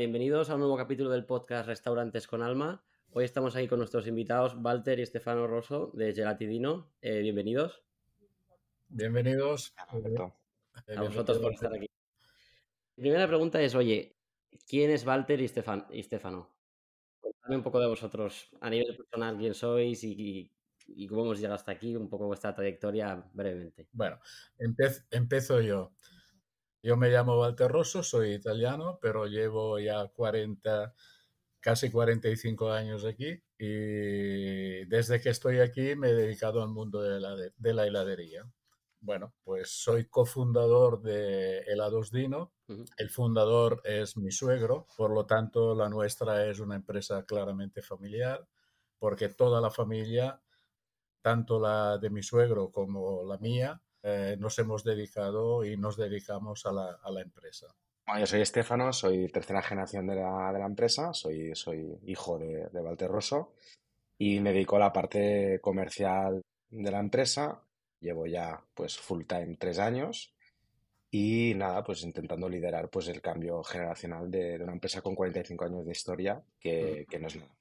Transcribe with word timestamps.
Bienvenidos 0.00 0.48
a 0.48 0.54
un 0.54 0.60
nuevo 0.60 0.78
capítulo 0.78 1.10
del 1.10 1.26
podcast 1.26 1.66
Restaurantes 1.66 2.26
con 2.26 2.40
Alma. 2.40 2.82
Hoy 3.12 3.26
estamos 3.26 3.54
aquí 3.54 3.68
con 3.68 3.80
nuestros 3.80 4.06
invitados 4.06 4.56
Walter 4.56 4.98
y 4.98 5.02
Estefano 5.02 5.46
Rosso 5.46 5.90
de 5.92 6.14
Gelatidino. 6.14 6.90
Eh, 7.02 7.20
bienvenidos. 7.20 7.82
Bienvenidos. 8.88 9.74
A 9.76 11.02
vosotros 11.02 11.36
por 11.36 11.52
estar 11.52 11.74
aquí. 11.74 11.86
Mi 12.96 13.02
primera 13.02 13.26
pregunta 13.28 13.60
es, 13.60 13.74
oye, 13.74 14.16
¿quién 14.66 14.90
es 14.90 15.04
Walter 15.04 15.38
y, 15.38 15.44
Estefano? 15.44 16.48
Contadme 17.20 17.56
un 17.56 17.62
poco 17.62 17.78
de 17.78 17.88
vosotros 17.88 18.48
a 18.58 18.70
nivel 18.70 18.96
personal, 18.96 19.36
quién 19.36 19.52
sois 19.52 20.02
y, 20.02 20.50
cómo 21.10 21.26
hemos 21.26 21.40
llegado 21.40 21.56
hasta 21.56 21.72
aquí, 21.72 21.94
un 21.94 22.08
poco 22.08 22.26
vuestra 22.26 22.54
trayectoria 22.54 23.22
brevemente. 23.34 23.86
Bueno, 23.92 24.18
empiezo 25.10 25.60
yo. 25.60 25.92
Yo 26.82 26.96
me 26.96 27.10
llamo 27.10 27.38
Walter 27.38 27.70
Rosso, 27.70 28.02
soy 28.02 28.32
italiano, 28.32 28.98
pero 29.00 29.26
llevo 29.26 29.78
ya 29.78 30.06
40, 30.08 30.94
casi 31.60 31.90
45 31.90 32.72
años 32.72 33.04
aquí 33.04 33.42
y 33.58 34.86
desde 34.86 35.20
que 35.20 35.28
estoy 35.28 35.60
aquí 35.60 35.94
me 35.94 36.08
he 36.08 36.14
dedicado 36.14 36.62
al 36.62 36.70
mundo 36.70 37.02
de 37.02 37.20
la, 37.20 37.36
de 37.36 37.74
la 37.74 37.86
heladería. 37.86 38.50
Bueno, 39.02 39.34
pues 39.44 39.70
soy 39.70 40.06
cofundador 40.06 41.02
de 41.02 41.60
Helados 41.60 42.10
Dino. 42.10 42.52
El 42.96 43.10
fundador 43.10 43.80
es 43.84 44.16
mi 44.16 44.30
suegro, 44.30 44.86
por 44.96 45.10
lo 45.10 45.26
tanto 45.26 45.74
la 45.74 45.88
nuestra 45.88 46.46
es 46.46 46.60
una 46.60 46.76
empresa 46.76 47.24
claramente 47.24 47.82
familiar, 47.82 48.46
porque 48.98 49.28
toda 49.28 49.60
la 49.60 49.70
familia, 49.70 50.40
tanto 51.22 51.58
la 51.58 51.98
de 51.98 52.10
mi 52.10 52.22
suegro 52.22 52.70
como 52.70 53.24
la 53.24 53.38
mía, 53.38 53.82
eh, 54.02 54.36
nos 54.38 54.58
hemos 54.58 54.84
dedicado 54.84 55.64
y 55.64 55.76
nos 55.76 55.96
dedicamos 55.96 56.64
a 56.66 56.72
la, 56.72 56.98
a 57.02 57.10
la 57.10 57.22
empresa. 57.22 57.66
yo 58.18 58.26
soy 58.26 58.40
Estefano, 58.40 58.92
soy 58.92 59.28
tercera 59.28 59.62
generación 59.62 60.06
de 60.06 60.16
la, 60.16 60.52
de 60.52 60.58
la 60.58 60.66
empresa, 60.66 61.12
soy, 61.12 61.54
soy 61.54 61.98
hijo 62.04 62.38
de, 62.38 62.68
de 62.68 62.80
Walter 62.80 63.10
Rosso 63.10 63.54
y 64.18 64.40
me 64.40 64.52
dedico 64.52 64.76
a 64.76 64.80
la 64.80 64.92
parte 64.92 65.60
comercial 65.60 66.42
de 66.70 66.90
la 66.90 67.00
empresa. 67.00 67.62
Llevo 68.00 68.26
ya 68.26 68.64
pues 68.74 68.98
full 68.98 69.24
time 69.24 69.56
tres 69.58 69.78
años 69.78 70.34
y 71.10 71.54
nada, 71.54 71.82
pues 71.82 72.02
intentando 72.02 72.48
liderar 72.48 72.88
pues 72.88 73.08
el 73.08 73.20
cambio 73.20 73.62
generacional 73.62 74.30
de, 74.30 74.58
de 74.58 74.64
una 74.64 74.72
empresa 74.72 75.02
con 75.02 75.14
45 75.14 75.64
años 75.64 75.84
de 75.84 75.92
historia 75.92 76.42
que, 76.58 77.06
que 77.08 77.18
no 77.18 77.26
es 77.26 77.36
nada. 77.36 77.54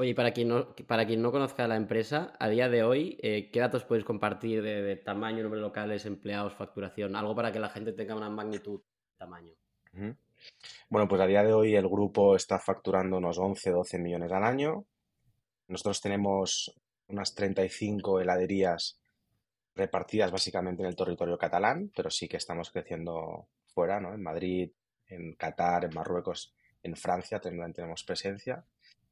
Oye, 0.00 0.14
para 0.14 0.30
quien 0.30 0.46
no, 0.46 0.76
para 0.86 1.08
quien 1.08 1.20
no 1.20 1.32
conozca 1.32 1.66
la 1.66 1.74
empresa, 1.74 2.32
a 2.38 2.48
día 2.48 2.68
de 2.68 2.84
hoy, 2.84 3.18
eh, 3.20 3.50
¿qué 3.50 3.58
datos 3.58 3.82
puedes 3.82 4.04
compartir 4.04 4.62
de, 4.62 4.94
tamaño, 4.94 5.42
número 5.42 5.60
de 5.60 5.66
locales, 5.66 6.06
empleados, 6.06 6.54
facturación? 6.54 7.16
Algo 7.16 7.34
para 7.34 7.50
que 7.50 7.58
la 7.58 7.68
gente 7.68 7.92
tenga 7.92 8.14
una 8.14 8.30
magnitud 8.30 8.80
tamaño. 9.16 9.54
Bueno, 10.88 11.08
pues 11.08 11.20
a 11.20 11.26
día 11.26 11.42
de 11.42 11.52
hoy 11.52 11.74
el 11.74 11.88
grupo 11.88 12.36
está 12.36 12.60
facturando 12.60 13.16
unos 13.16 13.38
11, 13.38 13.70
12 13.72 13.98
millones 13.98 14.30
al 14.30 14.44
año. 14.44 14.84
Nosotros 15.66 16.00
tenemos 16.00 16.72
unas 17.08 17.34
35 17.34 18.20
heladerías 18.20 19.00
repartidas 19.74 20.30
básicamente 20.30 20.80
en 20.84 20.90
el 20.90 20.94
territorio 20.94 21.36
catalán, 21.36 21.90
pero 21.96 22.08
sí 22.08 22.28
que 22.28 22.36
estamos 22.36 22.70
creciendo 22.70 23.48
fuera, 23.74 23.98
¿no? 23.98 24.14
En 24.14 24.22
Madrid, 24.22 24.70
en 25.08 25.32
Qatar, 25.32 25.86
en 25.86 25.94
Marruecos, 25.94 26.54
en 26.84 26.94
Francia 26.94 27.40
también 27.40 27.72
tenemos 27.72 28.04
presencia. 28.04 28.64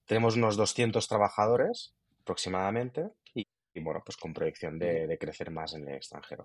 Tenemos 0.07 0.37
unos 0.37 0.57
200 0.57 1.07
trabajadores 1.09 1.95
aproximadamente 2.21 3.11
y, 3.35 3.47
bueno, 3.81 4.03
pues 4.05 4.17
con 4.17 4.33
proyección 4.33 4.79
de, 4.79 5.17
crecer 5.21 5.51
más 5.51 5.75
en 5.75 5.89
el 5.89 5.97
extranjero. 5.97 6.45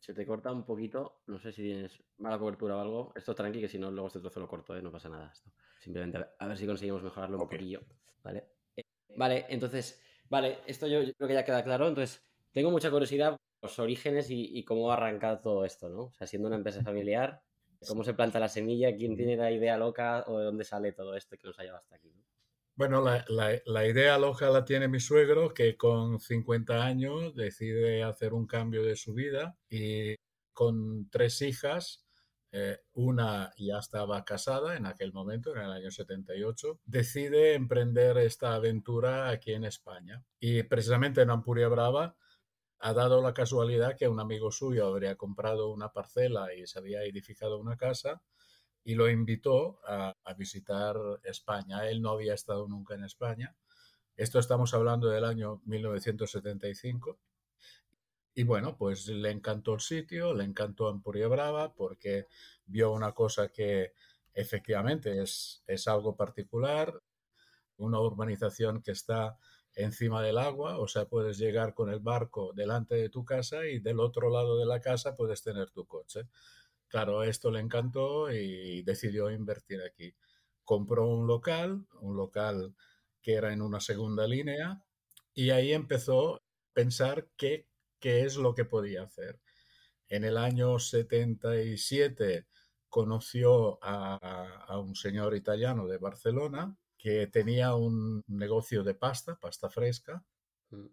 Se 0.00 0.12
te 0.12 0.26
corta 0.26 0.52
un 0.52 0.64
poquito, 0.64 1.20
no 1.26 1.38
sé 1.38 1.52
si 1.52 1.62
tienes 1.62 2.02
mala 2.18 2.38
cobertura 2.38 2.76
o 2.76 2.80
algo. 2.80 3.12
Esto 3.14 3.34
tranqui, 3.34 3.60
que 3.60 3.68
si 3.68 3.78
no, 3.78 3.90
luego 3.90 4.08
este 4.08 4.20
trozo 4.20 4.40
lo 4.40 4.48
corto, 4.48 4.76
¿eh? 4.76 4.82
no 4.82 4.90
pasa 4.90 5.08
nada. 5.08 5.30
Esto. 5.32 5.50
Simplemente 5.78 6.18
a 6.38 6.46
ver, 6.46 6.56
si 6.56 6.66
conseguimos 6.66 7.02
mejorarlo 7.02 7.36
un 7.38 7.48
poquillo. 7.48 7.80
Vale. 8.22 8.44
Eh, 8.76 8.84
vale, 9.16 9.46
entonces, 9.48 10.02
vale, 10.28 10.58
esto 10.66 10.86
yo, 10.86 11.00
creo 11.14 11.28
que 11.28 11.34
ya 11.34 11.44
queda 11.44 11.62
claro. 11.62 11.88
Entonces, 11.88 12.26
tengo 12.52 12.70
mucha 12.70 12.90
curiosidad 12.90 13.32
por 13.60 13.70
los 13.70 13.78
orígenes 13.78 14.30
y, 14.30 14.58
y 14.58 14.64
cómo 14.64 14.90
ha 14.90 14.94
arrancado 14.94 15.40
todo 15.40 15.64
esto, 15.64 15.88
¿no? 15.88 16.04
O 16.04 16.14
sea, 16.14 16.26
siendo 16.26 16.48
una 16.48 16.56
empresa 16.56 16.82
familiar, 16.82 17.42
cómo 17.86 18.04
se 18.04 18.14
planta 18.14 18.40
la 18.40 18.48
semilla, 18.48 18.94
quién 18.96 19.16
tiene 19.16 19.36
la 19.36 19.50
idea 19.50 19.76
loca 19.76 20.24
o 20.26 20.38
de 20.38 20.44
dónde 20.44 20.64
sale 20.64 20.92
todo 20.92 21.14
esto 21.14 21.36
que 21.36 21.46
nos 21.46 21.58
ha 21.58 21.62
llevado 21.62 21.82
hasta 21.82 21.96
aquí. 21.96 22.12
Bueno, 22.74 23.02
la, 23.02 23.86
idea 23.88 24.18
loca 24.18 24.50
la 24.50 24.64
tiene 24.64 24.86
mi 24.86 25.00
suegro, 25.00 25.52
que 25.52 25.76
con 25.76 26.20
50 26.20 26.84
años 26.84 27.34
decide 27.34 28.04
hacer 28.04 28.32
un 28.32 28.46
cambio 28.46 28.84
de 28.84 28.94
su 28.94 29.14
vida 29.14 29.56
y 29.68 30.14
con 30.52 31.10
tres 31.10 31.42
hijas, 31.42 32.06
eh, 32.52 32.78
una 32.92 33.52
ya 33.58 33.78
estaba 33.78 34.24
casada 34.24 34.76
en 34.76 34.86
aquel 34.86 35.12
momento, 35.12 35.56
en 35.56 35.62
el 35.62 35.72
año 35.72 35.90
78, 35.90 36.80
decide 36.84 37.54
emprender 37.54 38.16
esta 38.18 38.54
aventura 38.54 39.28
aquí 39.28 39.54
en 39.54 39.64
España. 39.64 40.24
Y 40.38 40.62
precisamente 40.62 41.22
en 41.22 41.30
Ampuria 41.30 41.66
Brava 41.66 42.16
ha 42.80 42.92
dado 42.92 43.20
la 43.22 43.34
casualidad 43.34 43.96
que 43.96 44.08
un 44.08 44.20
amigo 44.20 44.52
suyo 44.52 44.86
habría 44.86 45.16
comprado 45.16 45.70
una 45.70 45.92
parcela 45.92 46.54
y 46.54 46.66
se 46.66 46.78
había 46.78 47.02
edificado 47.02 47.58
una 47.58 47.76
casa 47.76 48.22
y 48.84 48.94
lo 48.94 49.10
invitó 49.10 49.80
a, 49.86 50.14
visitar 50.36 50.96
España. 51.24 51.88
Él 51.88 52.00
no 52.00 52.10
había 52.10 52.34
estado 52.34 52.68
nunca 52.68 52.94
en 52.94 53.04
España. 53.04 53.54
Esto 54.16 54.38
estamos 54.38 54.72
hablando 54.74 55.08
del 55.08 55.24
año 55.24 55.60
1975. 55.66 57.18
Y 58.34 58.44
bueno, 58.44 58.76
pues 58.76 59.08
le 59.08 59.30
encantó 59.30 59.74
el 59.74 59.80
sitio, 59.80 60.32
le 60.32 60.44
encantó 60.44 60.88
Ampuria 60.88 61.26
Brava 61.28 61.74
porque 61.74 62.28
vio 62.66 62.92
una 62.92 63.12
cosa 63.12 63.48
que 63.48 63.92
efectivamente 64.32 65.20
es, 65.20 65.64
es 65.66 65.88
algo 65.88 66.16
particular, 66.16 67.02
una 67.76 68.00
urbanización 68.00 68.80
que 68.80 68.92
está 68.92 69.36
encima 69.78 70.22
del 70.22 70.38
agua, 70.38 70.78
o 70.78 70.88
sea, 70.88 71.06
puedes 71.06 71.38
llegar 71.38 71.72
con 71.72 71.88
el 71.90 72.00
barco 72.00 72.52
delante 72.52 72.96
de 72.96 73.08
tu 73.10 73.24
casa 73.24 73.64
y 73.66 73.78
del 73.78 74.00
otro 74.00 74.28
lado 74.28 74.58
de 74.58 74.66
la 74.66 74.80
casa 74.80 75.14
puedes 75.14 75.42
tener 75.42 75.70
tu 75.70 75.86
coche. 75.86 76.28
Claro, 76.88 77.22
esto 77.22 77.50
le 77.50 77.60
encantó 77.60 78.32
y 78.32 78.82
decidió 78.82 79.30
invertir 79.30 79.80
aquí. 79.82 80.14
Compró 80.64 81.06
un 81.08 81.26
local, 81.26 81.86
un 82.00 82.16
local 82.16 82.74
que 83.22 83.34
era 83.34 83.52
en 83.52 83.62
una 83.62 83.80
segunda 83.80 84.26
línea, 84.26 84.82
y 85.32 85.50
ahí 85.50 85.72
empezó 85.72 86.36
a 86.36 86.42
pensar 86.72 87.28
qué, 87.36 87.68
qué 88.00 88.24
es 88.24 88.36
lo 88.36 88.54
que 88.54 88.64
podía 88.64 89.04
hacer. 89.04 89.40
En 90.08 90.24
el 90.24 90.36
año 90.38 90.78
77 90.78 92.46
conoció 92.88 93.78
a, 93.82 94.64
a 94.66 94.78
un 94.80 94.96
señor 94.96 95.36
italiano 95.36 95.86
de 95.86 95.98
Barcelona 95.98 96.76
que 96.98 97.26
tenía 97.28 97.74
un 97.74 98.24
negocio 98.26 98.82
de 98.82 98.94
pasta, 98.94 99.36
pasta 99.36 99.70
fresca, 99.70 100.24
mm. 100.70 100.86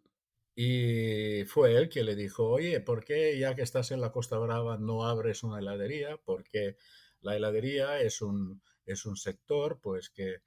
y 0.55 1.45
fue 1.45 1.75
él 1.75 1.89
que 1.89 2.03
le 2.03 2.15
dijo, 2.15 2.47
oye, 2.49 2.79
¿por 2.79 3.03
qué 3.03 3.37
ya 3.37 3.55
que 3.55 3.63
estás 3.63 3.91
en 3.91 4.01
la 4.01 4.11
Costa 4.11 4.37
Brava 4.37 4.77
no 4.77 5.05
abres 5.05 5.43
una 5.43 5.59
heladería? 5.59 6.17
Porque 6.23 6.77
la 7.21 7.35
heladería 7.35 7.99
es 8.01 8.21
un, 8.21 8.61
es 8.85 9.05
un 9.05 9.17
sector 9.17 9.79
pues 9.81 10.09
que 10.09 10.41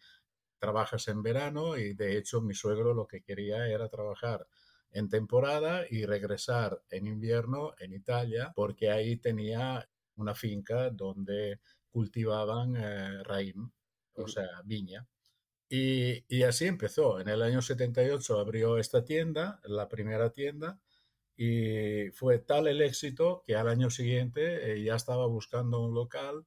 trabajas 0.58 1.08
en 1.08 1.22
verano 1.22 1.76
y 1.76 1.94
de 1.94 2.16
hecho 2.18 2.40
mi 2.40 2.54
suegro 2.54 2.94
lo 2.94 3.06
que 3.06 3.22
quería 3.22 3.68
era 3.68 3.88
trabajar 3.88 4.46
en 4.90 5.08
temporada 5.08 5.84
y 5.88 6.06
regresar 6.06 6.82
en 6.90 7.06
invierno 7.06 7.74
en 7.78 7.92
Italia 7.92 8.52
porque 8.54 8.90
ahí 8.90 9.16
tenía 9.16 9.88
una 10.16 10.34
finca 10.34 10.90
donde 10.90 11.60
cultivaban 11.90 12.76
eh, 12.76 13.22
raíz, 13.22 13.54
o 14.14 14.28
sea, 14.28 14.62
viña. 14.64 15.06
Y, 15.70 16.42
así 16.42 16.66
empezó. 16.66 17.20
En 17.20 17.28
el 17.28 17.42
año 17.42 17.60
78 17.60 18.38
abrió 18.38 18.78
esta 18.78 19.04
tienda, 19.04 19.60
la 19.64 19.88
primera 19.88 20.30
tienda, 20.30 20.80
y 21.36 22.10
fue 22.10 22.38
tal 22.38 22.68
el 22.68 22.80
éxito 22.82 23.42
que 23.46 23.54
al 23.54 23.68
año 23.68 23.90
siguiente 23.90 24.72
eh, 24.72 24.82
ya 24.82 24.96
estaba 24.96 25.26
buscando 25.26 25.80
un 25.80 25.94
local 25.94 26.46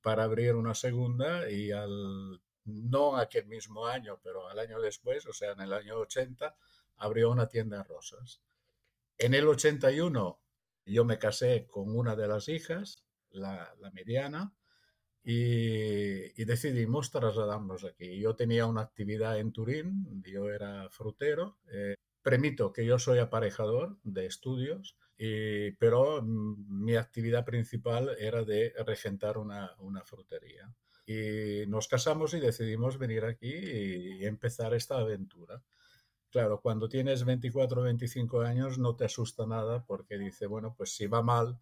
para 0.00 0.24
abrir 0.24 0.54
una 0.56 0.74
segunda 0.74 1.48
y 1.50 1.70
al, 1.70 2.40
no 2.64 3.16
aquel 3.16 3.46
mismo 3.46 3.86
año, 3.86 4.18
pero 4.22 4.48
al 4.48 4.58
año 4.58 4.80
después, 4.80 5.26
o 5.26 5.32
sea, 5.32 5.52
en 5.52 5.60
el 5.60 5.72
año 5.72 5.98
80, 5.98 6.56
abrió 6.96 7.30
una 7.30 7.48
tienda 7.48 7.78
en 7.78 7.84
Rosas. 7.84 8.42
En 9.18 9.34
el 9.34 9.46
81 9.46 10.40
yo 10.86 11.04
me 11.04 11.18
casé 11.18 11.66
con 11.68 11.94
una 11.96 12.16
de 12.16 12.26
las 12.26 12.48
hijas, 12.48 13.04
la, 13.30 13.74
la 13.78 13.90
mediana, 13.92 14.52
y, 15.24 16.44
decidimos 16.44 17.10
trasladarnos 17.10 17.84
aquí. 17.84 18.18
Yo 18.18 18.34
tenía 18.34 18.66
una 18.66 18.82
actividad 18.82 19.38
en 19.38 19.52
Turín, 19.52 20.22
yo 20.24 20.50
era 20.50 20.88
frutero. 20.90 21.58
Eh, 21.72 21.94
permito 22.22 22.72
que 22.72 22.84
yo 22.84 22.98
soy 22.98 23.18
aparejador 23.18 23.98
de 24.02 24.26
estudios, 24.26 24.96
pero 25.78 26.22
mi 26.22 26.96
actividad 26.96 27.44
principal 27.44 28.16
era 28.18 28.42
de 28.42 28.74
regentar 28.84 29.38
una, 29.38 29.72
una, 29.78 30.02
frutería. 30.02 30.74
Y 31.06 31.64
nos 31.68 31.86
casamos 31.86 32.34
y 32.34 32.40
decidimos 32.40 32.98
venir 32.98 33.24
aquí 33.24 33.52
y 33.52 34.24
empezar 34.24 34.74
esta 34.74 34.98
aventura. 34.98 35.62
Claro, 36.32 36.62
cuando 36.62 36.88
tienes 36.88 37.24
24 37.24 37.82
o 37.82 37.84
25 37.84 38.40
años 38.40 38.78
no 38.78 38.96
te 38.96 39.04
asusta 39.04 39.46
nada 39.46 39.84
porque 39.84 40.16
dice, 40.16 40.46
bueno, 40.46 40.74
pues 40.74 40.96
si 40.96 41.06
va 41.06 41.22
mal, 41.22 41.60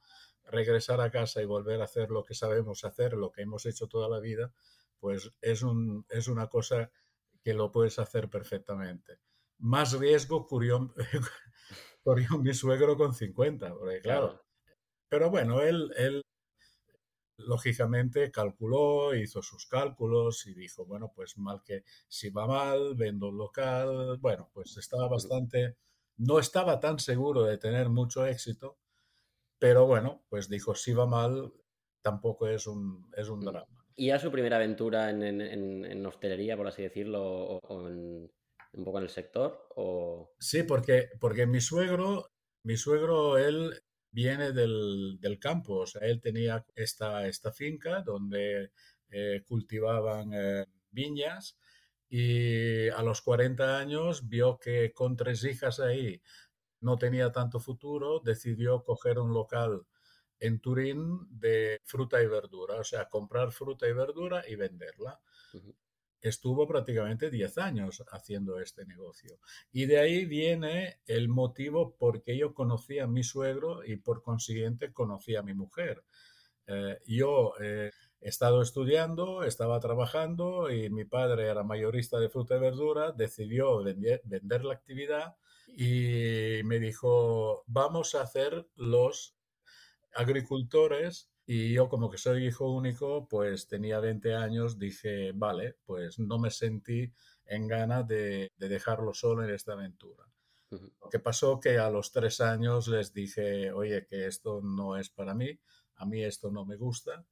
regresar 0.50 1.00
a 1.00 1.10
casa 1.10 1.42
y 1.42 1.46
volver 1.46 1.80
a 1.80 1.84
hacer 1.84 2.10
lo 2.10 2.24
que 2.24 2.34
sabemos 2.34 2.84
hacer, 2.84 3.14
lo 3.14 3.30
que 3.30 3.42
hemos 3.42 3.66
hecho 3.66 3.86
toda 3.88 4.08
la 4.08 4.20
vida, 4.20 4.52
pues 4.98 5.30
es, 5.40 5.62
un, 5.62 6.04
es 6.08 6.28
una 6.28 6.48
cosa 6.48 6.90
que 7.42 7.54
lo 7.54 7.72
puedes 7.72 7.98
hacer 7.98 8.28
perfectamente. 8.28 9.18
Más 9.58 9.98
riesgo 9.98 10.46
corrió, 10.46 10.94
mi 12.40 12.54
suegro 12.54 12.96
con 12.96 13.14
50, 13.14 13.74
porque 13.74 14.00
claro. 14.00 14.42
Pero 15.08 15.30
bueno, 15.30 15.60
él, 15.60 15.92
él 15.96 16.22
lógicamente 17.46 18.30
calculó, 18.30 19.14
hizo 19.14 19.42
sus 19.42 19.66
cálculos 19.66 20.46
y 20.46 20.54
dijo, 20.54 20.84
bueno, 20.84 21.12
pues 21.14 21.36
mal 21.38 21.62
que 21.64 21.84
si 22.08 22.30
va 22.30 22.46
mal, 22.46 22.94
vendo 22.94 23.28
un 23.28 23.38
local. 23.38 24.18
Bueno, 24.20 24.50
pues 24.52 24.76
estaba 24.76 25.08
bastante, 25.08 25.76
no 26.16 26.38
estaba 26.38 26.80
tan 26.80 26.98
seguro 26.98 27.44
de 27.44 27.58
tener 27.58 27.88
mucho 27.88 28.26
éxito, 28.26 28.78
pero 29.60 29.86
bueno, 29.86 30.24
pues 30.28 30.48
dijo, 30.48 30.74
si 30.74 30.92
va 30.92 31.06
mal, 31.06 31.52
tampoco 32.02 32.48
es 32.48 32.66
un, 32.66 33.08
es 33.16 33.28
un 33.28 33.40
drama. 33.40 33.86
¿Y 33.94 34.08
era 34.08 34.18
su 34.18 34.32
primera 34.32 34.56
aventura 34.56 35.10
en, 35.10 35.22
en, 35.22 36.06
hostelería, 36.06 36.56
por 36.56 36.66
así 36.66 36.82
decirlo, 36.82 37.22
o, 37.22 37.88
en, 37.88 38.32
un 38.72 38.84
poco 38.84 38.98
en 38.98 39.04
el 39.04 39.10
sector? 39.10 39.68
O... 39.76 40.32
Sí, 40.38 40.62
porque, 40.62 41.10
porque 41.20 41.46
mi 41.46 41.60
suegro, 41.60 42.30
mi 42.62 42.78
suegro, 42.78 43.36
él 43.36 43.82
viene 44.10 44.52
del, 44.52 45.18
del 45.20 45.38
campo, 45.38 45.80
o 45.80 45.86
sea, 45.86 46.08
él 46.08 46.22
tenía 46.22 46.64
esta, 46.74 47.26
esta 47.26 47.52
finca 47.52 48.00
donde 48.00 48.70
eh, 49.10 49.42
cultivaban 49.46 50.30
eh, 50.32 50.64
viñas 50.90 51.58
y 52.08 52.88
a 52.88 53.02
los 53.02 53.20
40 53.20 53.78
años 53.78 54.26
vio 54.26 54.58
que 54.58 54.92
con 54.92 55.16
tres 55.16 55.44
hijas 55.44 55.78
ahí 55.78 56.22
no 56.80 56.96
tenía 56.96 57.32
tanto 57.32 57.60
futuro, 57.60 58.20
decidió 58.20 58.82
coger 58.84 59.18
un 59.18 59.32
local 59.32 59.86
en 60.40 60.58
Turín 60.60 61.26
de 61.30 61.80
fruta 61.84 62.22
y 62.22 62.26
verdura, 62.26 62.76
o 62.76 62.84
sea, 62.84 63.08
comprar 63.08 63.52
fruta 63.52 63.86
y 63.86 63.92
verdura 63.92 64.42
y 64.48 64.56
venderla. 64.56 65.20
Estuvo 66.22 66.66
prácticamente 66.66 67.30
10 67.30 67.58
años 67.58 68.02
haciendo 68.10 68.58
este 68.58 68.84
negocio. 68.84 69.38
Y 69.72 69.86
de 69.86 70.00
ahí 70.00 70.24
viene 70.24 71.00
el 71.06 71.28
motivo 71.28 71.96
por 71.96 72.22
qué 72.22 72.36
yo 72.36 72.54
conocí 72.54 72.98
a 72.98 73.06
mi 73.06 73.22
suegro 73.22 73.84
y 73.84 73.96
por 73.96 74.22
consiguiente 74.22 74.92
conocí 74.92 75.36
a 75.36 75.42
mi 75.42 75.54
mujer. 75.54 76.04
Eh, 76.66 76.98
yo 77.06 77.54
eh, 77.60 77.90
he 78.20 78.28
estado 78.28 78.62
estudiando, 78.62 79.44
estaba 79.44 79.80
trabajando 79.80 80.70
y 80.70 80.90
mi 80.90 81.04
padre 81.04 81.48
era 81.48 81.62
mayorista 81.64 82.18
de 82.18 82.28
fruta 82.28 82.56
y 82.56 82.60
verdura, 82.60 83.12
decidió 83.12 83.82
vender 83.82 84.64
la 84.64 84.74
actividad 84.74 85.36
y 85.76 86.62
me 86.64 86.78
dijo, 86.78 87.64
vamos 87.66 88.14
a 88.14 88.22
hacer 88.22 88.68
los 88.74 89.36
agricultores 90.14 91.30
y 91.46 91.72
yo 91.72 91.88
como 91.88 92.10
que 92.10 92.18
soy 92.18 92.46
hijo 92.46 92.70
único, 92.70 93.26
pues 93.28 93.66
tenía 93.66 93.98
20 93.98 94.34
años, 94.36 94.78
dije, 94.78 95.32
vale, 95.32 95.76
pues 95.84 96.18
no 96.18 96.38
me 96.38 96.50
sentí 96.50 97.12
en 97.44 97.66
ganas 97.66 98.06
de, 98.06 98.52
dejarlo 98.56 99.12
solo 99.14 99.42
en 99.42 99.50
esta 99.50 99.72
aventura. 99.72 100.24
Lo 100.70 101.08
que 101.10 101.18
pasó 101.18 101.58
que 101.58 101.78
a 101.78 101.90
los 101.90 102.12
tres 102.12 102.40
años 102.40 102.86
les 102.86 103.12
dije, 103.12 103.72
oye, 103.72 104.06
que 104.06 104.28
esto 104.28 104.60
no 104.62 104.96
es 104.96 105.10
para 105.10 105.34
mí, 105.34 105.58
a 105.96 106.06
mí 106.06 106.22
esto 106.22 106.52
no 106.52 106.64
me 106.64 106.76
gusta. 106.76 107.26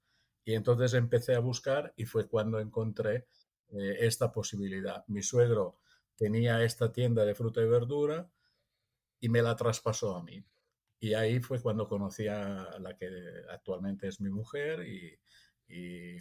Y 0.44 0.54
entonces 0.54 0.94
empecé 0.94 1.36
a 1.36 1.40
buscar 1.40 1.92
y 1.96 2.04
fue 2.04 2.26
cuando 2.26 2.58
encontré 2.58 3.28
eh, 3.68 3.98
esta 4.00 4.32
posibilidad. 4.32 5.04
Mi 5.06 5.22
suegro 5.22 5.78
tenía 6.18 6.62
esta 6.64 6.92
tienda 6.92 7.24
de 7.24 7.34
fruta 7.34 7.62
y 7.62 7.68
verdura 7.68 8.28
y 9.20 9.28
me 9.28 9.40
la 9.40 9.56
traspasó 9.56 10.16
a 10.16 10.22
mí. 10.22 10.44
Y 11.00 11.14
ahí 11.14 11.38
fue 11.40 11.62
cuando 11.62 11.88
conocí 11.88 12.26
a 12.26 12.76
la 12.80 12.96
que 12.96 13.08
actualmente 13.50 14.08
es 14.08 14.20
mi 14.20 14.28
mujer 14.28 14.86
y, 14.86 15.18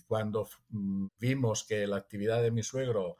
cuando 0.05 0.47
mm, 0.69 1.07
vimos 1.17 1.63
que 1.63 1.88
la 1.88 1.95
actividad 1.95 2.41
de 2.41 2.51
mi 2.51 2.63
suegro 2.63 3.17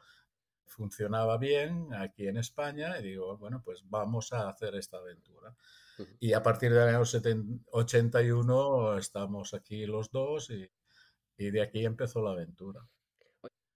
funcionaba 0.66 1.38
bien 1.38 1.88
aquí 1.94 2.28
en 2.28 2.36
España, 2.36 2.98
y 3.00 3.02
digo, 3.02 3.38
bueno, 3.38 3.62
pues 3.64 3.82
vamos 3.88 4.34
a 4.34 4.48
hacer 4.48 4.74
esta 4.74 4.98
aventura. 4.98 5.56
Y 6.20 6.34
a 6.34 6.42
partir 6.42 6.72
del 6.72 6.86
año 6.86 7.00
81 7.00 8.98
estamos 8.98 9.54
aquí 9.54 9.86
los 9.86 10.10
dos 10.10 10.50
y, 10.50 10.70
y 11.38 11.50
de 11.50 11.62
aquí 11.62 11.84
empezó 11.86 12.22
la 12.22 12.32
aventura. 12.32 12.86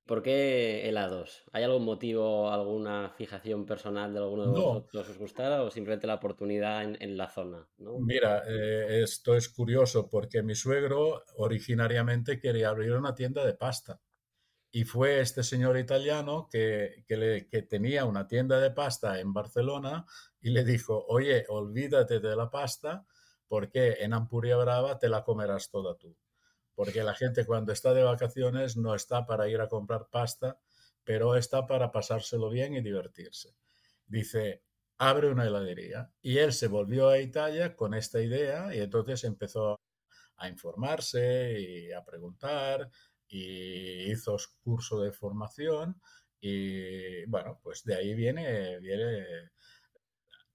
¿Por 0.07 0.23
qué 0.23 0.89
helados? 0.89 1.45
¿Hay 1.53 1.63
algún 1.63 1.85
motivo, 1.85 2.51
alguna 2.51 3.11
fijación 3.17 3.65
personal 3.65 4.13
de 4.13 4.19
alguno 4.19 4.45
de 4.45 4.51
vosotros 4.51 5.09
os 5.09 5.19
gustara 5.19 5.63
o 5.63 5.71
simplemente 5.71 6.09
la 6.09 6.15
oportunidad 6.15 6.83
en, 6.83 7.17
la 7.17 7.29
zona? 7.29 7.69
Mira, 8.01 8.43
eh, 8.49 9.03
esto 9.03 9.37
es 9.37 9.49
curioso 9.49 10.09
porque 10.11 10.43
mi 10.43 10.57
suegro 10.57 11.23
originariamente 11.37 12.41
quería 12.41 12.71
abrir 12.71 12.93
una 12.93 13.15
tienda 13.15 13.47
de 13.47 13.55
pasta 13.55 14.01
y 14.73 14.83
fue 14.85 15.21
este 15.21 15.45
señor 15.45 15.79
italiano 15.79 16.49
que, 16.51 17.05
que 17.07 17.63
tenía 17.63 18.05
una 18.05 18.27
tienda 18.27 18.59
de 18.59 18.73
pasta 18.73 19.21
en 19.21 19.33
Barcelona 19.33 20.05
y 20.41 20.51
le 20.51 20.65
dijo, 20.65 21.05
oye, 21.09 21.45
olvídate 21.49 22.19
de 22.19 22.35
la 22.35 22.51
pasta 22.51 23.07
porque 23.47 23.99
en 24.01 24.15
Ampuria 24.15 24.57
Brava 24.57 24.99
te 24.99 25.09
la 25.09 25.23
comerás 25.23 25.71
toda 25.71 25.97
tú 25.97 26.17
porque 26.75 27.03
la 27.03 27.15
gente 27.15 27.47
cuando 27.47 27.73
está 27.73 27.95
de 27.95 28.03
vacaciones 28.03 28.77
no 28.77 28.95
está 28.95 29.27
para 29.27 29.49
ir 29.49 29.61
a 29.61 29.69
comprar 29.69 30.09
pasta, 30.11 30.59
pero 31.05 31.37
está 31.37 31.67
para 31.67 31.91
pasárselo 31.93 32.51
bien 32.51 32.75
y 32.75 32.83
divertirse. 32.83 33.55
Dice, 34.07 34.63
abre 34.99 35.31
una 35.31 35.47
heladería. 35.47 36.11
Y 36.21 36.39
él 36.39 36.53
se 36.53 36.69
volvió 36.69 37.09
a 37.09 37.21
Italia 37.21 37.75
con 37.77 37.95
esta 37.95 38.21
idea 38.21 38.75
y 38.75 38.81
entonces 38.81 39.25
empezó 39.25 39.81
a 40.37 40.49
informarse 40.49 41.61
y 41.61 41.93
a 41.93 42.05
preguntar 42.05 42.91
y 43.29 44.11
hizo 44.11 44.37
curso 44.63 45.01
de 45.01 45.13
formación 45.13 46.01
y 46.41 47.25
bueno, 47.27 47.61
pues 47.63 47.85
de 47.85 47.95
ahí 47.95 48.15
viene, 48.15 48.81
viene 48.81 49.51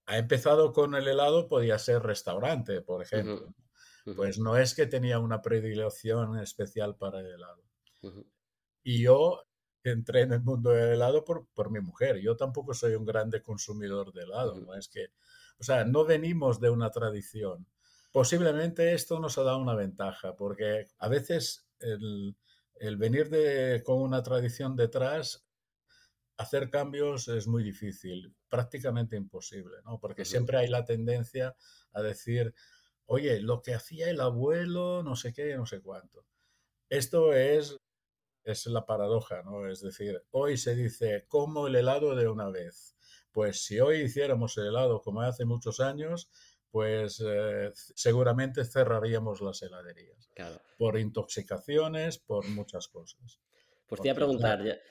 ha 0.05 0.17
empezado 0.17 0.73
con 0.73 0.95
el 0.95 1.07
helado, 1.07 1.47
podía 1.47 1.77
ser 1.79 2.01
restaurante, 2.01 2.81
por 2.81 3.01
ejemplo. 3.01 3.53
Pues 4.15 4.39
no 4.39 4.57
es 4.57 4.73
que 4.73 4.85
tenía 4.85 5.19
una 5.19 5.41
predilección 5.41 6.39
especial 6.39 6.95
para 6.95 7.19
el 7.19 7.27
helado. 7.27 7.63
Y 8.83 9.01
yo 9.01 9.43
entré 9.83 10.21
en 10.21 10.33
el 10.33 10.41
mundo 10.41 10.69
del 10.71 10.93
helado 10.93 11.23
por, 11.23 11.47
por, 11.53 11.71
mi 11.71 11.79
mujer. 11.79 12.19
Yo 12.19 12.35
tampoco 12.35 12.73
soy 12.73 12.95
un 12.95 13.05
grande 13.05 13.41
consumidor 13.41 14.13
de 14.13 14.23
helado. 14.23 14.59
No 14.59 14.73
es 14.75 14.87
que, 14.87 15.07
o 15.59 15.63
sea, 15.63 15.83
no 15.85 16.05
venimos 16.05 16.59
de 16.59 16.69
una 16.69 16.89
tradición. 16.89 17.67
Posiblemente 18.11 18.93
esto 18.93 19.19
nos 19.19 19.37
ha 19.37 19.43
dado 19.43 19.59
una 19.59 19.75
ventaja, 19.75 20.35
porque 20.35 20.87
a 20.97 21.07
veces 21.09 21.67
el, 21.79 22.35
el 22.79 22.97
venir 22.97 23.29
de, 23.29 23.83
con 23.83 24.01
una 24.01 24.23
tradición 24.23 24.75
detrás, 24.75 25.47
hacer 26.37 26.69
cambios 26.69 27.27
es 27.27 27.47
muy 27.47 27.63
difícil, 27.63 28.33
prácticamente 28.49 29.15
imposible, 29.15 29.77
¿no? 29.83 29.99
Porque 29.99 30.23
siempre 30.23 30.57
hay 30.57 30.67
la 30.67 30.85
tendencia 30.85 31.55
a 31.93 32.01
decir, 32.01 32.53
oye, 33.07 33.41
lo 33.41 33.61
que 33.61 33.73
hacía 33.73 34.09
el 34.09 34.21
abuelo, 34.21 35.01
no 35.03 35.15
sé 35.15 35.33
qué, 35.33 35.55
no 35.55 35.65
sé 35.65 35.81
cuánto. 35.81 36.25
Esto 36.89 37.33
es, 37.33 37.77
es 38.43 38.65
la 38.67 38.85
paradoja, 38.85 39.41
¿no? 39.43 39.67
Es 39.67 39.81
decir, 39.81 40.23
hoy 40.31 40.57
se 40.57 40.75
dice, 40.75 41.25
como 41.27 41.67
el 41.67 41.75
helado 41.75 42.15
de 42.15 42.27
una 42.27 42.49
vez. 42.49 42.95
Pues 43.31 43.65
si 43.65 43.79
hoy 43.79 44.01
hiciéramos 44.01 44.57
el 44.57 44.67
helado 44.67 45.01
como 45.01 45.21
hace 45.21 45.45
muchos 45.45 45.79
años, 45.79 46.29
pues 46.71 47.23
eh, 47.25 47.71
seguramente 47.73 48.65
cerraríamos 48.65 49.41
las 49.41 49.61
heladerías. 49.61 50.29
Claro. 50.33 50.59
Por 50.77 50.97
intoxicaciones, 50.97 52.17
por 52.19 52.47
muchas 52.49 52.87
cosas. 52.87 53.39
Pues 53.85 54.01
te 54.01 54.07
iba 54.07 54.13
a 54.13 54.15
preguntar, 54.15 54.81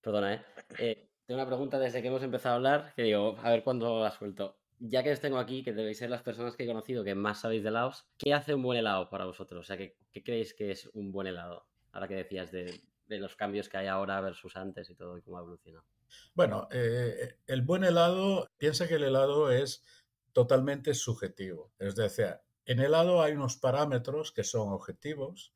perdona, 0.00 0.34
¿eh? 0.34 0.42
¿eh? 0.78 1.10
Tengo 1.26 1.40
una 1.40 1.46
pregunta 1.46 1.78
desde 1.78 2.00
que 2.00 2.08
hemos 2.08 2.22
empezado 2.22 2.54
a 2.54 2.56
hablar, 2.56 2.92
que 2.96 3.02
digo, 3.02 3.36
a 3.42 3.50
ver 3.50 3.62
cuándo 3.62 4.00
la 4.00 4.10
suelto 4.10 4.57
ya 4.80 5.02
que 5.02 5.12
os 5.12 5.20
tengo 5.20 5.38
aquí, 5.38 5.62
que 5.62 5.72
debéis 5.72 5.98
ser 5.98 6.10
las 6.10 6.22
personas 6.22 6.56
que 6.56 6.64
he 6.64 6.66
conocido 6.66 7.04
que 7.04 7.14
más 7.14 7.40
sabéis 7.40 7.62
de 7.62 7.70
helados, 7.70 8.06
¿qué 8.16 8.34
hace 8.34 8.54
un 8.54 8.62
buen 8.62 8.78
helado 8.78 9.08
para 9.10 9.24
vosotros? 9.24 9.60
O 9.60 9.64
sea, 9.64 9.76
¿qué, 9.76 9.96
creéis 10.24 10.54
que 10.54 10.70
es 10.70 10.88
un 10.94 11.12
buen 11.12 11.26
helado? 11.26 11.66
Ahora 11.92 12.08
que 12.08 12.14
decías 12.14 12.50
de, 12.52 12.80
los 13.08 13.36
cambios 13.36 13.68
que 13.68 13.78
hay 13.78 13.86
ahora 13.86 14.20
versus 14.20 14.56
antes 14.56 14.88
y 14.90 14.94
todo 14.94 15.16
y 15.16 15.22
cómo 15.22 15.38
ha 15.38 15.40
evolucionado. 15.40 15.86
Bueno, 16.34 16.68
eh, 16.70 17.36
el 17.46 17.62
buen 17.62 17.84
helado, 17.84 18.48
piensa 18.56 18.86
que 18.86 18.94
el 18.94 19.04
helado 19.04 19.50
es 19.50 19.84
totalmente 20.32 20.94
subjetivo. 20.94 21.72
Es 21.78 21.96
decir, 21.96 22.36
en 22.66 22.80
helado 22.80 23.22
hay 23.22 23.32
unos 23.32 23.56
parámetros 23.56 24.30
que 24.32 24.44
son 24.44 24.72
objetivos, 24.72 25.54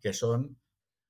que 0.00 0.12
son 0.12 0.56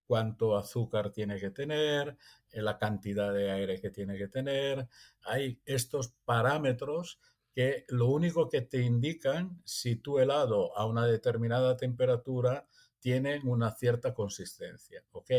cuánto 0.07 0.57
azúcar 0.57 1.11
tiene 1.11 1.39
que 1.39 1.51
tener, 1.51 2.17
la 2.53 2.79
cantidad 2.79 3.33
de 3.33 3.51
aire 3.51 3.81
que 3.81 3.91
tiene 3.91 4.17
que 4.17 4.29
tener. 4.29 4.89
Hay 5.23 5.61
estos 5.65 6.15
parámetros 6.25 7.19
que 7.55 7.85
lo 7.89 8.09
único 8.09 8.49
que 8.49 8.63
te 8.63 8.83
indican 8.83 9.63
si 9.65 9.97
tu 9.97 10.19
helado 10.19 10.77
a 10.77 10.87
una 10.87 11.07
determinada 11.07 11.77
temperatura 11.77 12.67
tiene 12.99 13.41
una 13.45 13.71
cierta 13.71 14.13
consistencia, 14.13 15.05
¿ok? 15.13 15.31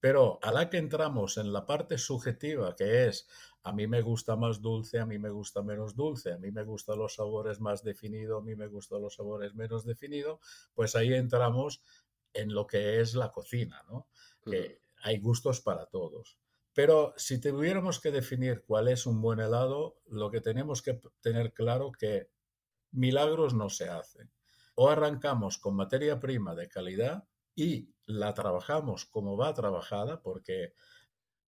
Pero 0.00 0.38
a 0.42 0.52
la 0.52 0.68
que 0.68 0.78
entramos 0.78 1.36
en 1.36 1.52
la 1.52 1.64
parte 1.64 1.96
subjetiva, 1.98 2.74
que 2.74 3.06
es 3.06 3.28
a 3.62 3.72
mí 3.72 3.86
me 3.86 4.00
gusta 4.00 4.36
más 4.36 4.60
dulce, 4.60 4.98
a 4.98 5.06
mí 5.06 5.18
me 5.18 5.30
gusta 5.30 5.62
menos 5.62 5.94
dulce, 5.94 6.32
a 6.32 6.38
mí 6.38 6.50
me 6.50 6.64
gustan 6.64 6.98
los 6.98 7.14
sabores 7.14 7.60
más 7.60 7.82
definidos, 7.84 8.40
a 8.40 8.44
mí 8.44 8.56
me 8.56 8.66
gustan 8.66 9.02
los 9.02 9.14
sabores 9.14 9.54
menos 9.54 9.84
definidos, 9.84 10.40
pues 10.74 10.96
ahí 10.96 11.12
entramos 11.12 11.82
en 12.32 12.52
lo 12.54 12.66
que 12.66 13.00
es 13.00 13.14
la 13.14 13.30
cocina, 13.30 13.82
¿no? 13.88 14.08
Que 14.42 14.80
hay 15.02 15.18
gustos 15.18 15.60
para 15.60 15.86
todos. 15.86 16.38
Pero 16.78 17.12
si 17.16 17.40
tuviéramos 17.40 17.98
que 17.98 18.12
definir 18.12 18.62
cuál 18.64 18.86
es 18.86 19.04
un 19.04 19.20
buen 19.20 19.40
helado, 19.40 19.98
lo 20.06 20.30
que 20.30 20.40
tenemos 20.40 20.80
que 20.80 21.00
tener 21.20 21.52
claro 21.52 21.90
que 21.90 22.30
milagros 22.92 23.52
no 23.52 23.68
se 23.68 23.88
hacen. 23.88 24.30
O 24.76 24.88
arrancamos 24.88 25.58
con 25.58 25.74
materia 25.74 26.20
prima 26.20 26.54
de 26.54 26.68
calidad 26.68 27.24
y 27.56 27.92
la 28.06 28.32
trabajamos 28.32 29.06
como 29.06 29.36
va 29.36 29.52
trabajada, 29.54 30.22
porque 30.22 30.74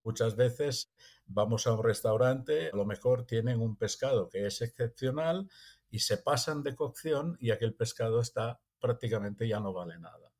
muchas 0.02 0.34
veces 0.34 0.92
vamos 1.26 1.68
a 1.68 1.74
un 1.74 1.84
restaurante, 1.84 2.70
a 2.70 2.76
lo 2.76 2.84
mejor 2.84 3.24
tienen 3.24 3.60
un 3.60 3.76
pescado 3.76 4.28
que 4.28 4.46
es 4.46 4.60
excepcional 4.62 5.48
y 5.90 6.00
se 6.00 6.16
pasan 6.16 6.64
de 6.64 6.74
cocción 6.74 7.36
y 7.38 7.52
aquel 7.52 7.76
pescado 7.76 8.18
está 8.18 8.60
prácticamente 8.80 9.46
ya 9.46 9.60
no 9.60 9.72
vale 9.72 9.96
nada. 10.00 10.32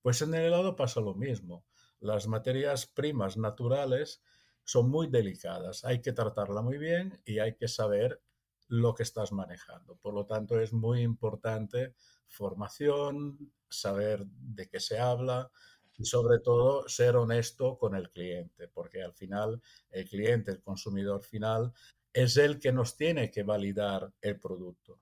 Pues 0.00 0.22
en 0.22 0.32
el 0.34 0.46
helado 0.46 0.76
pasa 0.76 1.02
lo 1.02 1.14
mismo. 1.14 1.66
Las 1.98 2.26
materias 2.26 2.86
primas 2.86 3.36
naturales 3.36 4.22
son 4.64 4.90
muy 4.90 5.08
delicadas, 5.08 5.84
hay 5.84 6.00
que 6.00 6.12
tratarla 6.12 6.62
muy 6.62 6.78
bien 6.78 7.20
y 7.24 7.38
hay 7.38 7.54
que 7.54 7.68
saber 7.68 8.20
lo 8.68 8.94
que 8.94 9.02
estás 9.02 9.32
manejando. 9.32 9.96
Por 9.96 10.14
lo 10.14 10.26
tanto, 10.26 10.60
es 10.60 10.72
muy 10.72 11.02
importante 11.02 11.94
formación, 12.26 13.52
saber 13.68 14.24
de 14.26 14.68
qué 14.68 14.80
se 14.80 14.98
habla 14.98 15.50
y 15.96 16.04
sobre 16.04 16.38
todo 16.38 16.88
ser 16.88 17.16
honesto 17.16 17.76
con 17.76 17.94
el 17.94 18.10
cliente, 18.10 18.68
porque 18.68 19.02
al 19.02 19.12
final 19.12 19.60
el 19.90 20.08
cliente, 20.08 20.52
el 20.52 20.62
consumidor 20.62 21.22
final, 21.22 21.72
es 22.12 22.36
el 22.36 22.58
que 22.58 22.72
nos 22.72 22.96
tiene 22.96 23.30
que 23.30 23.42
validar 23.42 24.12
el 24.20 24.38
producto. 24.38 25.00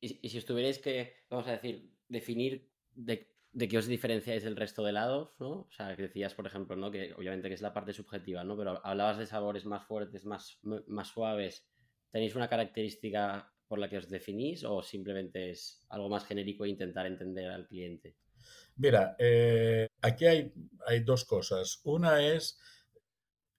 y, 0.00 0.28
si 0.28 0.38
estuvierais 0.38 0.78
que, 0.78 1.24
vamos 1.30 1.46
a 1.46 1.52
decir, 1.52 1.90
definir 2.08 2.68
de, 2.94 3.33
de 3.54 3.68
qué 3.68 3.78
os 3.78 3.86
diferenciáis 3.86 4.42
del 4.42 4.56
resto 4.56 4.82
de 4.82 4.90
helados, 4.90 5.30
¿no? 5.38 5.50
O 5.60 5.70
sea, 5.70 5.94
decías, 5.94 6.34
por 6.34 6.46
ejemplo, 6.46 6.74
¿no? 6.74 6.90
Que 6.90 7.14
obviamente 7.14 7.48
que 7.48 7.54
es 7.54 7.62
la 7.62 7.72
parte 7.72 7.92
subjetiva, 7.92 8.42
¿no? 8.42 8.56
Pero 8.56 8.84
hablabas 8.84 9.18
de 9.18 9.26
sabores 9.26 9.64
más 9.64 9.86
fuertes, 9.86 10.24
más, 10.24 10.58
más 10.62 11.08
suaves. 11.08 11.64
¿Tenéis 12.10 12.34
una 12.34 12.48
característica 12.48 13.52
por 13.68 13.78
la 13.78 13.88
que 13.88 13.98
os 13.98 14.10
definís 14.10 14.64
o 14.64 14.82
simplemente 14.82 15.50
es 15.50 15.84
algo 15.88 16.08
más 16.08 16.26
genérico 16.26 16.64
e 16.64 16.70
intentar 16.70 17.06
entender 17.06 17.48
al 17.50 17.68
cliente? 17.68 18.16
Mira, 18.76 19.14
eh, 19.18 19.86
aquí 20.02 20.26
hay, 20.26 20.52
hay 20.86 21.00
dos 21.00 21.24
cosas. 21.24 21.80
Una 21.84 22.26
es 22.26 22.58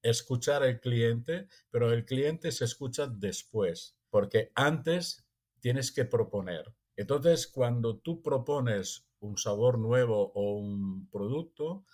escuchar 0.02 0.62
al 0.62 0.82
cliente, 0.82 1.48
pero 1.72 1.94
el 1.94 2.04
cliente 2.06 2.52
se 2.52 2.66
escucha 2.66 3.08
después, 3.08 3.98
porque 4.10 4.52
antes 4.56 5.26
tienes 5.62 5.94
que 5.94 6.04
proponer. 6.04 6.66
Entonces, 6.98 7.48
cuando 7.48 7.98
tú 8.00 8.22
propones 8.22 9.05
un 9.20 9.38
sabor 9.38 9.80
nuevo 9.80 10.32
o 10.34 10.54
un 10.54 11.10
producto, 11.10 11.86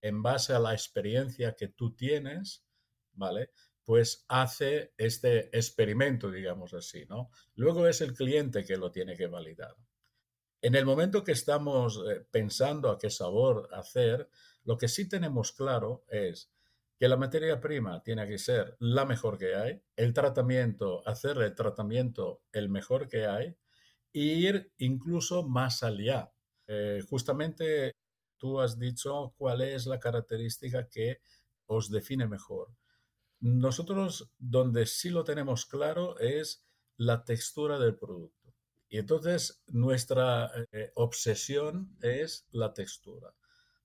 en 0.00 0.22
base 0.22 0.52
a 0.52 0.58
la 0.58 0.72
experiencia 0.72 1.54
que 1.54 1.68
tú 1.68 1.94
tienes, 1.94 2.64
¿vale? 3.12 3.50
Pues 3.84 4.24
hace 4.28 4.92
este 4.98 5.56
experimento, 5.56 6.30
digamos 6.30 6.74
así, 6.74 7.06
¿no? 7.06 7.30
Luego 7.54 7.86
es 7.86 8.00
el 8.00 8.14
cliente 8.14 8.64
que 8.64 8.76
lo 8.76 8.90
tiene 8.90 9.16
que 9.16 9.26
validar. 9.26 9.74
En 10.60 10.74
el 10.74 10.86
momento 10.86 11.24
que 11.24 11.32
estamos 11.32 12.02
eh, 12.08 12.26
pensando 12.30 12.90
a 12.90 12.98
qué 12.98 13.10
sabor 13.10 13.68
hacer, 13.72 14.28
lo 14.64 14.76
que 14.76 14.88
sí 14.88 15.08
tenemos 15.08 15.52
claro 15.52 16.04
es 16.08 16.50
que 16.98 17.08
la 17.08 17.16
materia 17.16 17.60
prima 17.60 18.02
tiene 18.02 18.26
que 18.26 18.38
ser 18.38 18.76
la 18.78 19.04
mejor 19.04 19.38
que 19.38 19.54
hay, 19.54 19.82
el 19.96 20.12
tratamiento, 20.12 21.06
hacer 21.06 21.38
el 21.38 21.54
tratamiento 21.54 22.42
el 22.52 22.68
mejor 22.68 23.08
que 23.08 23.26
hay, 23.26 23.56
e 24.12 24.20
ir 24.20 24.72
incluso 24.78 25.46
más 25.46 25.82
allá. 25.82 26.33
Eh, 26.66 27.02
justamente 27.08 27.96
tú 28.36 28.60
has 28.60 28.78
dicho 28.78 29.34
cuál 29.36 29.62
es 29.62 29.86
la 29.86 29.98
característica 29.98 30.88
que 30.88 31.18
os 31.66 31.90
define 31.90 32.26
mejor. 32.26 32.68
Nosotros 33.40 34.32
donde 34.38 34.86
sí 34.86 35.10
lo 35.10 35.24
tenemos 35.24 35.66
claro 35.66 36.18
es 36.18 36.64
la 36.96 37.24
textura 37.24 37.78
del 37.78 37.96
producto. 37.96 38.54
Y 38.88 38.98
entonces 38.98 39.62
nuestra 39.66 40.50
eh, 40.72 40.92
obsesión 40.94 41.96
es 42.00 42.46
la 42.52 42.72
textura. 42.72 43.34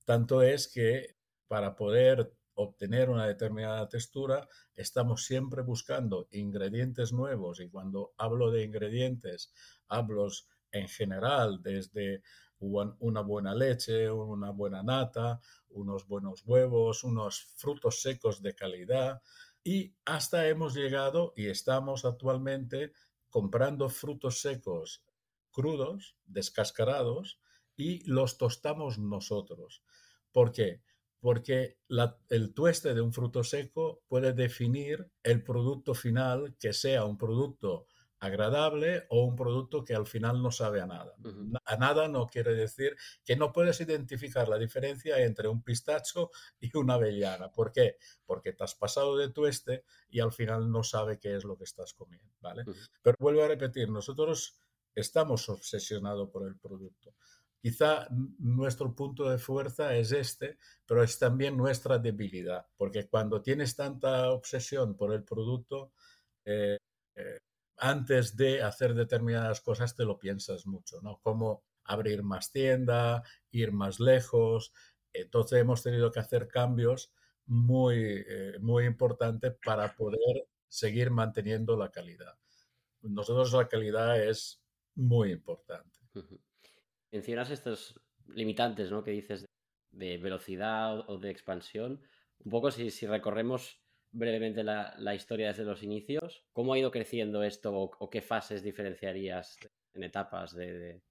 Tanto 0.04 0.42
es 0.42 0.68
que 0.68 1.16
para 1.48 1.74
poder 1.74 2.32
obtener 2.54 3.10
una 3.10 3.26
determinada 3.26 3.88
textura, 3.88 4.48
estamos 4.74 5.24
siempre 5.24 5.62
buscando 5.62 6.28
ingredientes 6.30 7.12
nuevos 7.12 7.60
y 7.60 7.68
cuando 7.68 8.12
hablo 8.18 8.50
de 8.50 8.64
ingredientes, 8.64 9.52
hablo 9.88 10.28
en 10.70 10.88
general 10.88 11.62
desde 11.62 12.22
una 12.60 13.20
buena 13.22 13.54
leche, 13.54 14.10
una 14.10 14.50
buena 14.50 14.82
nata, 14.82 15.40
unos 15.70 16.06
buenos 16.06 16.42
huevos, 16.46 17.04
unos 17.04 17.52
frutos 17.56 18.02
secos 18.02 18.42
de 18.42 18.54
calidad 18.54 19.22
y 19.64 19.94
hasta 20.04 20.46
hemos 20.48 20.74
llegado 20.74 21.32
y 21.36 21.46
estamos 21.48 22.04
actualmente 22.04 22.92
comprando 23.30 23.88
frutos 23.88 24.40
secos 24.40 25.04
crudos, 25.50 26.16
descascarados, 26.26 27.40
y 27.76 28.04
los 28.04 28.36
tostamos 28.38 28.98
nosotros. 28.98 29.82
¿Por 30.32 30.52
qué? 30.52 30.82
Porque 31.18 31.78
el 32.28 32.54
tueste 32.54 32.94
de 32.94 33.00
un 33.00 33.12
fruto 33.12 33.42
seco 33.42 34.02
puede 34.06 34.32
definir 34.32 35.10
el 35.22 35.42
producto 35.42 35.94
final 35.94 36.56
que 36.58 36.72
sea 36.72 37.04
un 37.04 37.16
producto 37.16 37.86
agradable 38.20 39.06
o 39.08 39.24
un 39.24 39.34
producto 39.34 39.84
que 39.84 39.94
al 39.94 40.06
final 40.06 40.42
no 40.42 40.50
sabe 40.50 40.80
a 40.80 40.86
nada. 40.86 41.14
A 41.64 41.76
nada 41.76 42.06
no 42.06 42.26
quiere 42.26 42.54
decir 42.54 42.94
que 43.24 43.34
no 43.34 43.50
puedes 43.52 43.80
identificar 43.80 44.48
la 44.48 44.58
diferencia 44.58 45.18
entre 45.22 45.48
un 45.48 45.62
pistacho 45.62 46.30
y 46.60 46.76
una 46.76 46.94
avellana. 46.94 47.50
¿Por 47.50 47.72
qué? 47.72 47.96
Porque 48.26 48.52
te 48.52 48.62
has 48.62 48.74
pasado 48.74 49.16
de 49.16 49.30
tueste 49.30 49.84
y 50.10 50.20
al 50.20 50.32
final 50.32 50.70
no 50.70 50.82
sabe 50.82 51.18
qué 51.18 51.34
es 51.34 51.44
lo 51.44 51.56
que 51.56 51.64
estás 51.64 51.94
comiendo, 51.94 52.34
¿vale? 52.40 52.64
Pero 53.02 53.16
vuelvo 53.18 53.42
a 53.42 53.48
repetir, 53.48 53.88
nosotros 53.88 54.60
estamos 54.94 55.48
obsesionados 55.48 56.28
por 56.28 56.46
el 56.46 56.58
producto. 56.58 57.14
Quizá 57.62 58.06
nuestro 58.38 58.94
punto 58.94 59.28
de 59.28 59.38
fuerza 59.38 59.94
es 59.94 60.12
este, 60.12 60.58
pero 60.86 61.02
es 61.02 61.18
también 61.18 61.56
nuestra 61.56 61.98
debilidad, 61.98 62.66
porque 62.76 63.06
cuando 63.06 63.42
tienes 63.42 63.76
tanta 63.76 64.30
obsesión 64.30 64.94
por 64.94 65.12
el 65.12 65.24
producto, 65.24 65.92
eh, 66.44 66.78
eh, 67.14 67.38
antes 67.80 68.36
de 68.36 68.62
hacer 68.62 68.94
determinadas 68.94 69.60
cosas 69.60 69.96
te 69.96 70.04
lo 70.04 70.18
piensas 70.18 70.66
mucho, 70.66 71.00
¿no? 71.02 71.18
Cómo 71.22 71.64
abrir 71.84 72.22
más 72.22 72.52
tienda, 72.52 73.22
ir 73.50 73.72
más 73.72 73.98
lejos. 74.00 74.72
Entonces 75.12 75.60
hemos 75.60 75.82
tenido 75.82 76.12
que 76.12 76.20
hacer 76.20 76.46
cambios 76.46 77.12
muy, 77.46 78.24
eh, 78.28 78.58
muy 78.60 78.84
importantes 78.84 79.54
para 79.64 79.96
poder 79.96 80.46
seguir 80.68 81.10
manteniendo 81.10 81.76
la 81.76 81.90
calidad. 81.90 82.38
Nosotros 83.00 83.52
la 83.54 83.66
calidad 83.66 84.22
es 84.22 84.62
muy 84.94 85.32
importante. 85.32 85.98
Mencionas 87.10 87.50
estos 87.50 87.98
limitantes, 88.28 88.90
¿no? 88.90 89.02
Que 89.02 89.10
dices 89.12 89.46
de 89.90 90.18
velocidad 90.18 91.08
o 91.08 91.18
de 91.18 91.30
expansión. 91.30 92.02
Un 92.44 92.50
poco 92.50 92.70
si, 92.70 92.90
si 92.90 93.06
recorremos 93.06 93.82
brevemente 94.12 94.62
la, 94.64 95.14
historia 95.14 95.48
desde 95.48 95.64
los 95.64 95.82
inicios. 95.82 96.44
¿Cómo 96.52 96.72
ha 96.72 96.78
ido 96.78 96.90
creciendo 96.90 97.42
esto 97.42 97.74
o, 97.74 98.10
qué 98.10 98.20
fases 98.22 98.62
diferenciarías 98.62 99.58
en 99.94 100.04
etapas 100.04 100.54
de, 100.54 101.02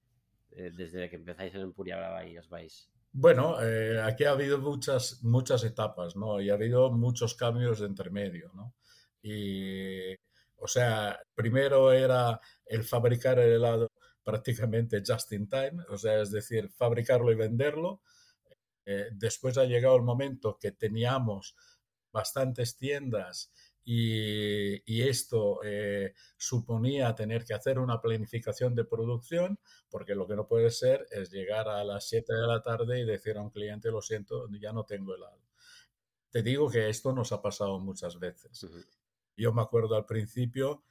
desde 0.50 1.10
que 1.10 1.15
empezáis 1.15 1.53
en 1.56 1.62
Empuria 1.62 1.98
Brava 1.98 2.25
y 2.25 2.38
os 2.38 2.50
vais? 2.50 2.89
Bueno, 3.12 3.62
eh, 3.62 4.00
aquí 4.01 4.25
ha 4.25 4.32
habido 4.32 4.60
muchas, 4.60 5.24
muchas 5.24 5.63
etapas, 5.63 6.15
¿no? 6.15 6.39
Y 6.39 6.50
ha 6.50 6.53
habido 6.53 6.91
muchos 6.91 7.34
cambios 7.34 7.79
de 7.79 7.88
intermedio, 7.88 8.51
¿no? 8.53 8.75
Y, 9.22 10.13
o 10.58 10.68
sea, 10.68 11.20
primero 11.34 11.91
era 11.91 12.39
el 12.65 12.84
fabricar 12.84 13.39
el 13.39 13.53
helado 13.53 13.91
prácticamente 14.24 15.01
just 15.06 15.32
in 15.32 15.50
time, 15.50 15.84
o 15.89 15.98
sea, 15.98 16.22
es 16.22 16.32
decir, 16.32 16.70
fabricarlo 16.70 17.32
y 17.32 17.36
venderlo. 17.36 18.01
Eh, 18.86 19.08
después 19.12 19.58
ha 19.58 19.65
llegado 19.65 19.96
el 19.96 20.03
momento 20.03 20.58
que 20.60 20.72
teníamos 20.72 21.56
bastantes 22.12 22.78
tiendas 22.78 23.51
y, 23.92 25.01
esto 25.01 25.62
eh, 25.63 26.13
suponía 26.38 27.16
tener 27.16 27.44
que 27.44 27.56
hacer 27.56 27.80
una 27.80 28.00
planificación 28.00 28.75
de 28.75 28.86
producción, 28.86 29.60
porque 29.89 30.13
lo 30.13 30.28
que 30.28 30.36
no 30.36 30.48
puede 30.48 30.70
ser 30.70 31.08
es 31.10 31.32
llegar 31.32 31.68
a 31.68 31.84
las 31.84 32.08
7 32.08 32.32
de 32.32 32.46
la 32.46 32.62
tarde 32.62 33.00
y 33.00 33.06
decir 33.06 33.38
a 33.38 33.42
un 33.42 33.50
cliente, 33.50 33.89
lo 33.89 34.04
siento, 34.04 34.48
ya 34.62 34.74
no 34.74 34.84
tengo 34.84 35.16
helado. 35.16 35.42
Te 36.30 36.44
digo 36.44 36.70
que 36.70 36.88
esto 36.89 37.13
nos 37.13 37.32
ha 37.32 37.42
pasado 37.42 37.80
muchas 37.80 38.20
veces. 38.20 38.63
Yo 39.36 39.54
me 39.54 39.63
acuerdo 39.63 39.96
al 39.96 40.06
principio, 40.06 40.84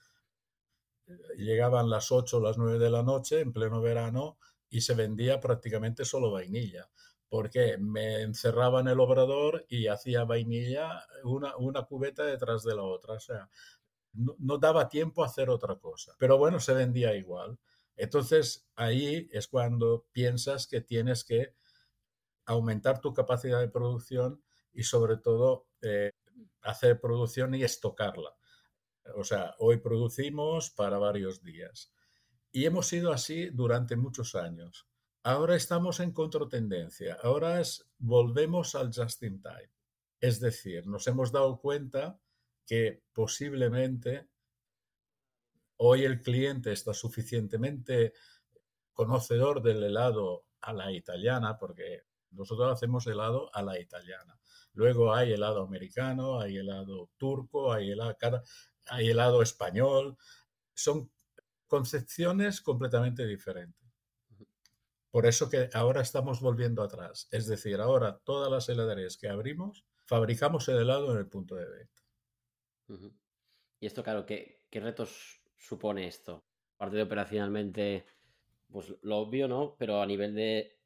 eh, 1.07 1.13
llegaban 1.37 1.91
las 1.91 2.11
8 2.11 2.39
o 2.39 2.41
las 2.41 2.59
9 2.59 2.81
de 2.81 2.91
la 2.91 3.05
noche 3.05 3.41
en 3.41 3.53
pleno 3.53 3.81
verano 3.81 4.39
y 4.71 4.81
se 4.81 4.95
vendía 4.95 5.39
prácticamente 5.39 6.05
solo 6.05 6.33
vainilla 6.33 6.91
porque 7.29 7.77
me 7.79 8.23
encerraba 8.23 8.81
en 8.81 8.89
el 8.89 9.01
obrador 9.01 9.67
y 9.69 9.89
hacía 9.89 10.25
vainilla 10.25 11.07
una, 11.25 11.57
una 11.57 11.85
cubeta 11.85 12.25
detrás 12.25 12.63
de 12.65 12.75
la 12.75 12.83
otra. 12.83 13.15
O 13.15 13.21
sea, 13.21 13.51
no, 14.13 14.35
no, 14.39 14.59
daba 14.59 14.89
tiempo 14.89 15.23
a 15.23 15.27
hacer 15.27 15.51
otra 15.51 15.77
cosa. 15.77 16.15
Pero 16.19 16.39
bueno, 16.39 16.61
se 16.61 16.75
vendía 16.75 17.15
igual. 17.15 17.59
Entonces 17.97 18.69
ahí 18.77 19.29
es 19.33 19.49
cuando 19.49 20.07
piensas 20.13 20.67
que 20.67 20.81
tienes 20.81 21.25
que 21.25 21.55
aumentar 22.47 23.01
tu 23.01 23.13
capacidad 23.13 23.61
de 23.61 23.69
producción 23.69 24.43
y 24.73 24.85
sobre 24.85 25.17
todo 25.19 25.67
eh, 25.83 26.13
hacer 26.63 27.01
producción 27.01 27.55
y 27.55 27.63
estocarla. 27.63 28.35
O 29.17 29.25
sea, 29.25 29.55
hoy 29.59 29.79
producimos 29.79 30.71
para 30.71 30.99
varios 30.99 31.43
días. 31.43 31.93
Y 32.53 32.65
hemos 32.65 32.87
sido 32.87 33.13
así 33.13 33.51
durante 33.51 33.97
muchos 33.97 34.35
años. 34.35 34.89
Ahora 35.29 35.57
estamos 35.57 36.01
en 36.01 36.13
contratendencia. 36.13 37.19
Ahora 37.23 37.61
es, 37.61 37.87
volvemos 37.99 38.75
al 38.75 38.91
just 38.91 39.23
in 39.25 39.43
time. 39.43 39.71
Es 40.19 40.41
decir, 40.41 40.87
nos 40.87 41.07
hemos 41.07 41.33
dado 41.33 41.61
cuenta 41.61 42.19
que 42.65 43.03
posiblemente 43.13 44.27
hoy 45.77 46.05
el 46.05 46.23
cliente 46.23 46.73
está 46.73 46.95
suficientemente 46.95 48.15
conocedor 48.95 49.61
del 49.61 49.85
helado 49.85 50.47
a 50.63 50.73
la 50.73 50.93
italiana, 50.93 51.59
porque 51.59 52.05
nosotros 52.31 52.73
hacemos 52.73 53.07
helado 53.07 53.55
a 53.55 53.61
la 53.61 53.79
italiana. 53.79 54.41
Luego 54.73 55.13
hay 55.13 55.35
helado 55.35 55.63
americano, 55.63 56.41
hay 56.41 56.57
helado 56.57 57.11
turco, 57.19 57.71
hay 57.71 57.91
helado, 57.91 58.17
hay 58.87 59.11
helado 59.11 59.43
español. 59.43 60.17
Son 60.73 61.11
concepciones 61.67 62.63
completamente 62.63 63.27
diferentes. 63.27 63.88
Por 65.11 65.27
eso 65.27 65.49
que 65.49 65.71
ahora 65.73 66.03
estamos 66.03 66.41
volviendo 66.41 66.83
atrás. 66.83 67.29
Es 67.31 67.47
decir, 67.47 67.81
ahora 67.81 68.19
todas 68.25 68.51
las 68.51 68.69
heladerías 68.69 69.17
que 69.17 69.29
abrimos, 69.29 69.87
fabricamos 70.07 70.69
el 70.69 70.79
helado 70.79 71.13
en 71.13 71.19
el 71.19 71.29
punto 71.29 71.55
de 71.55 71.69
venta. 71.69 72.03
Y 73.81 73.87
esto, 73.87 74.03
claro, 74.03 74.27
¿qué, 74.27 74.67
qué 74.71 74.81
retos 74.81 75.43
supone 75.57 76.07
esto? 76.07 76.45
Aparte 76.77 76.97
de 76.97 77.03
operacionalmente, 77.03 78.05
pues 78.71 78.95
lo 79.03 79.19
obvio, 79.19 79.49
¿no? 79.49 79.77
Pero 79.79 80.01
a 80.01 80.07
nivel 80.07 80.35
de 80.35 80.79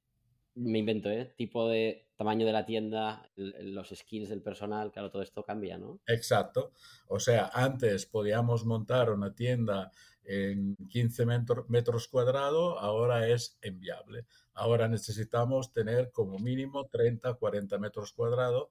me 0.55 0.79
invento, 0.79 1.11
¿eh? 1.11 1.33
Tipo 1.37 1.69
de 1.69 2.09
tamaño 2.17 2.47
de 2.47 2.52
la 2.52 2.64
tienda, 2.64 3.31
los 3.37 3.88
skills 3.88 4.29
del 4.29 4.43
personal, 4.43 4.93
claro, 4.93 5.11
todo 5.11 5.23
esto 5.23 5.43
cambia, 5.43 5.79
¿no? 5.79 6.00
Exacto. 6.07 6.73
O 7.09 7.19
sea, 7.19 7.50
antes 7.52 8.07
podíamos 8.07 8.64
montar 8.64 9.11
una 9.11 9.35
tienda 9.35 9.91
en 10.25 10.76
15 10.88 11.26
metros 11.69 12.09
cuadrados, 12.09 12.76
ahora 12.79 13.29
es 13.29 13.59
enviable. 13.61 14.26
Ahora 14.55 14.88
necesitamos 14.88 15.73
tener 15.73 16.11
como 16.12 16.38
mínimo 16.38 16.87
30, 16.87 17.35
40 17.35 17.79
metros 17.79 18.12
cuadrados 18.12 18.69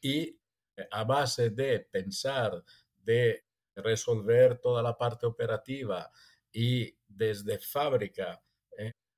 y 0.00 0.38
eh, 0.76 0.88
a 0.90 1.04
base 1.04 1.50
de 1.50 1.80
pensar, 1.80 2.62
de 3.02 3.44
resolver 3.76 4.58
toda 4.58 4.82
la 4.82 4.96
parte 4.96 5.26
operativa 5.26 6.10
y 6.52 6.96
desde 7.08 7.58
fábrica 7.58 8.40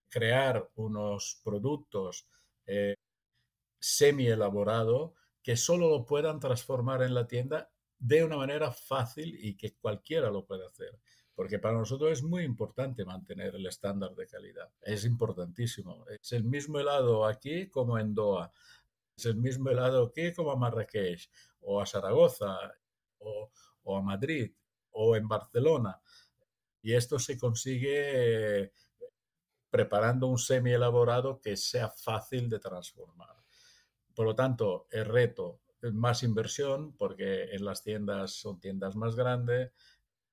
crear 0.08 0.70
unos 0.76 1.40
productos 1.44 2.26
eh, 2.66 2.94
semi 3.78 4.28
elaborados 4.28 5.12
que 5.42 5.56
solo 5.56 5.90
lo 5.90 6.06
puedan 6.06 6.40
transformar 6.40 7.02
en 7.02 7.14
la 7.14 7.26
tienda 7.26 7.70
de 7.98 8.24
una 8.24 8.36
manera 8.36 8.72
fácil 8.72 9.36
y 9.38 9.56
que 9.56 9.74
cualquiera 9.74 10.30
lo 10.30 10.44
pueda 10.44 10.68
hacer. 10.68 10.98
Porque 11.36 11.60
para 11.60 11.78
nosotros 11.78 12.10
es 12.10 12.22
muy 12.22 12.42
importante 12.42 13.04
mantener 13.04 13.54
el 13.54 13.66
estándar 13.66 14.16
de 14.16 14.26
calidad. 14.26 14.68
Es 14.80 15.04
importantísimo. 15.04 16.04
Es 16.08 16.32
el 16.32 16.42
mismo 16.42 16.80
helado 16.80 17.24
aquí 17.24 17.68
como 17.68 17.98
en 17.98 18.14
Doha. 18.14 18.50
Es 19.16 19.26
el 19.26 19.36
mismo 19.36 19.70
helado 19.70 20.06
aquí 20.06 20.32
como 20.32 20.50
a 20.50 20.56
Marrakech 20.56 21.30
o 21.60 21.80
a 21.80 21.86
Zaragoza 21.86 22.56
o, 23.18 23.50
o 23.84 23.96
a 23.96 24.02
Madrid 24.02 24.50
o 24.92 25.14
en 25.14 25.28
Barcelona. 25.28 26.00
Y 26.82 26.94
esto 26.94 27.18
se 27.18 27.38
consigue 27.38 28.72
preparando 29.68 30.26
un 30.26 30.38
semi 30.38 30.72
elaborado 30.72 31.40
que 31.40 31.56
sea 31.56 31.90
fácil 31.90 32.48
de 32.48 32.58
transformar. 32.58 33.36
Por 34.14 34.24
lo 34.24 34.34
tanto, 34.34 34.86
el 34.90 35.04
reto 35.04 35.60
más 35.92 36.22
inversión 36.22 36.96
porque 36.96 37.54
en 37.54 37.64
las 37.64 37.82
tiendas 37.82 38.32
son 38.32 38.58
tiendas 38.58 38.96
más 38.96 39.14
grandes, 39.14 39.72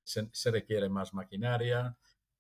se, 0.04 0.30
se, 0.32 0.52
requiere 0.52 0.90
más 0.90 1.14
maquinaria, 1.14 1.98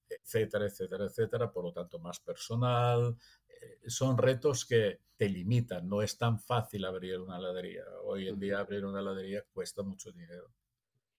etcétera, 0.10 0.66
etcétera, 0.66 1.06
etcétera, 1.06 1.52
por 1.52 1.66
lo 1.66 1.74
tanto 1.74 2.00
más 2.00 2.20
personal. 2.20 3.16
Eh, 3.48 3.90
son 3.90 4.18
retos 4.18 4.66
que 4.66 5.00
te 5.16 5.30
limitan, 5.30 5.88
no 5.88 6.02
es 6.02 6.18
tan 6.18 6.40
fácil 6.40 6.86
abrir 6.86 7.20
una 7.20 7.38
heladería. 7.38 7.84
Hoy 8.04 8.28
en 8.28 8.40
día 8.40 8.60
abrir 8.60 8.86
una 8.86 9.00
heladería 9.00 9.44
cuesta 9.54 9.84
mucho 9.84 10.12
dinero. 10.12 10.52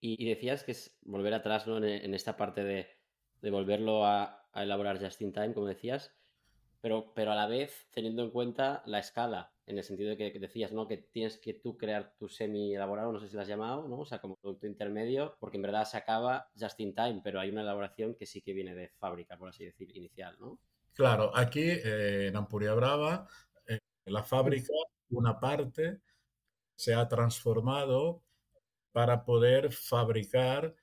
Y, 0.01 0.23
y 0.23 0.29
decías 0.29 0.65
que 0.65 0.73
es 0.73 0.99
volver 1.03 1.35
atrás 1.35 1.67
¿no? 1.67 1.79
en, 1.79 1.85
en 1.85 2.15
esta 2.15 2.37
parte 2.37 2.63
de, 2.63 2.89
de 3.41 3.51
volverlo 3.51 4.05
a, 4.05 4.49
a 4.53 4.63
elaborar 4.63 5.03
just 5.03 5.21
in 5.23 5.33
time, 5.33 5.55
como 5.55 5.67
decías, 5.67 6.15
pero, 6.81 7.13
pero 7.15 7.33
a 7.33 7.35
la 7.35 7.47
vez 7.47 7.89
teniendo 7.93 8.23
en 8.23 8.31
cuenta 8.31 8.83
la 8.85 8.99
escala, 8.99 9.54
en 9.67 9.79
el 9.79 9.85
sentido 9.85 10.11
de 10.11 10.17
que, 10.17 10.39
decías, 10.39 10.73
¿no? 10.73 10.87
Que 10.87 10.99
tienes 10.99 11.39
que 11.39 11.55
tú 11.55 11.77
crear 11.77 12.15
tu 12.19 12.29
semi 12.29 12.75
elaborado, 12.75 13.13
no 13.13 13.21
sé 13.21 13.29
si 13.29 13.35
lo 13.35 13.43
has 13.43 13.49
llamado, 13.49 13.89
¿no? 13.89 14.01
O 14.01 14.05
sea, 14.05 14.21
como 14.21 14.37
producto 14.37 14.67
intermedio, 14.67 15.37
porque 15.41 15.57
en 15.57 15.63
verdad 15.63 15.85
se 15.85 15.97
acaba 15.97 16.51
just 16.59 16.79
in 16.81 16.95
time, 16.95 17.21
pero 17.25 17.41
hay 17.41 17.51
una 17.51 17.63
elaboración 17.63 18.15
que 18.15 18.27
sí 18.27 18.43
que 18.43 18.53
viene 18.53 18.75
de 18.75 18.89
fábrica, 18.89 19.39
por 19.39 19.49
así 19.49 19.65
decir, 19.65 19.97
inicial, 19.97 20.37
¿no? 20.39 20.59
Claro, 20.93 21.33
aquí 21.35 21.63
eh, 21.63 22.29
en 22.29 22.37
Ampuria 22.37 22.75
Brava, 22.75 23.27
eh, 23.67 23.81
la 24.05 24.23
fábrica, 24.23 24.73
una 25.11 25.41
parte 25.41 26.01
se 26.77 26.95
ha 26.95 27.09
transformado 27.09 28.23
para 28.93 29.25
poder 29.25 29.73
fabricar 29.73 30.75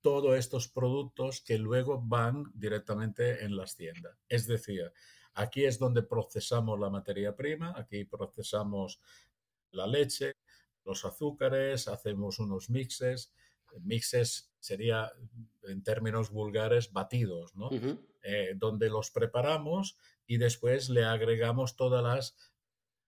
todos 0.00 0.36
estos 0.36 0.68
productos 0.68 1.42
que 1.42 1.58
luego 1.58 2.00
van 2.00 2.44
directamente 2.54 3.44
en 3.44 3.56
las 3.56 3.76
tiendas. 3.76 4.16
Es 4.28 4.46
decir, 4.46 4.92
aquí 5.36 5.64
es 5.64 5.78
donde 5.78 6.02
procesamos 6.02 6.78
la 6.80 6.90
materia 6.90 7.36
prima, 7.36 7.74
aquí 7.76 8.04
procesamos 8.04 9.00
la 9.70 9.86
leche, 9.86 10.34
los 10.84 11.04
azúcares, 11.04 11.88
hacemos 11.88 12.38
unos 12.38 12.70
mixes. 12.70 13.32
Mixes 13.82 14.50
sería, 14.58 15.12
en 15.64 15.82
términos 15.82 16.30
vulgares, 16.30 16.92
batidos, 16.92 17.54
¿no? 17.54 17.66
Uh 17.68 17.80
-huh. 17.80 17.98
eh, 18.22 18.54
donde 18.56 18.88
los 18.88 19.10
preparamos 19.10 19.98
y 20.26 20.38
después 20.38 20.88
le 20.88 21.04
agregamos 21.04 21.76
todas 21.76 22.02
las 22.02 22.36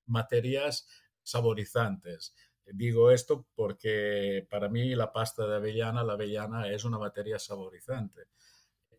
materias 0.06 0.86
saborizantes. 1.22 2.34
Digo 2.66 3.10
esto 3.10 3.46
porque 3.54 4.46
para 4.50 4.68
mí 4.68 4.94
la 4.94 5.12
pasta 5.12 5.46
de 5.46 5.56
avellana, 5.56 6.04
la 6.04 6.14
avellana 6.14 6.70
es 6.70 6.84
una 6.84 6.98
materia 6.98 7.38
saborizante. 7.38 8.26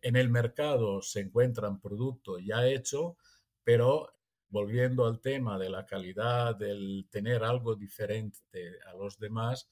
En 0.02 0.16
el 0.16 0.28
mercado 0.28 1.02
se 1.02 1.20
encuentran 1.20 1.80
productos 1.80 2.40
ya 2.44 2.66
hechos, 2.66 3.14
pero 3.62 4.08
volviendo 4.48 5.06
al 5.06 5.20
tema 5.20 5.58
de 5.58 5.70
la 5.70 5.86
calidad, 5.86 6.56
del 6.56 7.06
tener 7.10 7.44
algo 7.44 7.76
diferente 7.76 8.78
a 8.86 8.94
los 8.94 9.18
demás, 9.18 9.68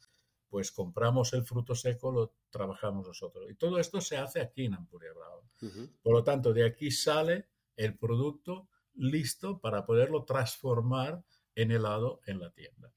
pues 0.48 0.72
compramos 0.72 1.32
el 1.32 1.44
fruto 1.44 1.74
seco, 1.74 2.10
lo 2.10 2.34
trabajamos 2.50 3.06
nosotros. 3.06 3.50
Y 3.50 3.54
todo 3.54 3.78
esto 3.78 4.00
se 4.00 4.16
hace 4.16 4.40
aquí 4.40 4.64
en 4.64 4.74
Ampuria 4.74 5.12
Brava. 5.12 5.42
Uh 5.60 5.66
-huh. 5.66 5.90
Por 6.02 6.12
lo 6.14 6.24
tanto, 6.24 6.52
de 6.52 6.64
aquí 6.64 6.90
sale 6.90 7.48
el 7.76 7.98
producto 7.98 8.68
listo 8.94 9.60
para 9.60 9.84
poderlo 9.84 10.24
transformar 10.24 11.22
en 11.54 11.70
helado 11.72 12.20
en 12.26 12.40
la 12.40 12.50
tienda. 12.50 12.92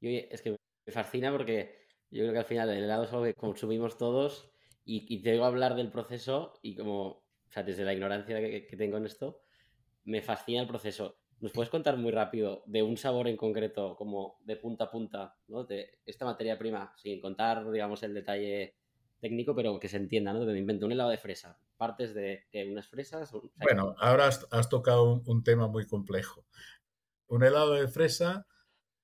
Y 0.00 0.08
oye, 0.08 0.28
es 0.34 0.42
que 0.42 0.50
me 0.50 0.92
fascina 0.92 1.30
porque 1.32 1.86
yo 2.10 2.22
creo 2.22 2.32
que 2.32 2.38
al 2.38 2.44
final 2.44 2.70
el 2.70 2.84
helado 2.84 3.04
es 3.04 3.12
algo 3.12 3.24
que 3.24 3.34
consumimos 3.34 3.96
todos 3.96 4.50
y, 4.86 5.04
y 5.12 5.20
te 5.20 5.32
oigo 5.32 5.44
hablar 5.44 5.74
del 5.74 5.90
proceso 5.90 6.54
y 6.62 6.76
como, 6.76 7.26
desde 7.54 7.84
la 7.84 7.92
ignorancia 7.92 8.38
que, 8.40 8.76
tengo 8.78 8.96
en 8.96 9.06
esto, 9.06 9.42
me 10.04 10.22
fascina 10.22 10.62
el 10.62 10.68
proceso. 10.68 11.18
¿Nos 11.40 11.52
puedes 11.52 11.68
contar 11.68 11.98
muy 11.98 12.12
rápido 12.12 12.62
de 12.66 12.82
un 12.82 12.96
sabor 12.96 13.28
en 13.28 13.36
concreto, 13.36 13.96
como 13.96 14.38
de 14.44 14.56
punta 14.56 14.84
a 14.84 14.90
punta, 14.90 15.36
¿no? 15.48 15.64
de 15.64 15.98
esta 16.06 16.24
materia 16.24 16.56
prima, 16.56 16.94
sin 16.96 17.20
contar, 17.20 17.70
digamos, 17.70 18.02
el 18.04 18.14
detalle 18.14 18.76
técnico, 19.20 19.54
pero 19.54 19.78
que 19.78 19.88
se 19.88 19.96
entienda, 19.96 20.32
¿no? 20.32 20.40
Me 20.46 20.58
invento 20.58 20.86
un 20.86 20.92
helado 20.92 21.10
de 21.10 21.18
fresa. 21.18 21.58
Partes 21.76 22.14
de 22.14 22.46
unas 22.70 22.88
fresas. 22.88 23.32
Bueno, 23.56 23.94
ahora 23.98 24.28
has, 24.28 24.68
tocado 24.70 25.12
un, 25.12 25.22
un, 25.26 25.42
tema 25.42 25.68
muy 25.68 25.86
complejo. 25.86 26.46
Un 27.26 27.42
helado 27.42 27.74
de 27.74 27.88
fresa 27.88 28.46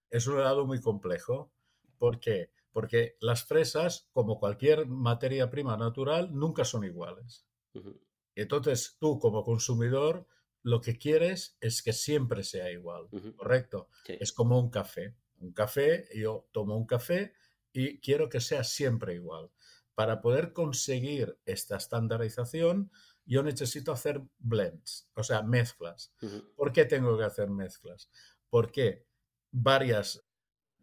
es 0.08 0.26
un 0.26 0.38
helado 0.38 0.64
muy 0.64 0.80
complejo. 0.80 1.52
¿Por 1.98 2.18
qué? 2.18 2.50
Porque 2.72 3.16
las 3.20 3.44
fresas, 3.44 4.08
como 4.12 4.38
cualquier 4.38 4.86
materia 4.86 5.50
prima 5.50 5.76
natural, 5.76 6.30
nunca 6.32 6.64
son 6.64 6.84
iguales. 6.84 7.46
Uh 7.74 7.80
-huh. 7.80 8.00
Entonces, 8.34 8.96
tú 8.98 9.18
como 9.18 9.44
consumidor, 9.44 10.26
lo 10.62 10.80
que 10.80 10.96
quieres 10.96 11.56
es 11.60 11.82
que 11.82 11.92
siempre 11.92 12.44
sea 12.44 12.70
igual, 12.70 13.08
uh 13.10 13.18
-huh. 13.20 13.36
¿correcto? 13.36 13.88
Sí. 14.06 14.16
Es 14.20 14.32
como 14.32 14.58
un 14.58 14.70
café. 14.70 15.14
Un 15.40 15.52
café, 15.52 16.06
yo 16.14 16.48
tomo 16.52 16.76
un 16.76 16.86
café 16.86 17.34
y 17.72 17.98
quiero 18.00 18.28
que 18.28 18.40
sea 18.40 18.64
siempre 18.64 19.14
igual. 19.14 19.50
Para 19.94 20.20
poder 20.20 20.52
conseguir 20.52 21.38
esta 21.44 21.76
estandarización, 21.76 22.90
yo 23.26 23.42
necesito 23.42 23.92
hacer 23.92 24.22
blends, 24.38 25.08
o 25.14 25.22
sea, 25.22 25.42
mezclas. 25.42 26.12
¿Por 26.56 26.72
qué 26.72 26.84
tengo 26.84 27.16
que 27.18 27.24
hacer 27.24 27.50
mezclas? 27.50 28.08
Porque 28.50 29.06
varias 29.50 30.24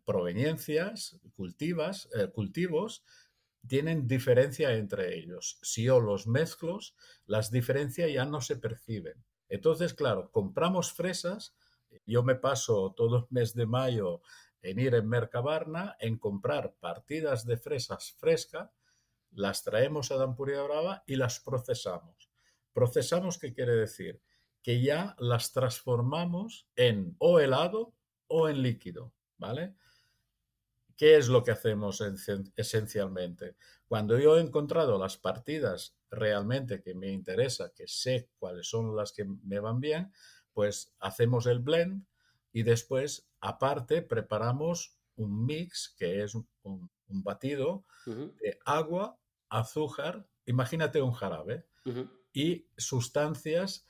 proveniencias, 0.06 1.20
cultivas, 1.36 2.10
eh, 2.16 2.30
cultivos, 2.32 3.04
tienen 3.68 4.08
diferencia 4.08 4.74
entre 4.74 5.18
ellos. 5.18 5.60
Si 5.62 5.84
yo 5.84 6.00
los 6.00 6.28
mezclo, 6.28 6.80
las 7.26 7.52
diferencias 7.52 8.12
ya 8.12 8.26
no 8.26 8.42
se 8.42 8.56
perciben. 8.56 9.24
Entonces, 9.50 9.94
claro, 9.94 10.32
compramos 10.32 10.94
fresas, 10.94 11.56
yo 12.06 12.24
me 12.24 12.36
paso 12.36 12.94
todo 12.96 13.18
el 13.18 13.26
mes 13.30 13.54
de 13.54 13.66
mayo 13.66 14.22
en 14.62 14.80
ir 14.80 14.96
en 14.96 15.08
Mercabarna, 15.08 15.96
en 16.00 16.18
comprar 16.18 16.76
partidas 16.80 17.46
de 17.46 17.58
fresas 17.58 18.16
frescas, 18.18 18.70
las 19.32 19.64
traemos 19.64 20.12
a 20.12 20.18
Dampuria 20.18 20.62
Brava 20.64 21.04
y 21.06 21.16
las 21.16 21.40
procesamos. 21.40 22.30
Procesamos, 22.74 23.38
¿qué 23.38 23.54
quiere 23.54 23.76
decir? 23.76 24.22
Que 24.62 24.82
ya 24.82 25.16
las 25.20 25.52
transformamos 25.52 26.68
en 26.76 27.16
o 27.20 27.40
helado 27.40 27.94
o 28.28 28.50
en 28.50 28.62
líquido, 28.62 29.14
¿vale? 29.38 29.76
¿Qué 31.00 31.16
es 31.16 31.30
lo 31.30 31.46
que 31.46 31.52
hacemos 31.52 32.04
esencialmente? 32.58 33.56
Cuando 33.88 34.20
yo 34.20 34.38
he 34.38 34.42
encontrado 34.42 35.00
las 35.00 35.16
partidas 35.16 35.96
realmente 36.12 36.82
que 36.82 36.94
me 36.94 37.10
interesa, 37.10 37.72
que 37.74 37.88
sé 37.88 38.30
cuáles 38.38 38.68
son 38.68 38.98
las 38.98 39.14
que 39.14 39.24
me 39.24 39.62
van 39.62 39.80
bien, 39.80 40.12
pues 40.52 40.94
hacemos 41.00 41.46
el 41.46 41.60
blend 41.60 42.06
y 42.52 42.64
después, 42.64 43.30
aparte, 43.40 44.02
preparamos 44.02 45.00
un 45.16 45.46
mix, 45.46 45.96
que 45.98 46.22
es 46.22 46.36
un, 46.36 46.92
batido 47.08 47.86
de 48.06 48.60
agua, 48.66 49.18
azúcar, 49.48 50.28
imagínate 50.46 51.02
un 51.02 51.14
jarabe, 51.14 51.66
y 52.34 52.68
sustancias 52.76 53.88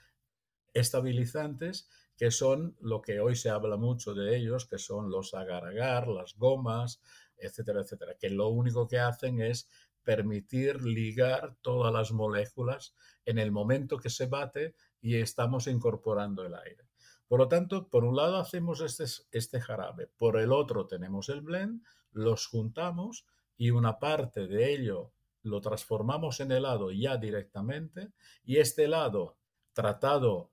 estabilizantes 0.75 1.89
que 2.19 2.31
son 2.31 2.75
lo 2.81 3.01
que 3.01 3.21
hoy 3.21 3.37
se 3.37 3.49
habla 3.49 3.77
mucho 3.77 4.13
de 4.13 4.35
ellos, 4.35 4.65
que 4.65 4.77
son 4.77 5.09
los 5.09 5.33
agar-agar, 5.33 6.09
las 6.09 6.35
gomas, 6.35 7.01
etcétera, 7.37 7.79
etcétera, 7.79 8.17
que 8.19 8.29
lo 8.29 8.49
único 8.49 8.89
que 8.89 8.99
hacen 8.99 9.39
es 9.39 9.69
permitir 10.03 10.83
ligar 10.83 11.55
todas 11.61 11.93
las 11.93 12.11
moléculas 12.11 12.93
en 13.23 13.37
el 13.37 13.53
momento 13.53 13.97
que 13.99 14.09
se 14.09 14.25
bate 14.25 14.75
y 14.99 15.15
estamos 15.15 15.67
incorporando 15.67 16.45
el 16.45 16.55
aire. 16.55 16.89
Por 17.25 17.39
lo 17.39 17.47
tanto, 17.47 17.87
por 17.87 18.03
un 18.03 18.17
lado 18.17 18.35
hacemos 18.35 18.81
este, 18.81 19.05
este 19.31 19.61
jarabe, 19.61 20.07
por 20.07 20.37
el 20.41 20.51
otro 20.51 20.87
tenemos 20.87 21.29
el 21.29 21.39
blend, 21.39 21.81
los 22.11 22.47
juntamos 22.47 23.25
y 23.55 23.69
una 23.69 23.97
parte 23.97 24.45
de 24.45 24.73
ello 24.73 25.13
lo 25.41 25.61
transformamos 25.61 26.41
en 26.41 26.51
helado 26.51 26.91
ya 26.91 27.15
directamente 27.15 28.11
y 28.43 28.57
este 28.57 28.83
helado 28.83 29.37
tratado 29.71 30.51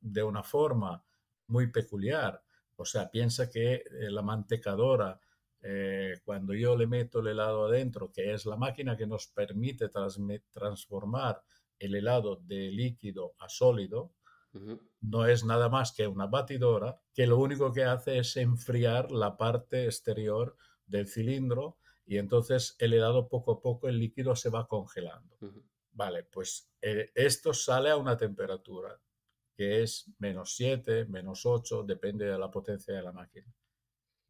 de 0.00 0.22
una 0.22 0.42
forma 0.42 1.04
muy 1.48 1.68
peculiar. 1.68 2.42
O 2.76 2.84
sea, 2.84 3.10
piensa 3.10 3.50
que 3.50 3.74
eh, 3.74 3.82
la 4.10 4.22
mantecadora, 4.22 5.18
eh, 5.62 6.20
cuando 6.24 6.54
yo 6.54 6.76
le 6.76 6.86
meto 6.86 7.20
el 7.20 7.28
helado 7.28 7.66
adentro, 7.66 8.12
que 8.12 8.32
es 8.34 8.46
la 8.46 8.56
máquina 8.56 8.96
que 8.96 9.06
nos 9.06 9.28
permite 9.28 9.88
transformar 10.52 11.42
el 11.78 11.94
helado 11.94 12.36
de 12.36 12.70
líquido 12.70 13.34
a 13.38 13.48
sólido, 13.48 14.12
no 15.00 15.26
es 15.26 15.44
nada 15.44 15.68
más 15.68 15.92
que 15.92 16.06
una 16.06 16.26
batidora 16.26 16.98
que 17.12 17.26
lo 17.26 17.38
único 17.38 17.72
que 17.72 17.84
hace 17.84 18.18
es 18.18 18.36
enfriar 18.38 19.12
la 19.12 19.36
parte 19.36 19.84
exterior 19.84 20.56
del 20.86 21.08
cilindro 21.08 21.76
y 22.06 22.18
entonces 22.18 22.76
el 22.78 22.94
helado 22.94 23.28
poco 23.28 23.52
a 23.52 23.60
poco 23.60 23.88
el 23.88 23.98
líquido 23.98 24.34
se 24.36 24.48
va 24.48 24.66
congelando. 24.66 25.36
Vale, 25.92 26.24
pues 26.24 26.70
eh, 26.80 27.10
esto 27.14 27.52
sale 27.52 27.90
a 27.90 27.96
una 27.96 28.16
temperatura 28.16 28.98
que 29.56 29.82
es 29.82 30.10
menos 30.18 30.54
7, 30.54 31.06
menos 31.06 31.46
8, 31.46 31.84
depende 31.84 32.26
de 32.26 32.38
la 32.38 32.50
potencia 32.50 32.94
de 32.94 33.02
la 33.02 33.12
máquina. 33.12 33.52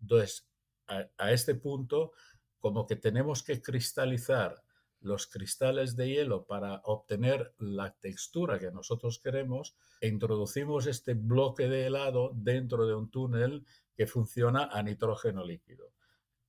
Entonces, 0.00 0.48
a, 0.86 1.32
este 1.32 1.56
punto, 1.56 2.12
como 2.60 2.86
que 2.86 2.96
tenemos 2.96 3.42
que 3.42 3.60
cristalizar 3.60 4.62
los 5.00 5.26
cristales 5.26 5.96
de 5.96 6.08
hielo 6.08 6.46
para 6.46 6.80
obtener 6.84 7.54
la 7.58 7.92
textura 7.94 8.58
que 8.58 8.70
nosotros 8.70 9.18
queremos, 9.18 9.76
introducimos 10.00 10.86
este 10.86 11.14
bloque 11.14 11.68
de 11.68 11.86
helado 11.86 12.30
dentro 12.34 12.86
de 12.86 12.94
un 12.94 13.10
túnel 13.10 13.66
que 13.94 14.06
funciona 14.06 14.68
a 14.72 14.82
nitrógeno 14.82 15.44
líquido. 15.44 15.92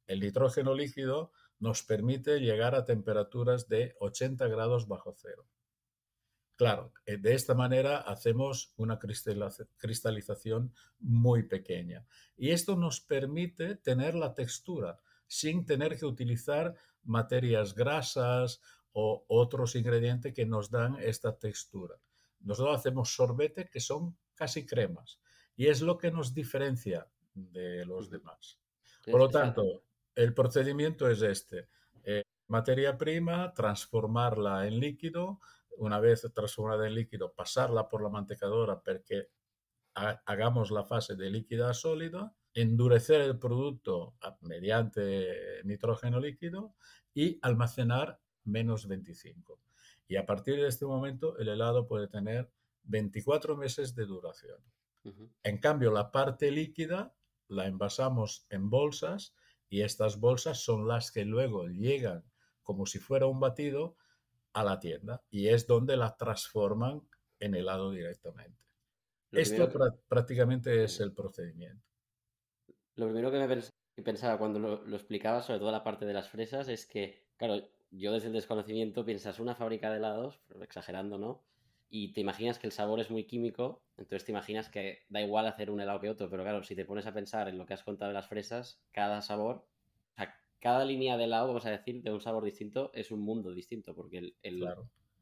El 0.06 0.20
nitrógeno 0.20 0.74
líquido 0.74 1.32
nos 1.60 1.84
permite 1.84 2.40
llegar 2.40 2.76
a 2.76 2.86
temperaturas 2.86 3.68
de 3.68 3.96
80 4.00 4.48
grados 4.48 4.88
bajo 4.88 5.14
cero. 5.18 5.48
Claro, 6.58 6.92
eh, 7.06 7.18
de 7.18 7.36
esta 7.36 7.54
manera 7.54 8.00
hacemos 8.00 8.74
una 8.78 8.98
cristalización 8.98 10.74
muy 11.00 11.44
pequeña. 11.44 12.04
Y 12.36 12.50
esto 12.50 12.76
nos 12.76 13.00
permite 13.00 13.76
tener 13.76 14.16
la 14.16 14.34
textura 14.34 15.00
sin 15.28 15.66
tener 15.68 15.98
que 16.00 16.08
utilizar 16.08 16.76
materias 17.04 17.76
grasas 17.76 18.60
o 18.92 19.24
otros 19.28 19.76
ingredientes 19.76 20.34
que 20.34 20.48
nos 20.48 20.72
dan 20.72 20.98
esta 21.00 21.38
textura. 21.38 21.96
Nosotros 22.40 22.76
hacemos 22.76 23.14
sorbete 23.14 23.70
que 23.70 23.80
son 23.80 24.18
casi 24.34 24.66
cremas 24.66 25.20
y 25.56 25.68
es 25.68 25.82
lo 25.82 25.96
que 26.00 26.10
nos 26.10 26.34
diferencia 26.34 27.08
de 27.36 27.86
los 27.86 28.10
demás. 28.10 28.60
Por 29.06 29.20
lo 29.20 29.30
tanto, 29.30 29.84
el 30.16 30.34
procedimiento 30.34 31.08
es 31.08 31.22
este. 31.22 31.70
Eh, 32.04 32.24
materia 32.48 32.98
prima, 32.98 33.54
transformarla 33.54 34.68
en 34.68 34.80
líquido, 34.80 35.40
una 35.78 36.00
vez 36.00 36.28
transformada 36.34 36.88
en 36.88 36.96
líquido, 36.96 37.34
pasarla 37.34 37.88
por 37.88 38.04
la 38.04 38.10
mantecadora 38.10 38.82
para 38.82 39.02
que 39.02 39.30
hagamos 39.94 40.70
la 40.72 40.84
fase 40.84 41.16
de 41.16 41.30
líquida 41.32 41.70
a 41.70 41.74
sólida, 41.74 42.36
endurecer 42.54 43.22
el 43.22 43.40
producto 43.40 44.16
mediante 44.42 45.64
nitrógeno 45.64 46.20
líquido 46.20 46.76
y 47.14 47.40
almacenar 47.42 48.20
menos 48.44 48.88
25. 48.88 49.60
Y 50.08 50.16
a 50.16 50.26
partir 50.26 50.56
de 50.58 50.68
este 50.68 50.86
momento 50.86 51.38
el 51.38 51.50
helado 51.50 51.88
puede 51.88 52.08
tener 52.08 52.52
24 52.84 53.58
meses 53.58 53.96
de 53.96 54.06
duración. 54.06 54.60
En 55.44 55.58
cambio, 55.60 55.92
la 55.92 56.12
parte 56.12 56.52
líquida 56.52 57.16
la 57.48 57.66
envasamos 57.66 58.46
en 58.50 58.70
bolsas 58.70 59.34
y 59.70 59.82
estas 59.82 60.20
bolsas 60.20 60.60
son 60.60 60.88
las 60.88 61.12
que 61.12 61.26
luego 61.26 61.68
llegan 61.68 62.26
como 62.62 62.86
si 62.86 63.00
fuera 63.00 63.28
un 63.28 63.40
batido 63.40 63.96
a 64.58 64.64
la 64.64 64.80
tienda 64.80 65.22
y 65.30 65.50
es 65.50 65.68
donde 65.68 65.96
la 65.96 66.18
transforman 66.18 67.04
en 67.40 67.54
helado 67.54 67.92
directamente. 67.92 68.58
Esto 69.32 69.70
prácticamente 70.08 70.84
es 70.84 71.00
el 71.00 71.14
procedimiento. 71.14 71.86
Lo 72.96 73.06
primero 73.06 73.30
que 73.30 73.38
me 73.38 74.04
pensaba 74.04 74.40
cuando 74.40 74.58
lo, 74.58 74.84
lo, 74.84 74.96
explicaba, 74.96 75.44
sobre 75.44 75.60
todo 75.60 75.72
la 75.72 75.84
parte 75.84 76.08
de 76.08 76.14
las 76.14 76.30
fresas, 76.30 76.70
es 76.70 76.88
que, 76.88 77.28
claro, 77.38 77.62
yo 77.92 78.14
desde 78.14 78.28
el 78.28 78.34
desconocimiento 78.34 79.06
piensas 79.06 79.40
una 79.40 79.54
fábrica 79.54 79.92
de 79.92 79.98
helados, 79.98 80.42
exagerando, 80.60 81.20
¿no? 81.20 81.44
Y 81.90 82.14
te 82.14 82.22
imaginas 82.22 82.58
que 82.58 82.66
el 82.66 82.74
sabor 82.74 83.00
es 83.00 83.12
muy 83.12 83.26
químico, 83.26 83.84
entonces 83.96 84.26
te 84.26 84.32
imaginas 84.32 84.70
que 84.70 85.06
da 85.10 85.22
igual 85.22 85.46
hacer 85.46 85.70
un 85.70 85.82
helado 85.82 86.00
que 86.00 86.10
otro, 86.10 86.32
pero 86.32 86.42
claro, 86.42 86.64
si 86.64 86.76
te 86.76 86.86
pones 86.86 87.06
a 87.06 87.14
pensar 87.14 87.48
en 87.48 87.60
lo 87.60 87.68
que 87.68 87.76
has 87.76 87.84
contado 87.84 88.10
de 88.10 88.16
las 88.16 88.28
fresas, 88.28 88.82
cada 88.92 89.22
sabor 89.22 89.68
cada 90.60 90.86
línea 90.86 91.18
de 91.18 91.26
helado, 91.26 91.48
vamos 91.48 91.66
a 91.66 91.72
decir, 91.72 92.02
de 92.02 92.12
un 92.12 92.22
sabor 92.22 92.44
distinto, 92.44 92.92
es 92.94 93.12
un 93.12 93.22
mundo 93.22 93.54
distinto, 93.54 93.94
porque 93.94 94.18
el, 94.18 94.36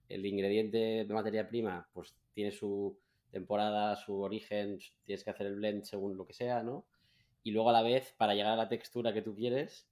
el, 0.10 0.26
ingrediente 0.26 1.06
de 1.06 1.13
materia 1.13 1.48
prima, 1.48 1.88
pues 1.93 2.15
tiene 2.34 2.52
su 2.52 2.98
temporada, 3.32 3.95
su 3.95 4.21
origen, 4.21 4.80
tienes 5.04 5.24
que 5.24 5.30
hacer 5.30 5.48
el 5.48 5.56
blend 5.56 5.84
según 5.84 6.15
lo 6.15 6.26
que 6.26 6.34
sea, 6.34 6.63
¿no? 6.63 6.86
Y 7.43 7.52
luego 7.52 7.69
a 7.69 7.74
la 7.74 7.82
vez, 7.82 8.13
para 8.17 8.34
llegar 8.34 8.54
a 8.54 8.56
la 8.56 8.69
textura 8.69 9.13
que 9.13 9.21
tú 9.21 9.36
quieres, 9.36 9.88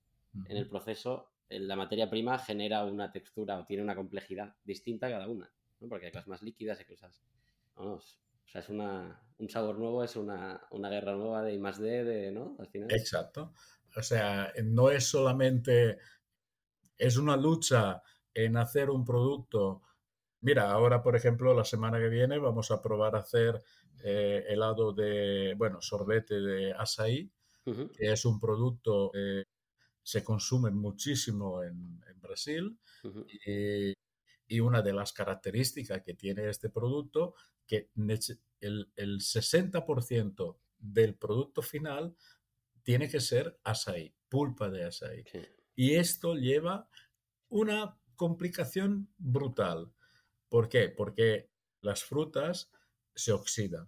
en 0.48 0.58
el 0.58 0.68
proceso, 0.68 1.30
la 1.50 1.76
materia 1.76 2.10
prima 2.10 2.40
genera 2.40 2.84
una 2.86 3.12
textura 3.12 3.60
o 3.60 3.66
tiene 3.66 3.84
una 3.84 3.96
complejidad 3.96 4.56
distinta 4.64 5.10
cada 5.10 5.28
una, 5.28 5.52
¿no? 5.80 5.88
Porque 5.88 6.08
hay 6.08 6.12
cosas 6.12 6.28
más 6.28 6.42
líquidas 6.42 6.82
y 6.82 6.86
cosas... 6.86 7.22
o 7.76 8.02
sea, 8.46 8.62
es 8.62 8.70
una, 8.70 9.22
un 9.38 9.50
sabor 9.50 9.78
nuevo, 9.78 10.04
es 10.04 10.16
una, 10.16 10.66
una 10.72 10.90
guerra 10.90 11.14
nueva 11.14 11.44
de 11.44 11.54
I 11.54 11.60
más 11.60 11.80
D, 11.80 12.04
de, 12.04 12.32
¿no? 12.32 12.56
Al 12.60 12.68
final. 12.68 12.92
Exacto. 12.92 13.54
O 13.96 14.02
sea, 14.02 14.52
no 14.64 14.90
es 14.90 15.06
solamente, 15.06 15.98
es 16.98 17.18
una 17.18 17.38
lucha 17.38 18.02
en 18.34 18.58
hacer 18.58 18.90
un 18.90 19.06
producto. 19.06 19.82
Mira, 20.42 20.72
ahora, 20.72 21.02
por 21.04 21.16
ejemplo, 21.16 21.54
la 21.54 21.64
semana 21.64 22.00
que 22.00 22.10
viene 22.10 22.38
vamos 22.40 22.72
a 22.72 22.82
probar 22.82 23.16
a 23.16 23.20
hacer 23.20 23.62
eh, 24.04 24.46
helado 24.50 24.94
de, 24.94 25.54
bueno, 25.58 25.82
sorbete 25.82 26.40
de 26.42 26.74
açaí, 26.74 27.32
que 27.64 28.12
es 28.12 28.26
un 28.26 28.40
producto 28.40 29.10
que 29.14 29.46
se 30.02 30.24
consume 30.24 30.72
muchísimo 30.72 31.64
en, 31.64 32.02
Brasil. 32.22 32.78
y, 33.46 34.60
una 34.60 34.82
de 34.82 34.94
las 34.94 35.12
características 35.14 36.04
que 36.04 36.14
tiene 36.14 36.50
este 36.50 36.70
producto, 36.70 37.36
que 37.66 37.90
el, 38.62 38.92
el 38.96 39.20
60% 39.20 40.58
del 40.78 41.16
producto 41.16 41.62
final 41.62 42.16
tiene 42.84 43.10
que 43.10 43.20
ser 43.20 43.60
açaí, 43.64 44.14
pulpa 44.30 44.70
de 44.70 44.86
açaí. 44.86 45.24
Y 45.76 45.96
esto 45.96 46.36
lleva 46.36 46.88
una 47.50 47.98
complicación 48.16 49.10
brutal, 49.18 49.92
¿Por 50.54 50.70
qué? 50.70 50.90
Porque 50.90 51.50
las 51.82 52.04
frutas 52.04 52.70
se 53.16 53.32
oxidan 53.32 53.88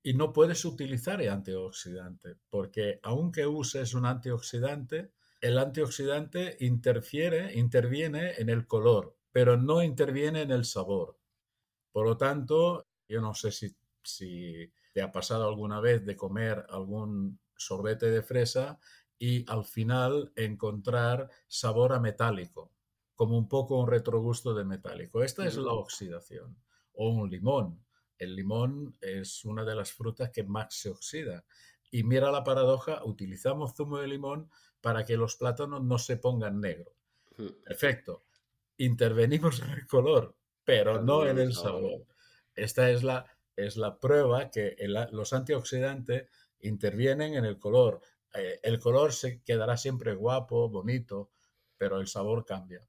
y 0.00 0.14
no 0.14 0.32
puedes 0.32 0.64
utilizar 0.64 1.20
el 1.20 1.30
antioxidante, 1.30 2.36
porque 2.48 3.00
aunque 3.02 3.48
uses 3.48 3.94
un 3.94 4.06
antioxidante, 4.06 5.10
el 5.40 5.58
antioxidante 5.58 6.56
interfiere, 6.60 7.58
interviene 7.58 8.34
en 8.38 8.50
el 8.50 8.68
color, 8.68 9.16
pero 9.32 9.56
no 9.56 9.82
interviene 9.82 10.42
en 10.42 10.52
el 10.52 10.64
sabor. 10.64 11.18
Por 11.90 12.06
lo 12.06 12.16
tanto, 12.16 12.86
yo 13.08 13.20
no 13.20 13.34
sé 13.34 13.50
si, 13.50 13.74
si 14.00 14.72
te 14.92 15.02
ha 15.02 15.10
pasado 15.10 15.48
alguna 15.48 15.80
vez 15.80 16.06
de 16.06 16.14
comer 16.14 16.64
algún 16.68 17.40
sorbete 17.66 18.10
de 18.10 18.22
fresa 18.22 18.78
y 19.18 19.48
al 19.50 19.64
final 19.64 20.32
encontrar 20.36 21.30
sabor 21.46 21.92
a 21.92 22.00
metálico, 22.00 22.72
como 23.14 23.38
un 23.38 23.48
poco 23.48 23.78
un 23.78 23.88
retrogusto 23.88 24.54
de 24.54 24.64
metálico. 24.64 25.22
Esta 25.22 25.46
es 25.46 25.56
la 25.56 25.72
oxidación. 25.72 26.56
O 26.94 27.08
un 27.08 27.30
limón. 27.30 27.84
El 28.18 28.36
limón 28.36 28.96
es 29.00 29.44
una 29.44 29.64
de 29.64 29.74
las 29.74 29.92
frutas 29.92 30.30
que 30.30 30.42
más 30.42 30.74
se 30.74 30.90
oxida. 30.90 31.44
Y 31.90 32.04
mira 32.04 32.30
la 32.32 32.42
paradoja, 32.42 33.04
utilizamos 33.04 33.74
zumo 33.74 33.98
de 33.98 34.08
limón 34.08 34.50
para 34.80 35.04
que 35.04 35.16
los 35.16 35.36
plátanos 35.36 35.82
no 35.82 35.98
se 35.98 36.16
pongan 36.16 36.60
negro. 36.60 36.92
Perfecto. 37.64 38.24
Intervenimos 38.76 39.60
en 39.60 39.70
el 39.70 39.86
color, 39.86 40.36
pero 40.64 41.00
no 41.00 41.26
en 41.26 41.38
el 41.38 41.52
sabor. 41.52 42.06
Esta 42.54 42.90
es 42.90 43.02
la, 43.02 43.26
es 43.56 43.76
la 43.76 43.98
prueba 43.98 44.50
que 44.50 44.76
los 45.12 45.32
antioxidantes 45.32 46.28
intervienen 46.62 47.34
en 47.34 47.44
el 47.44 47.58
color. 47.58 48.00
Eh, 48.34 48.60
el 48.62 48.80
color 48.80 49.12
se 49.12 49.42
quedará 49.42 49.76
siempre 49.76 50.14
guapo, 50.14 50.68
bonito, 50.68 51.30
pero 51.76 52.00
el 52.00 52.06
sabor 52.06 52.44
cambia. 52.44 52.80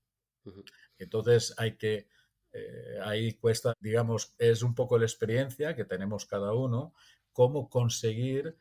Entonces 0.98 1.54
hay 1.58 1.78
que, 1.78 2.08
eh, 2.52 3.00
ahí 3.02 3.34
cuesta, 3.34 3.74
digamos, 3.80 4.34
es 4.38 4.64
un 4.64 4.74
poco 4.74 4.98
la 4.98 5.06
experiencia 5.06 5.76
que 5.76 5.86
tenemos 5.86 6.26
cada 6.26 6.54
uno, 6.54 6.94
cómo 7.32 7.70
conseguir 7.70 8.56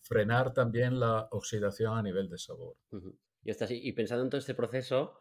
frenar 0.00 0.52
también 0.52 1.00
la 1.00 1.28
oxidación 1.30 1.96
a 1.96 2.02
nivel 2.02 2.28
de 2.28 2.38
sabor. 2.38 2.76
y, 3.42 3.50
está 3.50 3.64
así. 3.64 3.80
y 3.82 3.92
pensando 3.92 4.24
en 4.24 4.30
todo 4.30 4.38
este 4.38 4.54
proceso, 4.54 5.14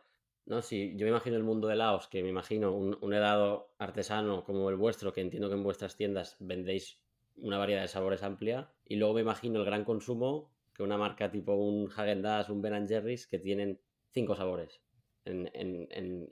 ¿no? 0.45 0.61
Si 0.61 0.95
yo 0.97 1.05
me 1.05 1.11
imagino 1.11 1.37
el 1.37 1.43
mundo 1.43 1.67
de 1.67 1.75
Laos, 1.75 2.07
que 2.07 2.23
me 2.23 2.29
imagino 2.29 2.73
un, 2.73 3.13
helado 3.13 3.73
artesano 3.77 4.43
como 4.43 4.69
el 4.69 4.75
vuestro, 4.75 5.13
que 5.13 5.21
entiendo 5.21 5.49
que 5.49 5.55
en 5.55 5.63
vuestras 5.63 5.95
tiendas 5.95 6.35
vendéis 6.39 6.99
una 7.37 7.57
variedad 7.57 7.81
de 7.81 7.87
sabores 7.87 8.23
amplia, 8.23 8.71
y 8.85 8.95
luego 8.95 9.15
me 9.15 9.21
imagino 9.21 9.59
el 9.59 9.65
gran 9.65 9.83
consumo, 9.83 10.51
que 10.73 10.83
una 10.83 10.97
marca 10.97 11.31
tipo 11.31 11.55
un 11.55 11.89
Häagen-Dazs, 11.89 12.49
un 12.49 12.61
Ben 12.61 12.87
Jerry's, 12.87 13.27
que 13.27 13.39
tienen 13.39 13.79
cinco 14.11 14.35
sabores 14.35 14.81
en, 15.25 15.49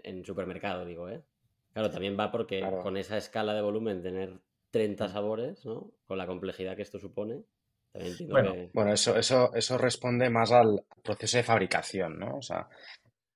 en, 0.04 0.26
supermercado, 0.26 0.86
digo, 0.86 1.10
¿eh? 1.10 1.22
Claro, 1.74 1.90
también 1.90 2.18
va 2.18 2.32
porque 2.32 2.62
con 2.84 2.96
esa 2.96 3.18
escala 3.18 3.54
de 3.54 3.62
volumen 3.62 4.02
tener 4.02 4.40
30 4.72 5.08
mm. 5.08 5.12
sabores, 5.12 5.66
¿no? 5.66 5.92
Con 6.06 6.18
la 6.18 6.28
complejidad 6.28 6.76
que 6.76 6.84
esto 6.84 7.00
supone. 7.00 7.44
bueno, 8.30 8.70
bueno 8.74 8.94
eso, 8.94 9.18
eso, 9.18 9.54
eso 9.54 9.78
responde 9.78 10.30
más 10.30 10.52
al 10.52 10.86
proceso 11.04 11.38
de 11.38 11.44
fabricación, 11.44 12.18
¿no? 12.18 12.38
O 12.38 12.42
sea, 12.42 12.70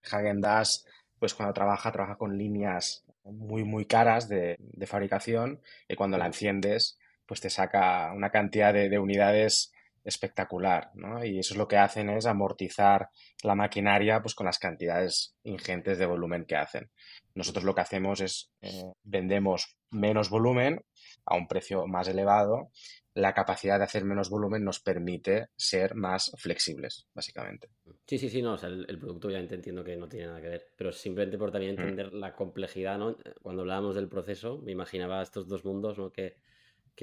Hagen 0.09 0.39
Dazs, 0.39 0.85
pues 1.19 1.33
cuando 1.33 1.53
trabaja, 1.53 1.91
trabaja 1.91 2.17
con 2.17 2.37
líneas 2.37 3.03
muy, 3.23 3.63
muy 3.63 3.85
caras 3.85 4.29
de, 4.29 4.57
fabricación 4.85 5.61
y 5.87 5.95
cuando 5.95 6.17
la 6.17 6.27
enciendes, 6.27 6.97
pues 7.29 7.41
te 7.41 7.51
saca 7.51 8.11
una 8.11 8.31
cantidad 8.31 8.73
de, 8.73 8.97
unidades 8.97 9.71
espectacular, 10.03 10.89
¿no? 10.95 11.23
Y 11.23 11.37
eso 11.37 11.53
es 11.53 11.59
lo 11.59 11.67
que 11.67 11.77
hacen 11.77 12.09
es 12.09 12.25
amortizar 12.25 13.09
la 13.43 13.53
maquinaria 13.53 14.19
pues 14.19 14.33
con 14.33 14.47
las 14.47 14.57
cantidades 14.57 15.35
ingentes 15.43 15.99
de 15.99 16.07
volumen 16.07 16.45
que 16.45 16.55
hacen. 16.55 16.89
Nosotros 17.35 17.63
lo 17.63 17.75
que 17.75 17.81
hacemos 17.81 18.19
es 18.19 18.49
eh, 18.61 18.81
vendemos 19.03 19.77
menos 19.91 20.31
volumen 20.31 20.83
a 21.25 21.35
un 21.35 21.47
precio 21.47 21.85
más 21.85 22.07
elevado 22.07 22.71
la 23.19 23.33
capacidad 23.33 23.77
de 23.77 23.83
hacer 23.83 24.05
menos 24.05 24.29
volumen 24.29 24.63
nos 24.63 24.79
permite 24.79 25.47
ser 25.55 25.95
más 25.95 26.31
flexibles, 26.37 27.07
básicamente. 27.13 27.69
Sí, 28.05 28.17
sí, 28.17 28.29
sí, 28.29 28.41
no, 28.41 28.53
o 28.53 28.57
sea, 28.57 28.69
el, 28.69 28.99
producto 28.99 29.27
obviamente 29.27 29.55
entiendo 29.55 29.83
que 29.83 29.97
no 29.97 30.07
tiene 30.07 30.27
nada 30.27 30.41
que 30.41 30.49
ver, 30.49 30.67
pero 30.75 30.91
simplemente 30.91 31.37
por 31.37 31.51
también 31.51 31.75
mm. 31.75 31.79
entender 31.79 32.13
la 32.13 32.33
complejidad, 32.33 32.97
¿no? 32.97 33.17
Cuando 33.41 33.63
hablábamos 33.63 33.95
del 33.95 34.07
proceso, 34.07 34.59
me 34.59 34.71
imaginaba 34.71 35.21
estos 35.21 35.47
dos 35.47 35.65
mundos, 35.65 35.97
¿no? 35.97 36.11
Que, 36.11 36.37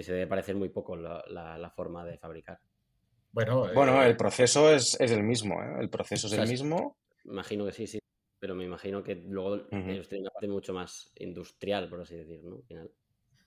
se 0.02 0.12
debe 0.12 0.26
parecer 0.26 0.56
muy 0.56 0.68
poco 0.68 0.96
la, 0.96 1.72
forma 1.74 2.04
de 2.04 2.18
fabricar. 2.18 2.60
Bueno, 3.32 3.72
bueno 3.74 4.02
eh, 4.02 4.06
el 4.06 4.16
proceso 4.16 4.72
es, 4.72 4.98
el 5.00 5.22
mismo, 5.22 5.62
¿eh? 5.62 5.76
El 5.80 5.90
proceso 5.90 6.26
es 6.26 6.32
el 6.32 6.48
mismo. 6.48 6.96
Imagino 7.24 7.66
que 7.66 7.72
sí, 7.72 7.86
sí, 7.86 7.98
pero 8.38 8.54
me 8.54 8.64
imagino 8.64 9.02
que 9.02 9.14
luego 9.14 9.66
ellos 9.70 10.08
tienen 10.08 10.22
una 10.22 10.30
parte 10.30 10.48
mucho 10.48 10.72
más 10.72 11.12
industrial, 11.16 11.88
por 11.88 12.00
así 12.00 12.16
decir, 12.16 12.42
¿no? 12.44 12.62
final. 12.62 12.90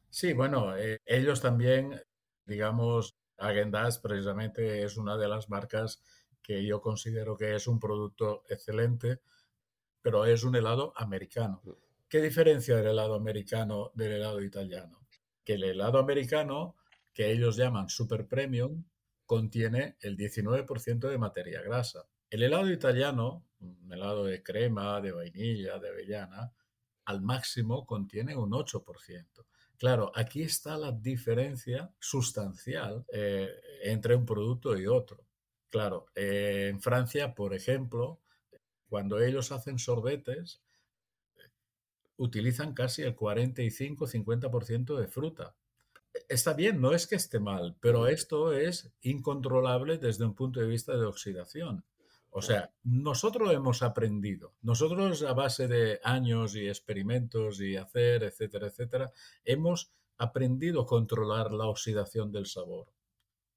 Sí, 0.10 0.34
bueno, 0.34 0.76
eh, 0.78 1.00
ellos 1.06 1.42
también 1.42 2.02
digamos, 2.50 3.16
Agendas 3.38 4.00
precisamente 4.00 4.84
es 4.84 4.98
una 4.98 5.16
de 5.16 5.30
las 5.30 5.50
marcas 5.50 6.04
que 6.42 6.66
yo 6.66 6.82
considero 6.82 7.38
que 7.38 7.56
es 7.56 7.68
un 7.68 7.80
producto 7.80 8.44
excelente, 8.50 9.22
pero 10.02 10.26
es 10.26 10.44
un 10.44 10.56
helado 10.56 10.92
americano. 10.98 11.62
Mm. 11.64 11.72
¿Qué 12.10 12.22
diferencia 12.22 12.80
el 12.80 12.88
helado 12.88 13.14
americano 13.14 13.92
del 13.94 14.14
helado 14.14 14.42
italiano? 14.42 14.99
Que 15.50 15.56
el 15.56 15.64
helado 15.64 15.98
americano, 15.98 16.76
que 17.12 17.32
ellos 17.32 17.58
llaman 17.58 17.90
super 17.90 18.28
premium, 18.28 18.84
contiene 19.26 19.98
el 20.00 20.16
19% 20.16 21.10
de 21.10 21.18
materia 21.18 21.60
grasa. 21.64 22.06
El 22.30 22.44
helado 22.44 22.70
italiano, 22.72 23.48
un 23.60 23.92
helado 23.92 24.26
de 24.26 24.44
crema, 24.44 25.02
de 25.02 25.12
vainilla, 25.12 25.80
de 25.80 25.90
avellana, 25.90 26.54
al 27.06 27.24
máximo 27.24 27.88
contiene 27.88 28.36
un 28.36 28.52
8%. 28.52 29.26
Claro, 29.76 30.12
aquí 30.14 30.44
está 30.44 30.78
la 30.78 30.92
diferencia 30.92 31.92
sustancial 31.98 33.04
eh, 33.12 33.50
entre 33.82 34.14
un 34.14 34.28
producto 34.28 34.78
y 34.78 34.86
otro. 34.86 35.26
Claro, 35.72 36.06
eh, 36.14 36.68
en 36.70 36.80
Francia, 36.80 37.34
por 37.34 37.56
ejemplo, 37.56 38.22
cuando 38.88 39.20
ellos 39.20 39.52
hacen 39.52 39.80
sorbetes, 39.80 40.62
utilizan 42.20 42.74
casi 42.74 43.02
el 43.02 43.16
45-50% 43.16 44.98
de 44.98 45.08
fruta. 45.08 45.56
Está 46.28 46.54
bien, 46.54 46.82
no 46.82 46.94
es 46.94 47.08
que 47.08 47.16
esté 47.16 47.40
mal, 47.40 47.78
pero 47.80 48.08
esto 48.08 48.54
es 48.54 48.92
incontrolable 49.02 49.98
desde 49.98 50.26
un 50.26 50.36
punto 50.36 50.60
de 50.60 50.68
vista 50.68 50.98
de 50.98 51.06
oxidación. 51.06 51.84
O 52.32 52.42
sea, 52.42 52.72
nosotros 52.84 53.52
hemos 53.52 53.82
aprendido, 53.82 54.54
nosotros 54.62 55.24
a 55.24 55.34
base 55.34 55.68
de 55.68 56.00
años 56.04 56.56
y 56.56 56.68
experimentos 56.68 57.60
y 57.60 57.76
hacer, 57.76 58.24
etcétera, 58.24 58.68
etcétera, 58.68 59.12
hemos 59.44 59.92
aprendido 60.18 60.82
a 60.82 60.86
controlar 60.86 61.52
la 61.52 61.66
oxidación 61.66 62.32
del 62.32 62.46
sabor. 62.46 62.94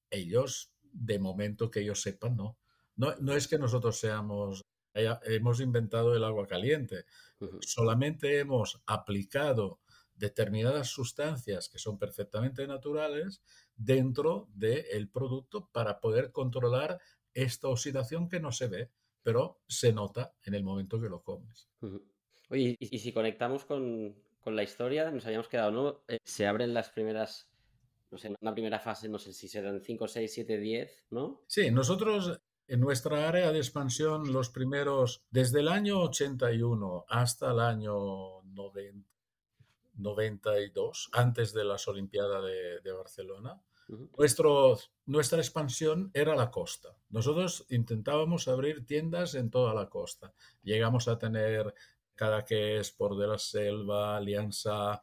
Ellos, 0.08 0.72
de 0.80 1.18
momento 1.18 1.70
que 1.70 1.80
ellos 1.80 2.00
sepan, 2.00 2.36
no. 2.36 2.56
No, 2.96 3.34
es 3.34 3.48
que 3.48 3.58
nosotros 3.58 3.98
seamos, 3.98 4.64
hemos 4.94 5.60
inventado 5.60 6.14
el 6.14 6.24
agua 6.24 6.46
caliente, 6.46 7.04
solamente 7.60 8.38
hemos 8.38 8.82
aplicado 8.86 9.80
determinadas 10.14 10.88
sustancias 10.88 11.68
que 11.68 11.78
son 11.78 11.98
perfectamente 11.98 12.66
naturales 12.66 13.42
dentro 13.76 14.48
del 14.54 15.08
producto 15.08 15.68
para 15.72 16.00
poder 16.00 16.30
controlar 16.30 17.00
esta 17.34 17.68
oxidación 17.68 18.28
que 18.28 18.40
no 18.40 18.52
se 18.52 18.68
ve, 18.68 18.90
pero 19.22 19.60
se 19.66 19.92
nota 19.92 20.34
en 20.44 20.54
el 20.54 20.62
momento 20.62 21.00
que 21.00 21.08
lo 21.08 21.22
comes. 21.22 21.68
Oye, 22.50 22.76
y, 22.78 22.98
si 22.98 23.12
conectamos 23.12 23.64
con, 23.64 24.14
la 24.44 24.62
historia, 24.62 25.10
nos 25.10 25.24
habíamos 25.26 25.48
quedado, 25.48 25.70
¿no? 25.70 26.04
Eh, 26.08 26.18
se 26.22 26.46
abren 26.46 26.74
las 26.74 26.90
primeras, 26.90 27.48
no 28.10 28.18
sé, 28.18 28.34
una 28.40 28.52
primera 28.52 28.78
fase, 28.78 29.08
no 29.08 29.18
sé 29.18 29.32
si 29.32 29.48
serán 29.48 29.80
5, 29.80 30.06
6, 30.06 30.32
7, 30.32 30.58
10, 30.58 31.06
¿no? 31.10 31.42
Sí, 31.46 31.70
nosotros 31.70 32.38
en 32.68 32.80
nuestra 32.80 33.28
área 33.28 33.52
de 33.52 33.58
expansión, 33.58 34.32
los 34.32 34.50
primeros, 34.50 35.22
desde 35.30 35.60
el 35.60 35.68
año 35.68 36.00
81 36.00 37.04
hasta 37.08 37.50
el 37.50 37.60
año 37.60 38.42
90, 38.42 39.08
92, 39.94 41.10
antes 41.12 41.52
de 41.52 41.64
las 41.64 41.86
Olimpiadas 41.88 42.44
de 42.82 42.92
Barcelona, 42.92 43.60
nuestro, 44.16 44.78
nuestra 45.06 45.38
expansión 45.38 46.10
era 46.14 46.34
la 46.34 46.50
costa. 46.50 46.96
Nosotros 47.10 47.66
intentábamos 47.68 48.48
abrir 48.48 48.86
tiendas 48.86 49.34
en 49.34 49.50
toda 49.50 49.74
la 49.74 49.88
costa. 49.88 50.32
Llegamos 50.62 51.08
a 51.08 51.18
tener 51.18 51.74
Cadaqués, 52.14 52.92
Por 52.92 53.16
de 53.16 53.26
la 53.26 53.38
Selva, 53.38 54.16
Alianza, 54.16 55.02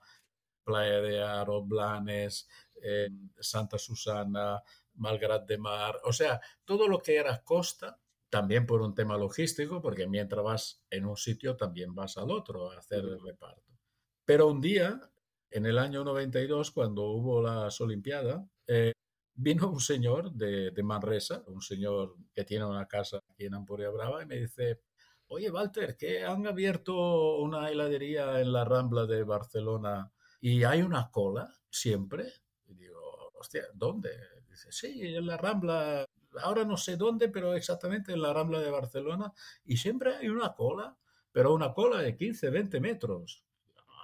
Playa 0.63 1.01
de 1.01 1.21
Aro, 1.21 1.63
Blanes, 1.63 2.47
eh, 2.81 3.09
Santa 3.39 3.77
Susana, 3.77 4.61
Malgrat 4.99 5.47
de 5.47 5.57
Mar. 5.57 5.99
O 6.03 6.13
sea, 6.13 6.39
todo 6.65 6.87
lo 6.87 6.99
que 6.99 7.17
era 7.17 7.43
costa, 7.43 7.99
también 8.29 8.65
por 8.65 8.81
un 8.81 8.93
tema 8.93 9.17
logístico, 9.17 9.81
porque 9.81 10.07
mientras 10.07 10.43
vas 10.43 10.83
en 10.89 11.05
un 11.05 11.17
sitio 11.17 11.55
también 11.55 11.95
vas 11.95 12.17
al 12.17 12.31
otro 12.31 12.71
a 12.71 12.77
hacer 12.77 12.99
el 12.99 13.19
reparto. 13.21 13.73
Pero 14.25 14.47
un 14.47 14.61
día, 14.61 14.99
en 15.49 15.65
el 15.65 15.79
año 15.79 16.03
92, 16.03 16.71
cuando 16.71 17.05
hubo 17.05 17.41
las 17.41 17.81
Olimpiadas, 17.81 18.45
eh, 18.67 18.93
vino 19.33 19.69
un 19.69 19.79
señor 19.79 20.31
de, 20.33 20.71
Manresa, 20.83 21.43
un 21.47 21.61
señor 21.61 22.15
que 22.33 22.43
tiene 22.43 22.65
una 22.65 22.87
casa 22.87 23.19
aquí 23.31 23.45
en 23.45 23.55
Ampuria 23.55 23.89
Brava, 23.89 24.21
y 24.21 24.25
me 24.25 24.35
dice, 24.35 24.81
oye, 25.27 25.49
Walter, 25.49 25.95
que 25.97 26.23
han 26.23 26.45
abierto 26.45 27.37
una 27.37 27.69
heladería 27.69 28.39
en 28.41 28.51
la 28.51 28.65
Rambla 28.65 29.05
de 29.05 29.23
Barcelona 29.23 30.11
y 30.41 30.63
hay 30.63 30.81
una 30.81 31.09
cola 31.09 31.53
siempre. 31.69 32.33
Y 32.67 32.75
digo, 32.75 33.31
hostia, 33.33 33.63
¿dónde? 33.73 34.09
Dice, 34.59 34.71
sí, 34.71 35.15
en 35.15 35.25
la 35.25 35.37
Rambla, 35.37 36.05
ahora 36.41 36.65
no 36.65 36.75
sé 36.75 36.97
dónde, 36.97 37.29
pero 37.29 37.53
exactamente 37.53 38.11
en 38.11 38.21
la 38.21 38.33
Rambla 38.33 38.59
de 38.59 38.69
Barcelona 38.69 39.31
y 39.63 39.77
siempre 39.77 40.15
hay 40.15 40.27
una 40.27 40.53
cola, 40.53 40.97
pero 41.31 41.53
una 41.53 41.73
cola 41.73 42.01
de 42.01 42.15
15, 42.17 42.49
20 42.49 42.79
metros. 42.81 43.45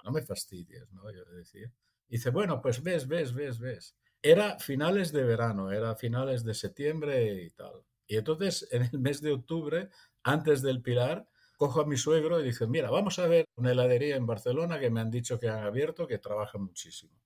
No, 0.04 0.12
me 0.12 0.22
fastidies, 0.22 0.90
¿no? 0.92 1.10
Yo 1.10 1.24
decía. 1.26 1.70
Dice, 2.08 2.30
bueno, 2.30 2.62
pues 2.62 2.82
ves, 2.82 3.06
ves, 3.06 3.34
ves, 3.34 3.58
ves. 3.58 3.96
Era 4.22 4.58
finales 4.58 5.12
de 5.12 5.24
verano, 5.24 5.72
era 5.72 5.94
finales 5.94 6.44
de 6.44 6.54
septiembre 6.54 7.42
y 7.42 7.50
tal. 7.50 7.84
Y 8.06 8.16
entonces, 8.16 8.66
en 8.70 8.84
el 8.84 8.98
mes 8.98 9.20
de 9.20 9.32
octubre, 9.32 9.90
antes 10.22 10.62
del 10.62 10.80
Pilar, 10.80 11.28
cojo 11.56 11.80
a 11.80 11.86
mi 11.86 11.96
suegro 11.96 12.40
y 12.40 12.44
dice, 12.44 12.66
mira, 12.66 12.90
vamos 12.90 13.18
a 13.18 13.26
ver 13.26 13.44
una 13.56 13.72
heladería 13.72 14.16
en 14.16 14.26
Barcelona 14.26 14.78
que 14.78 14.90
me 14.90 15.00
han 15.00 15.10
dicho 15.10 15.38
que 15.38 15.48
han 15.48 15.64
abierto, 15.64 16.06
que 16.06 16.18
trabaja 16.18 16.56
muchísimo. 16.56 17.20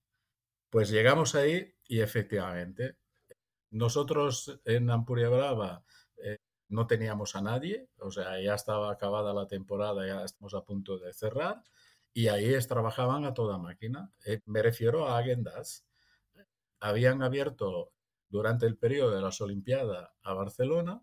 Pues 0.71 0.88
llegamos 0.88 1.35
ahí 1.35 1.75
y 1.87 2.01
efectivamente, 2.01 2.97
nosotros 3.70 4.61
en 4.64 4.90
Ampuria 4.90 5.28
Brava 5.28 5.85
eh, 6.18 6.38
no 6.68 6.87
teníamos 6.87 7.37
a 7.37 7.42
nadie, 7.42 7.88
o 7.98 8.11
sea, 8.11 8.40
ya 8.40 8.54
estaba 8.54 8.90
acabada 8.90 9.33
la 9.33 9.46
temporada, 9.46 10.06
ya 10.06 10.24
estamos 10.24 10.54
a 10.54 10.64
punto 10.64 10.98
de 10.98 11.12
cerrar, 11.12 11.62
y 12.12 12.28
ahí 12.28 12.56
trabajaban 12.66 13.24
a 13.24 13.35
toda 13.35 13.59
máquina. 13.59 14.12
Eh, 14.24 14.40
me 14.46 14.62
refiero 14.62 15.06
a 15.06 15.18
Agendas. 15.18 15.87
Habían 16.80 17.22
abierto 17.22 17.92
durante 18.28 18.66
el 18.66 18.76
periodo 18.76 19.14
de 19.14 19.20
las 19.20 19.40
Olimpiadas 19.40 20.11
a 20.22 20.33
Barcelona 20.35 21.02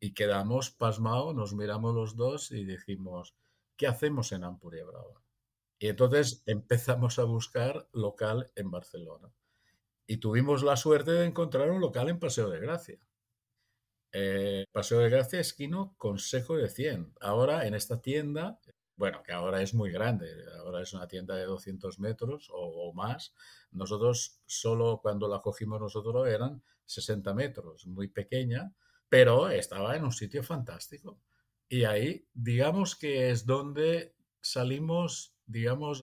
y 0.00 0.14
quedamos 0.14 0.70
pasmados, 0.70 1.34
nos 1.34 1.54
miramos 1.54 1.94
los 1.94 2.16
dos 2.16 2.52
y 2.52 2.64
dijimos, 2.64 3.34
¿qué 3.76 3.86
hacemos 3.86 4.32
en 4.32 4.44
Ampuria 4.44 4.84
Brava? 4.84 5.22
Y 5.78 5.88
entonces 5.88 6.42
empezamos 6.46 7.18
a 7.18 7.24
buscar 7.24 7.88
local 7.92 8.50
en 8.54 8.70
Barcelona. 8.70 9.32
Y 10.10 10.16
tuvimos 10.16 10.62
la 10.62 10.76
suerte 10.76 11.12
de 11.12 11.26
encontrar 11.26 11.70
un 11.70 11.82
local 11.82 12.08
en 12.08 12.18
Paseo 12.18 12.48
de 12.48 12.58
Gracia. 12.58 12.98
Eh, 14.10 14.64
Paseo 14.72 15.00
de 15.00 15.10
Gracia, 15.10 15.38
esquino, 15.38 15.94
Consejo 15.98 16.56
de 16.56 16.70
100. 16.70 17.12
Ahora 17.20 17.66
en 17.66 17.74
esta 17.74 18.00
tienda, 18.00 18.58
bueno, 18.96 19.22
que 19.22 19.32
ahora 19.32 19.60
es 19.60 19.74
muy 19.74 19.92
grande, 19.92 20.28
ahora 20.60 20.80
es 20.80 20.94
una 20.94 21.06
tienda 21.06 21.36
de 21.36 21.44
200 21.44 21.98
metros 22.00 22.48
o, 22.50 22.56
o 22.56 22.94
más. 22.94 23.34
Nosotros 23.70 24.40
solo 24.46 25.00
cuando 25.02 25.28
la 25.28 25.42
cogimos 25.42 25.78
nosotros 25.78 26.26
eran 26.26 26.62
60 26.86 27.34
metros, 27.34 27.86
muy 27.86 28.08
pequeña, 28.08 28.72
pero 29.10 29.50
estaba 29.50 29.94
en 29.94 30.04
un 30.04 30.12
sitio 30.12 30.42
fantástico. 30.42 31.20
Y 31.68 31.84
ahí, 31.84 32.26
digamos 32.32 32.96
que 32.96 33.30
es 33.30 33.44
donde 33.44 34.14
salimos, 34.40 35.36
digamos, 35.44 36.02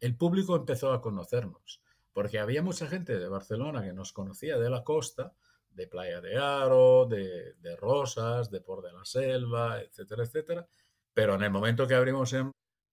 el 0.00 0.18
público 0.18 0.54
empezó 0.54 0.92
a 0.92 1.00
conocernos, 1.00 1.81
porque 2.12 2.38
había 2.38 2.62
mucha 2.62 2.86
gente 2.86 3.18
de 3.18 3.28
Barcelona 3.28 3.82
que 3.82 3.92
nos 3.92 4.12
conocía 4.12 4.58
de 4.58 4.70
la 4.70 4.84
costa, 4.84 5.34
de 5.70 5.86
Playa 5.86 6.20
de 6.20 6.36
Aro, 6.36 7.06
de, 7.06 7.54
de 7.54 7.76
Rosas, 7.76 8.50
de 8.50 8.60
Por 8.60 8.82
de 8.82 8.92
la 8.92 9.04
Selva, 9.04 9.80
etcétera, 9.80 10.24
etcétera. 10.24 10.66
Pero 11.14 11.34
en 11.34 11.42
el 11.42 11.50
momento 11.50 11.86
que 11.86 11.94
abrimos 11.94 12.32
en, 12.32 12.52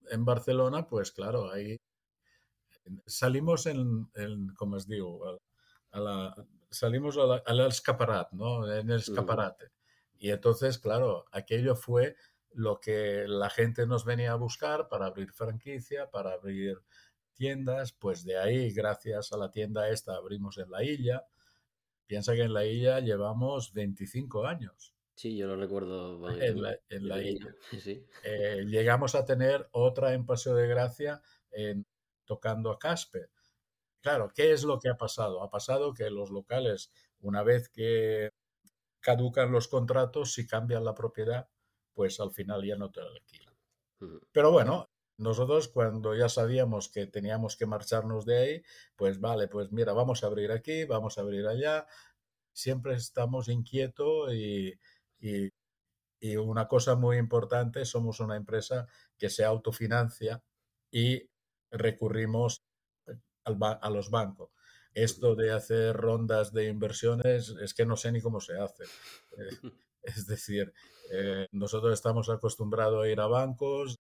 en 0.10 0.26
Barcelona, 0.26 0.88
pues 0.88 1.12
claro, 1.12 1.52
ahí 1.52 1.78
salimos 3.06 3.66
en, 3.66 4.10
en 4.16 4.54
como 4.56 4.78
os 4.78 4.88
digo, 4.88 5.40
a 5.92 6.00
la, 6.00 6.48
salimos 6.70 7.18
al, 7.18 7.44
al 7.46 7.68
escaparat, 7.68 8.32
¿no? 8.32 8.72
En 8.72 8.90
el 8.90 8.98
escaparate. 9.00 9.72
Y 10.18 10.32
entonces, 10.32 10.80
claro, 10.80 11.26
aquello 11.32 11.76
fue 11.76 12.16
lo 12.52 12.80
que 12.80 13.26
la 13.28 13.50
gente 13.50 13.86
nos 13.86 14.06
venía 14.06 14.32
a 14.32 14.36
buscar 14.36 14.88
para 14.88 15.06
abrir 15.06 15.32
franquicia, 15.32 16.10
para 16.10 16.34
abrir 16.34 16.82
tiendas, 17.40 17.94
pues 17.94 18.26
de 18.26 18.38
ahí, 18.38 18.72
gracias 18.74 19.32
a 19.32 19.38
la 19.38 19.50
tienda 19.50 19.90
esta, 19.90 20.16
abrimos 20.16 20.58
en 20.58 20.70
la 20.70 20.84
isla. 20.84 21.26
Piensa 22.06 22.34
que 22.34 22.42
en 22.42 22.54
la 22.54 22.66
isla 22.66 23.00
llevamos 23.00 23.72
25 23.72 24.46
años. 24.46 24.94
Sí, 25.16 25.38
yo 25.38 25.48
lo 25.48 25.56
recuerdo. 25.56 26.30
En 26.42 26.62
la, 26.62 26.78
en 26.90 27.08
la. 27.08 27.16
Sí. 27.82 28.06
Eh, 28.26 28.66
llegamos 28.68 29.16
a 29.16 29.24
tener 29.24 29.70
otra 29.72 30.14
en 30.14 30.26
Paseo 30.26 30.54
de 30.54 30.68
Gracia 30.68 31.22
en, 31.52 31.86
tocando 32.26 32.72
a 32.72 32.78
Caspe. 32.78 33.30
Claro, 34.02 34.32
¿qué 34.36 34.52
es 34.52 34.66
lo 34.66 34.78
que 34.78 34.90
ha 34.90 34.98
pasado? 34.98 35.42
Ha 35.42 35.50
pasado 35.50 35.94
que 35.94 36.10
los 36.10 36.32
locales, 36.32 36.92
una 37.22 37.42
vez 37.44 37.70
que 37.70 38.32
caducan 39.00 39.52
los 39.52 39.70
contratos, 39.70 40.34
si 40.34 40.46
cambian 40.46 40.84
la 40.84 40.94
propiedad, 40.94 41.48
pues 41.94 42.20
al 42.20 42.32
final 42.32 42.66
ya 42.66 42.76
no 42.76 42.92
te 42.92 43.00
la 43.00 43.08
alquilan. 43.08 43.56
Pero 44.34 44.52
bueno, 44.52 44.90
nosotros 45.20 45.68
cuando 45.68 46.16
ya 46.16 46.30
sabíamos 46.30 46.90
que 46.90 47.06
teníamos 47.08 47.58
que 47.58 47.66
marcharnos 47.66 48.26
de 48.26 48.38
ahí, 48.38 48.64
pues 48.96 49.20
vale, 49.20 49.48
pues 49.48 49.72
mira, 49.72 49.94
vamos 49.94 50.24
a 50.24 50.28
abrir 50.28 50.52
aquí, 50.52 50.86
vamos 50.86 51.18
a 51.18 51.22
abrir 51.22 51.46
allá. 51.48 51.88
Siempre 52.54 52.96
estamos 52.96 53.50
inquietos 53.50 54.34
y, 54.34 54.74
y, 55.20 55.50
y 56.20 56.36
una 56.38 56.68
cosa 56.68 56.96
muy 56.96 57.18
importante, 57.18 57.86
somos 57.86 58.20
una 58.20 58.38
empresa 58.38 58.88
que 59.18 59.30
se 59.30 59.46
autofinancia 59.46 60.42
y 60.92 61.30
recurrimos 61.72 62.64
a 63.44 63.90
los 63.90 64.10
bancos. 64.10 64.52
Esto 64.94 65.36
de 65.36 65.52
hacer 65.52 65.96
rondas 65.96 66.54
de 66.54 66.68
inversiones 66.68 67.56
es 67.62 67.74
que 67.74 67.86
no 67.86 67.96
sé 67.96 68.12
ni 68.12 68.22
cómo 68.22 68.40
se 68.40 68.58
hace. 68.58 68.84
Eh, 68.86 69.50
es 70.04 70.28
decir, 70.28 70.74
eh, 71.12 71.48
nosotros 71.52 71.94
estamos 71.94 72.30
acostumbrados 72.30 73.04
a 73.04 73.10
ir 73.10 73.20
a 73.20 73.28
bancos, 73.28 74.00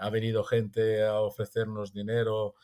ha 0.00 0.10
venido 0.10 0.44
gente 0.44 1.04
a 1.04 1.20
ofrecernos 1.20 1.92
dinero, 1.92 2.54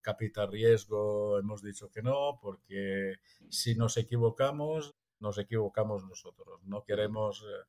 capital 0.00 0.50
riesgo, 0.50 1.38
hemos 1.38 1.62
dicho 1.62 1.90
que 1.90 2.02
no, 2.02 2.38
porque 2.42 3.16
si 3.48 3.74
nos 3.74 3.96
equivocamos, 3.96 4.94
nos 5.20 5.38
equivocamos 5.38 6.04
nosotros. 6.04 6.60
No 6.64 6.84
queremos... 6.84 7.42
Eh, 7.42 7.64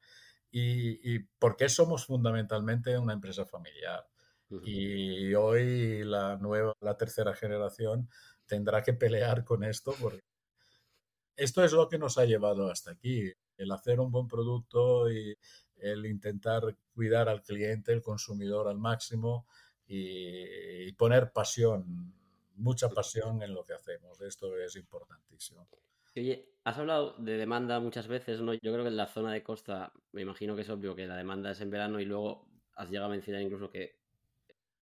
y, 0.56 1.16
y 1.16 1.20
porque 1.40 1.68
somos 1.68 2.06
fundamentalmente 2.06 2.98
una 2.98 3.14
empresa 3.14 3.46
familiar. 3.46 4.08
Y 4.64 5.34
hoy 5.34 6.04
la 6.04 6.38
nueva, 6.38 6.76
la 6.80 6.96
tercera 6.96 7.34
generación 7.34 8.08
tendrá 8.46 8.84
que 8.84 8.94
pelear 8.94 9.44
con 9.44 9.64
esto 9.64 9.96
porque 10.00 10.22
esto 11.36 11.64
es 11.64 11.72
lo 11.72 11.90
que 11.90 11.98
nos 11.98 12.18
ha 12.20 12.26
llevado 12.26 12.70
hasta 12.70 12.92
aquí, 12.92 13.32
el 13.58 13.72
hacer 13.72 14.00
un 14.00 14.12
buen 14.12 14.28
producto 14.28 15.12
y 15.12 15.36
el 15.78 16.06
intentar 16.06 16.76
cuidar 16.94 17.30
al 17.30 17.44
cliente, 17.44 17.92
el 17.92 18.02
consumidor 18.02 18.68
al 18.68 18.78
máximo 18.78 19.48
y, 19.88 20.88
y 20.88 20.92
poner 20.94 21.32
pasión, 21.32 22.14
mucha 22.56 22.90
pasión 22.90 23.42
en 23.42 23.54
lo 23.54 23.64
que 23.64 23.74
hacemos. 23.74 24.22
Esto 24.22 24.58
es 24.58 24.76
importantísimo. 24.76 25.68
Oye, 26.16 26.48
has 26.64 26.78
hablado 26.78 27.16
de 27.18 27.38
demanda 27.38 27.80
muchas 27.80 28.08
veces, 28.08 28.40
¿no? 28.42 28.54
Yo 28.54 28.72
creo 28.72 28.84
que 28.84 28.90
en 28.90 28.98
la 28.98 29.08
zona 29.08 29.34
de 29.34 29.42
costa, 29.42 29.92
me 30.12 30.22
imagino 30.22 30.56
que 30.56 30.62
es 30.62 30.70
obvio 30.70 30.96
que 30.96 31.08
la 31.08 31.18
demanda 31.18 31.52
es 31.52 31.62
en 31.62 31.72
verano 31.72 32.00
y 32.00 32.06
luego 32.06 32.48
has 32.76 32.90
llegado 32.90 33.08
a 33.08 33.12
mencionar 33.12 33.42
incluso 33.42 33.70
que 33.70 34.00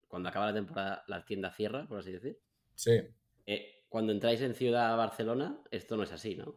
cuando 0.07 0.27
acaba 0.29 0.47
la 0.47 0.53
temporada 0.53 1.03
la 1.07 1.23
tienda 1.25 1.51
cierra, 1.51 1.87
por 1.87 1.99
así 1.99 2.11
decir. 2.11 2.37
Sí. 2.75 2.99
Eh, 3.45 3.85
cuando 3.87 4.11
entráis 4.11 4.41
en 4.41 4.55
Ciudad 4.55 4.95
Barcelona, 4.97 5.57
esto 5.71 5.95
no 5.95 6.03
es 6.03 6.11
así, 6.11 6.35
¿no? 6.35 6.55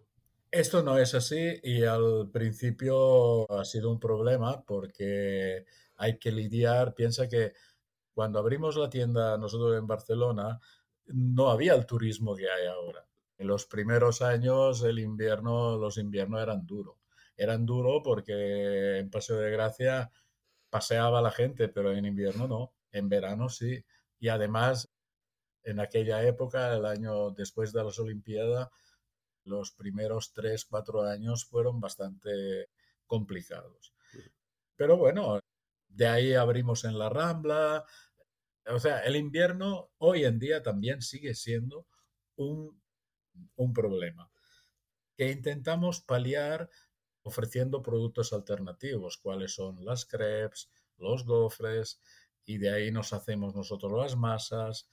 Esto 0.54 0.84
no 0.84 0.98
es 0.98 1.14
así 1.14 1.58
y 1.64 1.82
al 1.82 2.30
principio 2.30 3.50
ha 3.50 3.64
sido 3.64 3.90
un 3.90 3.98
problema 3.98 4.62
porque 4.62 5.66
hay 5.96 6.16
que 6.16 6.30
lidiar. 6.30 6.94
Piensa 6.94 7.28
que 7.28 7.54
cuando 8.12 8.38
abrimos 8.38 8.76
la 8.76 8.88
tienda 8.88 9.36
nosotros 9.36 9.76
en 9.76 9.88
Barcelona, 9.88 10.60
no 11.06 11.50
había 11.50 11.74
el 11.74 11.86
turismo 11.86 12.36
que 12.36 12.48
hay 12.48 12.68
ahora. 12.68 13.04
En 13.36 13.48
los 13.48 13.66
primeros 13.66 14.22
años 14.22 14.84
el 14.84 15.00
invierno, 15.00 15.76
los 15.76 15.98
inviernos 15.98 16.40
eran 16.40 16.64
duros. 16.64 16.98
Eran 17.36 17.66
duros 17.66 18.02
porque 18.04 18.98
en 18.98 19.10
Paseo 19.10 19.38
de 19.38 19.50
Gracia 19.50 20.12
paseaba 20.70 21.20
la 21.20 21.32
gente, 21.32 21.66
pero 21.66 21.90
en 21.90 22.04
invierno 22.04 22.46
no. 22.46 22.72
En 22.92 23.08
verano 23.08 23.48
sí. 23.48 23.84
Y 24.20 24.28
además, 24.28 24.88
en 25.64 25.80
aquella 25.80 26.22
época, 26.22 26.72
el 26.76 26.86
año 26.86 27.30
después 27.30 27.72
de 27.72 27.82
las 27.82 27.98
Olimpiadas, 27.98 28.68
los 29.44 29.72
primeros 29.72 30.32
tres, 30.32 30.64
cuatro 30.64 31.02
años 31.02 31.44
fueron 31.44 31.80
bastante 31.80 32.68
complicados. 33.06 33.94
Pero 34.76 34.96
bueno, 34.96 35.40
de 35.88 36.06
ahí 36.06 36.34
abrimos 36.34 36.84
en 36.84 36.98
la 36.98 37.08
Rambla. 37.08 37.84
O 38.66 38.78
sea, 38.78 39.00
el 39.00 39.16
invierno 39.16 39.90
hoy 39.98 40.24
en 40.24 40.38
día 40.38 40.62
también 40.62 41.02
sigue 41.02 41.34
siendo 41.34 41.86
un, 42.36 42.80
un 43.56 43.72
problema 43.72 44.30
que 45.16 45.30
intentamos 45.30 46.00
paliar 46.00 46.68
ofreciendo 47.22 47.82
productos 47.82 48.32
alternativos, 48.32 49.16
cuáles 49.18 49.54
son 49.54 49.84
las 49.84 50.04
crepes, 50.04 50.70
los 50.98 51.24
gofres, 51.24 52.00
y 52.44 52.58
de 52.58 52.70
ahí 52.70 52.90
nos 52.90 53.12
hacemos 53.12 53.54
nosotros 53.54 53.92
las 53.92 54.16
masas. 54.16 54.88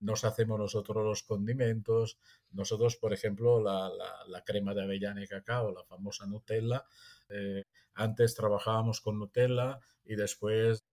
Nos 0.00 0.24
hacemos 0.24 0.58
nosotros 0.58 1.04
los 1.04 1.22
condimentos. 1.22 2.18
Nosotros, 2.50 2.96
por 2.96 3.12
ejemplo, 3.12 3.60
la, 3.60 4.42
crema 4.44 4.74
de 4.74 4.82
avellana 4.82 5.22
y 5.22 5.26
cacao, 5.26 5.72
la 5.72 5.84
famosa 5.84 6.26
Nutella, 6.26 6.84
eh, 7.28 7.64
antes 7.94 8.34
trabajábamos 8.34 9.00
con 9.00 9.18
Nutella 9.18 9.80
y 10.04 10.16
después 10.16 10.84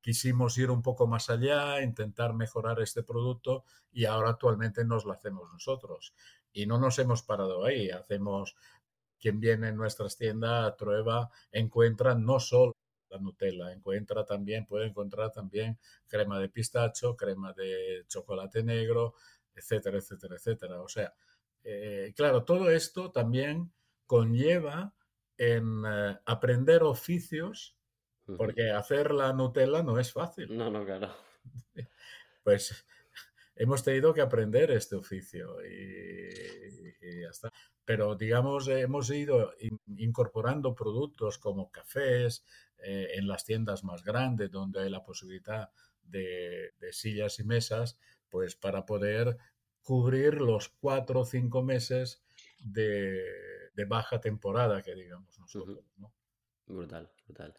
quisimos 0.00 0.56
ir 0.58 0.70
un 0.70 0.82
poco 0.82 1.06
más 1.06 1.30
allá, 1.30 1.82
intentar 1.82 2.34
mejorar 2.34 2.80
este 2.80 3.02
producto 3.02 3.64
y 3.90 4.04
ahora 4.04 4.30
actualmente 4.30 4.84
nos 4.84 5.04
lo 5.04 5.12
hacemos 5.12 5.50
nosotros. 5.52 6.14
Y 6.52 6.66
no 6.66 6.78
nos 6.78 6.98
hemos 6.98 7.22
parado 7.22 7.64
ahí, 7.64 7.90
hacemos, 7.90 8.54
quien 9.18 9.40
viene 9.40 9.68
en 9.68 9.76
nuestras 9.76 10.16
tiendas, 10.16 10.74
prueba, 10.78 11.30
encuentra 11.50 12.14
no 12.14 12.38
solo 12.38 12.74
la 13.14 13.20
Nutella, 13.20 13.72
encuentra 13.72 14.24
también, 14.24 14.66
puede 14.66 14.86
encontrar 14.86 15.30
también 15.32 15.78
crema 16.06 16.38
de 16.38 16.48
pistacho, 16.48 17.16
crema 17.16 17.52
de 17.52 18.04
chocolate 18.08 18.62
negro, 18.62 19.14
etcétera, 19.54 19.98
etcétera, 19.98 20.36
etcétera. 20.36 20.80
O 20.82 20.88
sea, 20.88 21.14
eh, 21.62 22.12
claro, 22.16 22.44
todo 22.44 22.70
esto 22.70 23.10
también 23.10 23.72
conlleva 24.06 24.94
en 25.38 25.82
eh, 25.86 26.18
aprender 26.26 26.82
oficios 26.82 27.76
porque 28.36 28.70
hacer 28.70 29.12
la 29.12 29.32
Nutella 29.32 29.82
no 29.82 29.98
es 29.98 30.12
fácil. 30.12 30.56
No, 30.56 30.70
no, 30.70 30.84
claro. 30.84 31.14
Pues 32.42 32.84
hemos 33.56 33.82
tenido 33.82 34.12
que 34.12 34.20
aprender 34.20 34.70
este 34.70 34.96
oficio 34.96 35.64
y, 35.64 37.22
ya 37.22 37.30
está. 37.30 37.50
Pero 37.86 38.16
digamos, 38.16 38.68
hemos 38.68 39.10
ido 39.10 39.54
incorporando 39.96 40.74
productos 40.74 41.38
como 41.38 41.70
cafés 41.70 42.44
eh, 42.78 43.08
en 43.14 43.26
las 43.26 43.44
tiendas 43.44 43.84
más 43.84 44.04
grandes 44.04 44.50
donde 44.50 44.82
hay 44.82 44.90
la 44.90 45.02
posibilidad 45.02 45.70
de, 46.02 46.72
sillas 46.92 47.38
y 47.38 47.44
mesas, 47.44 47.98
pues 48.28 48.54
para 48.56 48.84
poder 48.84 49.38
cubrir 49.82 50.40
los 50.40 50.68
cuatro 50.68 51.20
o 51.20 51.24
cinco 51.24 51.62
meses 51.62 52.22
de, 52.58 53.22
baja 53.88 54.20
temporada 54.20 54.82
que 54.82 54.94
digamos 54.94 55.38
nosotros. 55.38 55.84
Brutal, 56.66 57.10
brutal. 57.26 57.54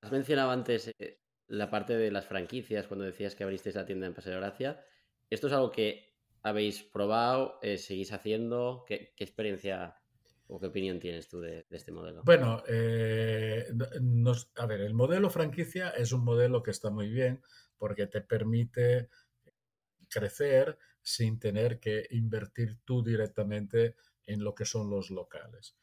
Has 0.00 0.12
mencionado 0.12 0.50
antes 0.50 0.92
eh, 0.98 1.20
la 1.48 1.70
parte 1.70 1.96
de 1.96 2.10
las 2.10 2.26
franquicias 2.26 2.86
cuando 2.86 3.04
decías 3.04 3.34
que 3.34 3.44
abristeis 3.44 3.74
la 3.74 3.86
tienda 3.86 4.06
en 4.06 4.14
Paseo 4.14 4.38
Gracia. 4.38 4.84
¿Esto 5.30 5.46
es 5.46 5.52
algo 5.52 5.70
que 5.70 6.14
habéis 6.42 6.82
probado? 6.82 7.58
Eh, 7.62 7.78
¿Seguís 7.78 8.12
haciendo? 8.12 8.84
¿Qué, 8.86 9.14
experiencia 9.16 9.96
o 10.46 10.60
qué 10.60 10.66
opinión 10.66 11.00
tienes 11.00 11.28
tú 11.28 11.40
de, 11.40 11.66
este 11.70 11.92
modelo? 11.92 12.22
Bueno, 12.24 12.62
eh, 12.68 13.66
a 14.56 14.66
ver, 14.66 14.80
el 14.80 14.94
modelo 14.94 15.30
franquicia 15.30 15.90
es 15.90 16.12
un 16.12 16.24
modelo 16.24 16.62
que 16.62 16.70
está 16.70 16.90
muy 16.90 17.08
bien 17.08 17.40
porque 17.78 18.06
te 18.06 18.20
permite 18.20 19.08
crecer 20.08 20.78
sin 21.02 21.38
tener 21.38 21.80
que 21.80 22.06
invertir 22.10 22.78
tú 22.84 23.02
directamente 23.02 23.96
en 24.26 24.42
lo 24.42 24.54
que 24.54 24.64
son 24.64 24.90
los 24.90 25.10
locales. 25.10 25.76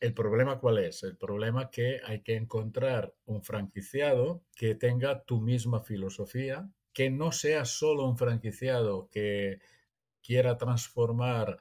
¿El 0.00 0.14
problema 0.14 0.58
cuál 0.58 0.78
es? 0.78 1.02
El 1.02 1.16
problema 1.16 1.70
que 1.70 2.00
hay 2.04 2.22
que 2.22 2.34
encontrar 2.34 3.14
un 3.26 3.42
franquiciado 3.42 4.44
que 4.56 4.74
tenga 4.74 5.24
tu 5.24 5.40
misma 5.40 5.82
filosofía, 5.82 6.70
que 6.92 7.10
no 7.10 7.32
sea 7.32 7.64
solo 7.64 8.06
un 8.06 8.16
franquiciado 8.16 9.08
que 9.10 9.60
quiera 10.22 10.56
transformar 10.56 11.60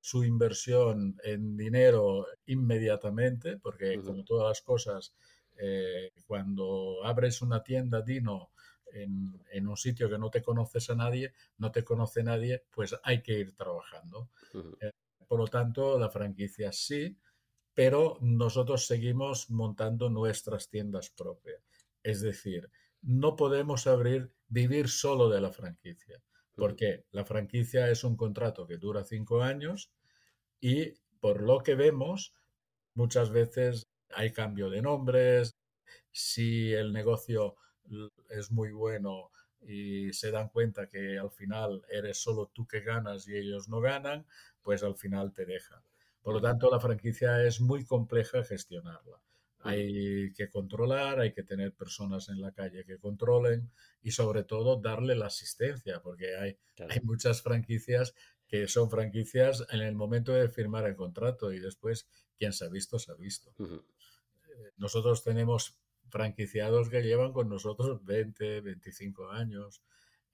su 0.00 0.24
inversión 0.24 1.18
en 1.24 1.56
dinero 1.56 2.26
inmediatamente, 2.46 3.58
porque 3.58 4.00
como 4.02 4.24
todas 4.24 4.48
las 4.48 4.62
cosas, 4.62 5.14
eh, 5.56 6.12
cuando 6.26 7.04
abres 7.04 7.42
una 7.42 7.62
tienda 7.62 8.02
Dino 8.02 8.50
en, 8.92 9.68
un 9.68 9.76
sitio 9.76 10.08
que 10.08 10.18
no 10.18 10.30
te 10.30 10.42
conoces 10.42 10.88
a 10.90 10.94
nadie, 10.94 11.32
no 11.58 11.70
te 11.70 11.84
conoce 11.84 12.22
nadie, 12.22 12.64
pues 12.70 12.94
hay 13.02 13.22
que 13.22 13.38
ir 13.38 13.54
trabajando. 13.54 14.30
Eh, 14.80 14.92
por 15.26 15.38
lo 15.38 15.46
tanto, 15.46 15.98
la 15.98 16.08
franquicia 16.08 16.72
sí, 16.72 17.16
pero 17.74 18.16
nosotros 18.20 18.86
seguimos 18.86 19.50
montando 19.50 20.08
nuestras 20.10 20.68
tiendas 20.68 21.10
propias. 21.10 21.62
Es 22.02 22.20
decir, 22.22 22.70
no 23.02 23.36
podemos 23.36 23.86
abrir, 23.86 24.32
vivir 24.48 24.88
solo 24.88 25.28
de 25.28 25.40
la 25.40 25.52
franquicia, 25.52 26.22
porque 26.58 27.04
la 27.12 27.24
franquicia 27.24 27.88
es 27.88 28.02
un 28.02 28.16
contrato 28.16 28.66
que 28.66 28.78
dura 28.78 29.04
cinco 29.04 29.42
años 29.42 29.92
y 30.60 30.92
por 31.20 31.40
lo 31.40 31.62
que 31.62 31.76
vemos, 31.76 32.34
muchas 32.94 33.30
veces 33.30 33.88
hay 34.10 34.32
cambio 34.32 34.68
de 34.68 34.82
nombres, 34.82 35.56
si 36.10 36.72
el 36.72 36.92
negocio 36.92 37.54
es 38.28 38.50
muy 38.50 38.72
bueno 38.72 39.30
y 39.60 40.12
se 40.12 40.32
dan 40.32 40.48
cuenta 40.48 40.88
que 40.88 41.18
al 41.18 41.30
final 41.30 41.82
eres 41.90 42.18
solo 42.18 42.50
tú 42.52 42.66
que 42.66 42.80
ganas 42.80 43.28
y 43.28 43.36
ellos 43.36 43.68
no 43.68 43.80
ganan, 43.80 44.26
pues 44.62 44.82
al 44.82 44.96
final 44.96 45.32
te 45.32 45.46
dejan. 45.46 45.80
Por 46.22 46.34
lo 46.34 46.40
tanto, 46.40 46.70
la 46.70 46.80
franquicia 46.80 47.42
es 47.44 47.60
muy 47.60 47.84
compleja 47.84 48.42
gestionarla. 48.42 49.20
Hay 49.60 50.32
que 50.34 50.48
controlar, 50.48 51.20
hay 51.20 51.32
que 51.32 51.42
tener 51.42 51.72
personas 51.72 52.28
en 52.28 52.40
la 52.40 52.52
calle 52.52 52.84
que 52.84 52.98
controlen 52.98 53.70
y 54.02 54.12
sobre 54.12 54.44
todo 54.44 54.80
darle 54.80 55.16
la 55.16 55.26
asistencia, 55.26 56.00
porque 56.00 56.36
hay, 56.36 56.56
hay 56.88 57.00
muchas 57.02 57.42
franquicias 57.42 58.14
que 58.46 58.66
son 58.68 58.88
franquicias 58.88 59.66
en 59.70 59.80
el 59.80 59.94
momento 59.94 60.32
de 60.32 60.48
firmar 60.48 60.86
el 60.86 60.96
contrato 60.96 61.52
y 61.52 61.58
después 61.58 62.08
quien 62.38 62.52
se 62.52 62.64
ha 62.64 62.68
visto, 62.68 62.98
se 62.98 63.12
ha 63.12 63.14
visto. 63.14 63.52
Eh, 63.60 64.72
nosotros 64.76 65.22
tenemos 65.22 65.78
franquiciados 66.08 66.88
que 66.88 67.02
llevan 67.02 67.32
con 67.32 67.48
nosotros 67.48 68.04
20, 68.04 68.62
25 68.62 69.30
años 69.30 69.82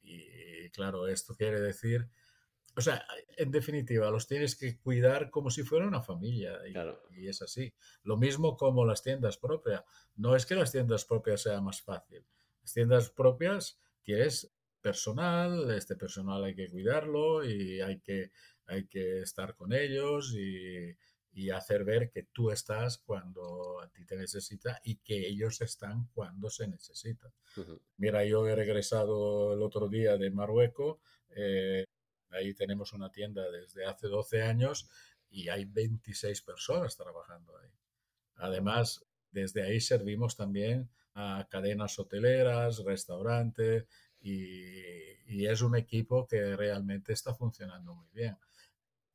y 0.02 0.68
claro, 0.70 1.08
esto 1.08 1.34
quiere 1.34 1.60
decir 1.60 2.08
o 2.76 2.80
sea, 2.80 3.06
en 3.36 3.50
definitiva, 3.50 4.10
los 4.10 4.26
tienes 4.26 4.56
que 4.56 4.78
cuidar 4.78 5.30
como 5.30 5.50
si 5.50 5.62
fuera 5.62 5.86
una 5.86 6.02
familia. 6.02 6.58
Y, 7.14 7.28
es 7.28 7.42
así. 7.42 7.72
Lo 8.02 8.16
mismo 8.16 8.56
como 8.56 8.84
las 8.84 9.02
tiendas 9.02 9.38
propias. 9.38 9.82
No 10.16 10.34
es 10.34 10.44
que 10.46 10.54
las 10.54 10.72
tiendas 10.72 11.04
propias 11.04 11.42
sea 11.42 11.60
más 11.60 11.82
fácil. 11.82 12.24
Las 12.62 12.72
tiendas 12.72 13.10
propias 13.10 13.78
tienes 14.02 14.52
personal, 14.80 15.70
este 15.70 15.96
personal 15.96 16.44
hay 16.44 16.54
que 16.54 16.68
cuidarlo 16.68 17.44
y 17.44 17.80
hay 17.80 18.00
que, 18.00 18.32
hay 18.66 18.86
que 18.86 19.22
estar 19.22 19.54
con 19.54 19.72
ellos 19.72 20.34
y, 20.34 20.96
hacer 21.52 21.84
ver 21.84 22.10
que 22.10 22.22
tú 22.32 22.50
estás 22.52 22.98
cuando 22.98 23.80
a 23.80 23.88
ti 23.88 24.04
te 24.04 24.16
necesita 24.16 24.80
y 24.84 24.96
que 24.96 25.26
ellos 25.26 25.60
están 25.62 26.08
cuando 26.14 26.48
se 26.48 26.68
necesita. 26.68 27.32
Mira, 27.96 28.24
yo 28.24 28.46
he 28.46 28.54
regresado 28.54 29.52
el 29.52 29.62
otro 29.62 29.88
día 29.88 30.16
de 30.16 30.30
Marruecos. 30.30 30.98
Eh, 31.30 31.84
Ahí 32.34 32.54
tenemos 32.54 32.92
una 32.92 33.10
tienda 33.10 33.50
desde 33.50 33.84
hace 33.86 34.08
12 34.08 34.42
años 34.42 34.88
y 35.30 35.48
hay 35.48 35.64
26 35.64 36.42
personas 36.42 36.96
trabajando 36.96 37.56
ahí. 37.58 37.70
Además, 38.36 39.04
desde 39.30 39.62
ahí 39.62 39.80
servimos 39.80 40.36
también 40.36 40.90
a 41.14 41.46
cadenas 41.50 41.98
hoteleras, 41.98 42.84
restaurantes 42.84 43.86
y, 44.20 45.46
es 45.46 45.62
un 45.62 45.76
equipo 45.76 46.26
que 46.26 46.56
realmente 46.56 47.12
está 47.12 47.34
funcionando 47.34 47.94
muy 47.94 48.08
bien. 48.12 48.36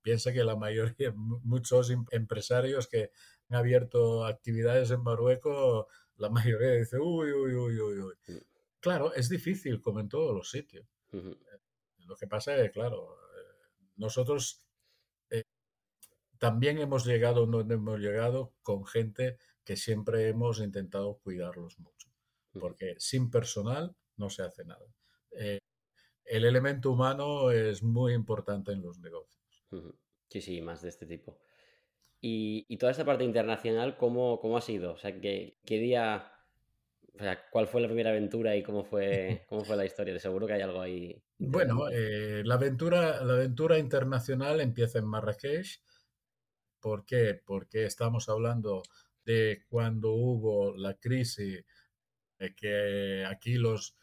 Piensa 0.01 0.31
que 0.31 0.43
la 0.43 0.55
mayoría, 0.55 1.11
muchos 1.15 1.89
em, 1.89 2.05
empresarios 2.11 2.87
que 2.87 3.11
han 3.49 3.57
abierto 3.57 4.25
actividades 4.25 4.91
en 4.91 5.01
Marruecos, 5.01 5.87
la 6.17 6.29
mayoría 6.29 6.71
dice, 6.71 6.97
uy, 6.99 7.31
uy, 7.31 7.55
uy, 7.55 7.79
uy, 7.79 7.99
uy. 7.99 8.15
Mm. 8.27 8.37
Claro, 8.79 9.13
es 9.13 9.29
difícil 9.29 9.81
como 9.81 9.99
en 9.99 10.09
todos 10.09 10.35
los 10.35 10.49
sitios. 10.49 10.85
Lo 12.09 12.15
que 12.17 12.27
pasa 12.27 12.55
es 12.55 12.63
que, 12.63 12.71
claro, 12.71 13.19
eh, 13.37 13.83
nosotros 13.97 14.63
eh, 15.29 15.43
también 16.39 16.79
hemos 16.79 17.05
llegado 17.05 17.45
donde 17.45 17.75
hemos 17.75 17.99
llegado 17.99 18.55
con 18.63 18.83
gente 18.85 19.37
que 19.63 19.75
siempre 19.75 20.27
hemos 20.27 20.59
intentado 20.59 21.19
cuidarlos 21.19 21.77
mucho, 21.77 22.09
porque 22.59 22.95
sin 22.97 23.29
personal 23.29 23.95
no 24.17 24.31
se 24.31 24.41
hace 24.41 24.65
nada. 24.65 24.85
Eh, 25.31 25.59
el 26.25 26.45
elemento 26.45 26.91
humano 26.91 27.51
es 27.51 27.83
muy 27.83 28.13
importante 28.13 28.71
en 28.71 28.81
los 28.81 28.97
negocios. 28.99 29.63
Sí, 30.29 30.41
sí, 30.41 30.61
más 30.61 30.81
de 30.81 30.89
este 30.89 31.05
tipo. 31.05 31.37
Y, 32.21 32.75
toda 32.77 32.91
esta 32.91 33.05
parte 33.05 33.23
internacional, 33.23 33.97
¿cómo, 33.97 34.39
cómo 34.39 34.57
ha 34.57 34.61
sido? 34.61 34.93
O 34.93 34.97
sea, 34.97 35.21
¿qué, 35.21 35.59
qué 35.63 35.77
día 35.77 36.39
o 37.19 37.23
sea, 37.23 37.37
¿cuál 37.49 37.67
fue 37.67 37.81
la 37.81 37.87
primera 37.87 38.11
aventura 38.11 38.55
y 38.55 38.63
cómo 38.63 38.83
fue, 38.83 39.43
cómo 39.49 39.63
fue 39.65 39.75
la 39.75 39.85
historia? 39.85 40.13
De 40.13 40.19
seguro 40.19 40.47
que 40.47 40.53
hay 40.53 40.61
algo 40.61 40.81
ahí. 40.81 41.21
Bueno, 41.41 41.87
eh, 41.89 42.43
la, 42.45 42.55
aventura, 42.55 43.23
la 43.23 43.33
aventura 43.33 43.79
internacional 43.79 44.59
empieza 44.59 44.99
en 44.99 45.05
Marrakech. 45.05 45.81
¿Por 46.81 47.05
qué? 47.05 47.41
Porque 47.45 47.85
estamos 47.85 48.27
hablando 48.27 48.83
de 49.23 49.63
cuando 49.69 50.11
hubo 50.11 50.75
la 50.75 50.95
crisis, 50.95 51.63
que 52.57 53.25
aquí 53.25 53.55
los 53.55 53.95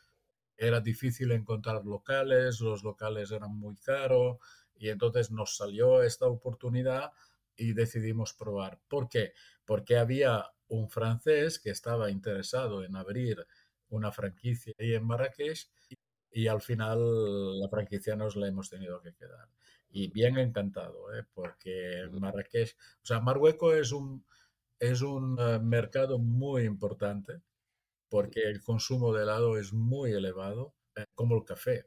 era 0.57 0.80
difícil 0.80 1.32
encontrar 1.32 1.84
locales, 1.84 2.61
los 2.61 2.82
locales 2.82 3.30
eran 3.30 3.55
muy 3.55 3.76
caros 3.76 4.39
y 4.74 4.89
entonces 4.89 5.30
nos 5.30 5.57
salió 5.57 6.03
esta 6.03 6.26
oportunidad 6.26 7.12
y 7.57 7.74
decidimos 7.74 8.32
probar. 8.32 8.80
¿Por 8.89 9.09
qué? 9.09 9.34
Porque 9.66 9.99
había 9.99 10.47
un 10.68 10.89
francés 10.89 11.59
que 11.59 11.70
estaba 11.70 12.11
interesado 12.11 12.82
en 12.84 12.97
abrir 12.97 13.47
una 13.89 14.11
franquicia 14.12 14.74
ahí 14.78 14.95
en 14.95 15.07
Marrakech 15.07 15.68
y 16.37 16.49
al 16.49 16.61
final 16.61 17.59
la 17.59 17.66
franquicia 17.70 18.14
nos 18.14 18.37
la 18.37 18.47
hemos 18.47 18.68
tenido 18.68 19.01
que 19.01 19.14
quedar. 19.14 19.49
Y 19.89 20.09
bien 20.09 20.37
encantado, 20.37 21.14
¿eh? 21.14 21.24
porque 21.32 22.07
Marrakech, 22.12 22.76
o 23.03 23.07
sea, 23.07 23.20
Marruecos 23.20 23.74
es 23.74 23.91
un, 23.93 24.22
es 24.78 25.01
un 25.01 25.39
eh, 25.41 25.59
mercado 25.61 26.18
muy 26.18 26.64
importante 26.64 27.41
porque 28.11 28.43
el 28.43 28.62
consumo 28.62 29.14
de 29.14 29.22
helado 29.22 29.57
es 29.57 29.72
muy 29.72 30.12
elevado, 30.12 30.74
eh, 30.95 31.07
como 31.14 31.37
el 31.37 31.45
café. 31.47 31.87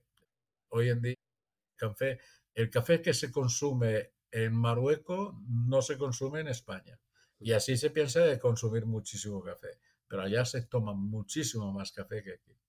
Hoy 0.69 0.89
en 0.89 1.03
día, 1.03 1.13
el 1.13 1.77
café, 1.77 2.19
el 2.55 2.71
café 2.71 3.03
que 3.03 3.13
se 3.13 3.31
consume 3.31 4.13
en 4.31 4.55
Marruecos 4.55 5.35
no 5.47 5.83
se 5.83 5.95
consume 5.99 6.39
en 6.39 6.47
España. 6.47 6.99
Y 7.37 7.51
así 7.51 7.77
se 7.77 7.91
piensa 7.91 8.21
de 8.21 8.39
consumir 8.39 8.87
muchísimo 8.87 9.43
café. 9.43 9.79
Pero 10.07 10.23
allá 10.23 10.43
se 10.43 10.63
toma 10.63 10.95
muchísimo 10.95 11.71
más 11.71 11.91
café 11.91 12.23
que 12.23 12.33
aquí. 12.33 12.59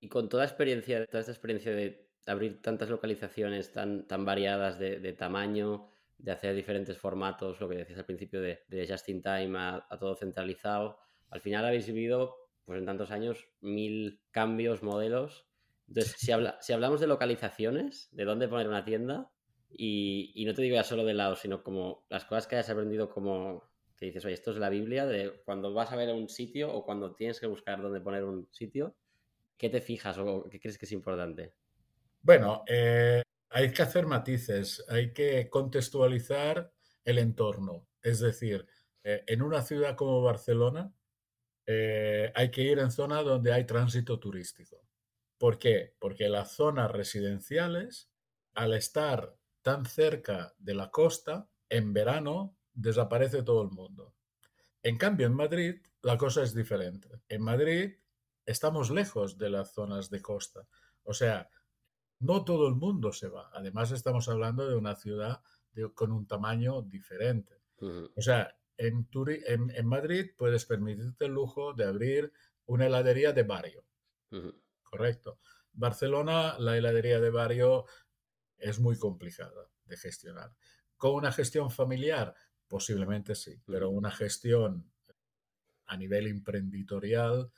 Y 0.00 0.08
con 0.08 0.28
toda 0.28 0.44
experiencia, 0.44 1.06
toda 1.06 1.20
esta 1.20 1.32
experiencia 1.32 1.72
de 1.72 2.08
abrir 2.26 2.62
tantas 2.62 2.88
localizaciones 2.88 3.72
tan, 3.72 4.06
tan 4.06 4.24
variadas 4.24 4.78
de, 4.78 5.12
tamaño, 5.12 5.88
de 6.18 6.32
hacer 6.32 6.54
diferentes 6.54 6.96
formatos, 6.98 7.60
lo 7.60 7.68
que 7.68 7.76
decías 7.76 7.98
al 7.98 8.06
principio 8.06 8.40
de, 8.40 8.60
de 8.68 8.86
just 8.86 9.08
in 9.08 9.22
time 9.22 9.58
a, 9.58 9.86
todo 9.98 10.14
centralizado, 10.14 10.98
al 11.28 11.40
final 11.40 11.64
habéis 11.64 11.86
vivido, 11.86 12.36
pues 12.64 12.78
en 12.78 12.86
tantos 12.86 13.10
años, 13.10 13.46
mil 13.60 14.20
cambios, 14.30 14.82
modelos. 14.82 15.46
Entonces, 15.88 16.14
si, 16.18 16.32
habla, 16.32 16.58
si 16.60 16.72
hablamos 16.72 17.00
de 17.00 17.06
localizaciones, 17.06 18.08
de 18.12 18.24
dónde 18.24 18.48
poner 18.48 18.68
una 18.68 18.84
tienda, 18.84 19.30
y, 19.70 20.32
y 20.34 20.44
no 20.44 20.54
te 20.54 20.62
digo 20.62 20.74
ya 20.74 20.82
solo 20.82 21.04
de 21.04 21.14
lado, 21.14 21.36
sino 21.36 21.62
como 21.62 22.04
las 22.08 22.24
cosas 22.24 22.46
que 22.46 22.56
hayas 22.56 22.70
aprendido 22.70 23.08
como 23.08 23.70
que 23.96 24.06
dices, 24.06 24.24
oye, 24.24 24.34
esto 24.34 24.50
es 24.50 24.56
la 24.56 24.70
Biblia, 24.70 25.04
de 25.04 25.42
cuando 25.44 25.74
vas 25.74 25.92
a 25.92 25.96
ver 25.96 26.12
un 26.14 26.28
sitio 26.28 26.72
o 26.72 26.84
cuando 26.84 27.14
tienes 27.14 27.38
que 27.38 27.46
buscar 27.46 27.82
dónde 27.82 28.00
poner 28.00 28.24
un 28.24 28.48
sitio, 28.50 28.96
¿qué 29.60 29.68
te 29.68 29.82
fijas 29.82 30.16
o 30.16 30.48
qué 30.48 30.58
crees 30.58 30.78
que 30.78 30.86
es 30.86 30.92
importante? 30.92 31.52
Bueno, 32.22 32.64
eh, 32.66 33.22
hay 33.50 33.70
que 33.72 33.82
hacer 33.82 34.06
matices, 34.06 34.82
hay 34.88 35.12
que 35.12 35.50
contextualizar 35.50 36.72
el 37.04 37.18
entorno. 37.18 37.86
Es 38.02 38.20
decir, 38.20 38.66
eh, 39.04 39.22
en 39.26 39.42
una 39.42 39.60
ciudad 39.60 39.96
como 39.96 40.22
Barcelona 40.22 40.90
eh, 41.66 42.32
hay 42.34 42.50
que 42.50 42.62
ir 42.62 42.78
en 42.78 42.90
zona 42.90 43.22
donde 43.22 43.52
hay 43.52 43.66
tránsito 43.66 44.18
turístico. 44.18 44.80
¿Por 45.36 45.58
qué? 45.58 45.94
Porque 45.98 46.30
las 46.30 46.52
zonas 46.52 46.90
residenciales, 46.90 48.10
al 48.54 48.72
estar 48.72 49.36
tan 49.60 49.84
cerca 49.84 50.54
de 50.56 50.72
la 50.72 50.90
costa, 50.90 51.50
en 51.68 51.92
verano 51.92 52.56
desaparece 52.72 53.42
todo 53.42 53.62
el 53.62 53.70
mundo. 53.70 54.14
En 54.82 54.96
cambio, 54.96 55.26
en 55.26 55.34
Madrid 55.34 55.82
la 56.00 56.16
cosa 56.16 56.42
es 56.42 56.54
diferente. 56.54 57.10
En 57.28 57.42
Madrid 57.42 57.99
estamos 58.50 58.90
lejos 58.90 59.38
de 59.38 59.50
las 59.50 59.72
zonas 59.72 60.10
de 60.10 60.20
costa. 60.20 60.66
O 61.02 61.14
sea, 61.14 61.48
no 62.18 62.44
todo 62.44 62.68
el 62.68 62.74
mundo 62.74 63.12
se 63.12 63.28
va. 63.28 63.50
Además, 63.52 63.92
estamos 63.92 64.28
hablando 64.28 64.68
de 64.68 64.76
una 64.76 64.94
ciudad 64.96 65.42
con 65.94 66.12
un 66.12 66.26
tamaño 66.26 66.82
diferente. 66.82 67.62
O 67.80 68.20
sea, 68.20 68.54
en, 68.76 69.08
en, 69.46 69.86
Madrid 69.86 70.32
puedes 70.36 70.66
permitirte 70.66 71.26
el 71.26 71.32
lujo 71.32 71.72
de 71.72 71.84
abrir 71.84 72.32
una 72.66 72.86
heladería 72.86 73.32
de 73.32 73.42
barrio. 73.42 73.84
Correcto. 74.82 75.38
Barcelona, 75.72 76.58
la 76.58 76.76
heladería 76.76 77.20
de 77.20 77.30
barrio 77.30 77.86
es 78.58 78.80
muy 78.80 78.98
complicada 78.98 79.70
de 79.84 79.96
gestionar. 79.96 80.54
Con 80.96 81.14
una 81.14 81.32
gestión 81.32 81.70
familiar, 81.70 82.34
Posiblemente 82.70 83.34
sí, 83.34 83.60
pero 83.66 83.90
una 83.90 84.12
gestión 84.12 84.92
a 85.86 85.96
nivel 85.96 86.28
emprenditorial, 86.28 87.50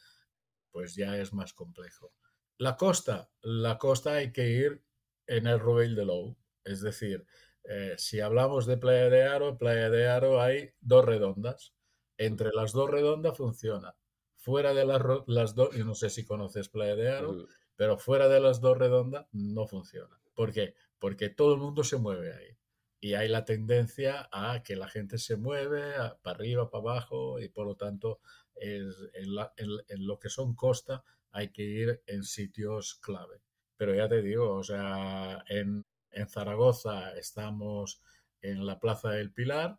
pues 0.73 0.97
ya 0.97 1.17
es 1.19 1.33
más 1.33 1.53
complejo. 1.53 2.13
La 2.59 2.77
costa, 2.77 3.31
la 3.43 3.79
costa 3.79 4.15
hay 4.15 4.33
que 4.33 4.49
ir 4.49 4.85
en 5.27 5.47
el 5.47 5.61
Rovell 5.61 5.95
de 5.95 6.05
Lou, 6.05 6.37
es 6.65 6.81
decir, 6.81 7.27
eh, 7.65 7.95
si 7.97 8.21
hablamos 8.21 8.67
de 8.67 8.77
Playa 8.77 9.09
de 9.09 9.25
Aro, 9.25 9.57
Playa 9.57 9.91
de 9.91 10.09
Aro 10.09 10.41
hay 10.41 10.71
dos 10.81 11.05
redondas. 11.05 11.75
Entre 12.19 12.51
las 12.53 12.73
dos 12.73 12.91
redondas 12.91 13.37
funciona. 13.37 13.97
Fuera 14.37 14.75
de 14.75 14.85
las, 14.85 15.03
las 15.27 15.55
dos, 15.55 15.75
yo 15.77 15.85
no 15.85 15.95
sé 15.95 16.11
si 16.11 16.25
conoces 16.25 16.69
Playa 16.69 16.97
de 16.97 17.11
Aro, 17.11 17.47
pero 17.77 17.99
fuera 17.99 18.29
de 18.29 18.41
las 18.41 18.61
dos 18.61 18.77
redondas 18.77 19.27
no 19.33 19.67
funciona. 19.67 20.21
¿Por 20.35 20.53
qué? 20.53 20.75
Porque 20.99 21.29
todo 21.31 21.55
el 21.55 21.61
mundo 21.61 21.85
se 21.85 21.97
mueve 21.97 22.33
ahí 22.33 22.59
y 23.03 23.15
hay 23.15 23.27
la 23.27 23.45
tendencia 23.45 24.29
a 24.31 24.63
que 24.63 24.77
la 24.77 24.89
gente 24.89 25.19
se 25.19 25.37
mueve 25.37 25.93
para 26.23 26.37
arriba, 26.37 26.71
para 26.71 26.83
abajo 26.83 27.41
y 27.41 27.49
por 27.49 27.67
lo 27.67 27.75
tanto 27.75 28.21
en, 28.57 30.07
lo 30.07 30.19
que 30.19 30.29
son 30.29 30.55
costa 30.55 31.05
hay 31.31 31.51
que 31.51 31.63
ir 31.63 32.03
en 32.07 32.25
sitios 32.25 32.97
clave. 32.97 33.43
Pero 33.77 33.95
ya 33.95 34.09
te 34.09 34.23
digo, 34.23 34.55
o 34.55 34.63
sea, 34.63 35.45
en, 35.49 35.85
Zaragoza 36.29 37.17
estamos 37.17 38.03
en 38.43 38.67
la 38.67 38.79
Plaza 38.79 39.11
del 39.11 39.33
Pilar, 39.33 39.79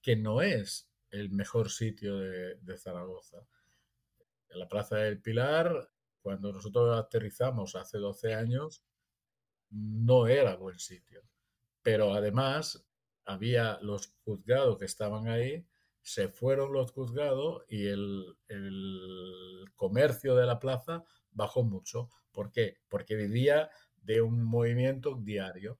que 0.00 0.16
no 0.16 0.40
es 0.40 0.90
el 1.10 1.30
mejor 1.30 1.70
sitio 1.70 2.18
de, 2.18 2.56
de 2.56 2.78
Zaragoza. 2.78 3.46
En 4.48 4.58
la 4.58 4.68
Plaza 4.68 4.96
del 4.96 5.20
Pilar, 5.20 5.90
cuando 6.22 6.52
nosotros 6.52 6.98
aterrizamos 6.98 7.76
hace 7.76 7.98
12 7.98 8.34
años, 8.34 8.82
no 9.70 10.26
era 10.26 10.56
buen 10.56 10.78
sitio 10.78 11.28
pero 11.88 12.12
además 12.12 12.84
había 13.24 13.78
los 13.80 14.12
juzgados 14.22 14.76
que 14.76 14.84
estaban 14.84 15.26
ahí, 15.26 15.66
se 16.02 16.28
fueron 16.28 16.72
los 16.72 16.92
juzgados 16.92 17.64
y 17.68 17.86
el, 17.86 18.36
comercio 19.76 20.34
de 20.34 20.46
la 20.46 20.58
plaza 20.58 21.04
bajó 21.30 21.62
mucho. 21.62 22.10
¿Por 22.32 22.50
qué? 22.50 22.78
Porque 22.88 23.14
vivía 23.14 23.70
de 24.02 24.22
un 24.22 24.42
movimiento 24.42 25.14
diario 25.14 25.78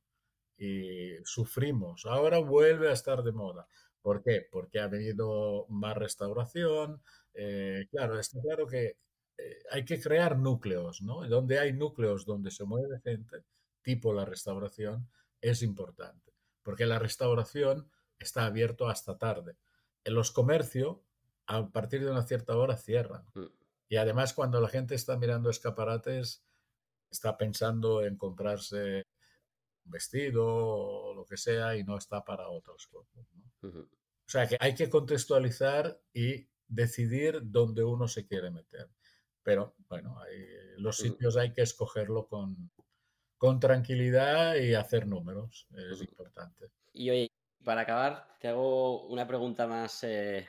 y 0.56 1.16
sufrimos. 1.24 2.06
Ahora 2.06 2.38
vuelve 2.38 2.90
a 2.90 2.92
estar 2.92 3.22
de 3.22 3.32
moda. 3.32 3.66
¿Por 4.00 4.22
qué? 4.22 4.46
Porque 4.50 4.80
ha 4.80 4.86
venido 4.86 5.66
más 5.68 5.96
restauración. 5.96 7.02
Eh, 7.34 7.86
claro, 7.90 8.18
está 8.18 8.40
claro 8.40 8.66
que 8.66 8.96
eh, 9.38 9.58
hay 9.70 9.84
que 9.84 10.00
crear 10.00 10.38
núcleos, 10.38 11.00
¿no? 11.02 11.26
Donde 11.28 11.58
hay 11.58 11.72
núcleos 11.72 12.24
donde 12.24 12.50
se 12.50 12.64
mueve 12.64 13.00
gente, 13.00 13.44
tipo 13.82 14.12
la 14.12 14.24
restauración, 14.24 15.08
es 15.40 15.62
importante, 15.62 16.32
porque 16.62 16.86
la 16.86 16.98
restauración 16.98 17.88
está 18.18 18.46
abierto 18.46 18.88
hasta 18.88 19.16
tarde. 19.16 19.56
En 20.04 20.14
los 20.14 20.30
comercios, 20.30 20.98
a 21.46 21.68
partir 21.70 22.04
de 22.04 22.10
una 22.10 22.22
cierta 22.22 22.56
hora, 22.56 22.76
cierran. 22.76 23.24
Mm. 23.34 23.46
Y 23.88 23.96
además, 23.96 24.34
cuando 24.34 24.60
la 24.60 24.68
gente 24.68 24.94
está 24.94 25.16
mirando 25.16 25.50
escaparates, 25.50 26.44
está 27.10 27.36
pensando 27.36 28.04
en 28.04 28.16
comprarse 28.16 29.06
un 29.84 29.90
vestido 29.90 30.46
o 30.46 31.14
lo 31.14 31.24
que 31.24 31.36
sea 31.36 31.76
y 31.76 31.84
no 31.84 31.96
está 31.96 32.24
para 32.24 32.48
otros 32.48 32.86
cosas. 32.86 33.26
O 33.62 34.30
sea 34.30 34.46
que 34.46 34.58
hay 34.60 34.74
que 34.74 34.90
contextualizar 34.90 35.98
y 36.12 36.46
decidir 36.66 37.40
dónde 37.44 37.82
uno 37.82 38.08
se 38.08 38.26
quiere 38.26 38.50
meter. 38.50 38.90
Pero 39.42 39.74
bueno, 39.88 40.20
los 40.76 40.98
sitios 40.98 41.38
hay 41.38 41.54
que 41.54 41.62
escogerlo 41.62 42.26
con, 42.26 42.70
con 43.38 43.58
tranquilidad 43.58 44.56
y 44.56 44.74
hacer 44.74 45.06
números. 45.06 45.66
Es 45.90 46.02
importante. 46.02 46.70
Y 46.92 47.10
oye, 47.10 47.27
para 47.68 47.82
acabar, 47.82 48.26
te 48.40 48.48
hago 48.48 49.06
una 49.08 49.28
pregunta 49.28 49.66
más 49.66 50.02
eh, 50.02 50.48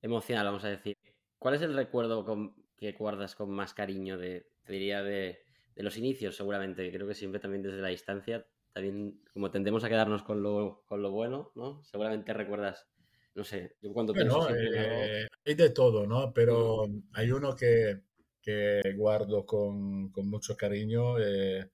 emocional, 0.00 0.46
vamos 0.46 0.62
a 0.62 0.68
decir. 0.68 0.96
¿Cuál 1.36 1.54
es 1.54 1.62
el 1.62 1.74
recuerdo 1.74 2.54
que 2.76 2.92
guardas 2.92 3.34
con 3.34 3.50
más 3.50 3.74
cariño 3.74 4.16
de, 4.16 4.46
te 4.62 4.72
diría, 4.72 5.02
de, 5.02 5.42
los 5.74 5.96
inicios, 5.96 6.36
seguramente? 6.36 6.92
Creo 6.92 7.08
que 7.08 7.16
siempre 7.16 7.40
también 7.40 7.64
desde 7.64 7.82
la 7.82 7.88
distancia, 7.88 8.46
también 8.72 9.20
como 9.32 9.50
tendemos 9.50 9.82
a 9.82 9.88
quedarnos 9.88 10.22
con 10.22 10.44
lo, 10.44 10.84
con 10.86 11.02
lo 11.02 11.10
bueno, 11.10 11.50
¿no? 11.56 11.82
Seguramente 11.82 12.32
recuerdas, 12.32 12.86
no 13.34 13.42
sé, 13.42 13.74
yo 13.82 13.92
cuando 13.92 14.12
pienso 14.12 14.48
eh, 14.54 15.26
Hay 15.44 15.54
de 15.54 15.70
todo, 15.70 16.06
¿no? 16.06 16.32
Pero 16.32 16.86
hay 17.14 17.32
uno 17.32 17.56
que, 17.56 18.02
que 18.40 18.94
guardo 18.96 19.44
con, 19.44 20.12
con 20.12 20.30
mucho 20.30 20.56
cariño. 20.56 21.18
Eh, 21.18 21.68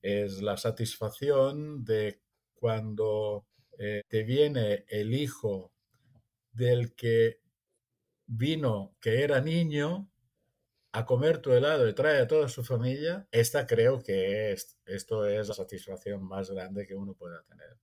es 0.00 0.40
la 0.40 0.56
satisfacción 0.56 1.84
de 1.84 2.22
cuando 2.54 3.46
eh, 3.84 4.04
te 4.06 4.22
viene 4.22 4.84
el 4.86 5.12
hijo 5.12 5.72
del 6.52 6.94
que 6.94 7.40
vino, 8.28 8.96
que 9.00 9.24
era 9.24 9.40
niño, 9.40 10.08
a 10.92 11.04
comer 11.04 11.38
tu 11.38 11.50
helado 11.50 11.88
y 11.88 11.92
trae 11.92 12.20
a 12.20 12.28
toda 12.28 12.48
su 12.48 12.62
familia, 12.62 13.26
esta 13.32 13.66
creo 13.66 14.00
que 14.00 14.52
es, 14.52 14.78
esto 14.84 15.26
es 15.26 15.48
la 15.48 15.54
satisfacción 15.54 16.22
más 16.22 16.48
grande 16.48 16.86
que 16.86 16.94
uno 16.94 17.14
pueda 17.14 17.42
tener. 17.42 17.76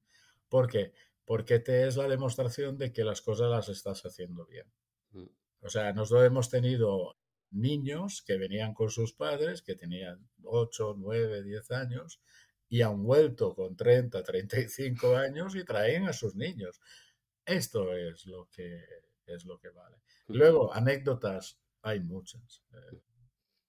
¿Por 0.47 0.69
qué? 0.69 0.93
Porque 1.25 1.59
te 1.59 1.85
es 1.85 1.97
la 1.97 2.07
demostración 2.07 2.77
de 2.77 2.93
que 2.93 3.03
las 3.03 3.21
cosas 3.21 3.49
las 3.49 3.67
estás 3.67 4.05
haciendo 4.05 4.45
bien. 4.45 4.71
Mm. 5.11 5.27
O 5.63 5.69
sea, 5.69 5.91
nosotros 5.91 6.25
hemos 6.25 6.49
tenido 6.49 7.17
niños 7.51 8.23
que 8.25 8.37
venían 8.37 8.73
con 8.73 8.89
sus 8.89 9.13
padres, 9.13 9.61
que 9.61 9.75
tenían 9.75 10.29
8, 10.45 10.95
9, 10.97 11.43
10 11.43 11.71
años, 11.71 12.21
y 12.69 12.81
han 12.81 13.03
vuelto 13.03 13.55
con 13.55 13.75
30, 13.75 14.23
35 14.23 15.15
años 15.15 15.55
y 15.55 15.63
traen 15.65 16.07
a 16.07 16.13
sus 16.13 16.35
niños. 16.35 16.79
Esto 17.45 17.95
es 17.95 18.27
lo 18.27 18.47
que, 18.49 18.83
es 19.25 19.45
lo 19.45 19.57
que 19.57 19.69
vale. 19.69 19.97
Luego, 20.27 20.71
anécdotas, 20.73 21.59
hay 21.81 21.99
muchas, 21.99 22.63
eh, 22.71 23.01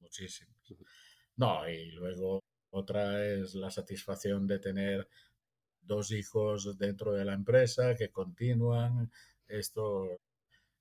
muchísimas. 0.01 0.55
No, 1.37 1.67
y 1.69 1.91
luego 1.93 2.43
otra 2.71 3.25
es 3.25 3.55
la 3.55 3.71
satisfacción 3.71 4.47
de 4.47 4.59
tener 4.59 5.09
dos 5.81 6.13
hijos 6.13 6.77
dentro 6.79 7.13
de 7.13 7.25
la 7.25 7.33
empresa 7.33 7.97
que 7.97 8.11
continúan. 8.11 9.11
Esto, 9.49 10.21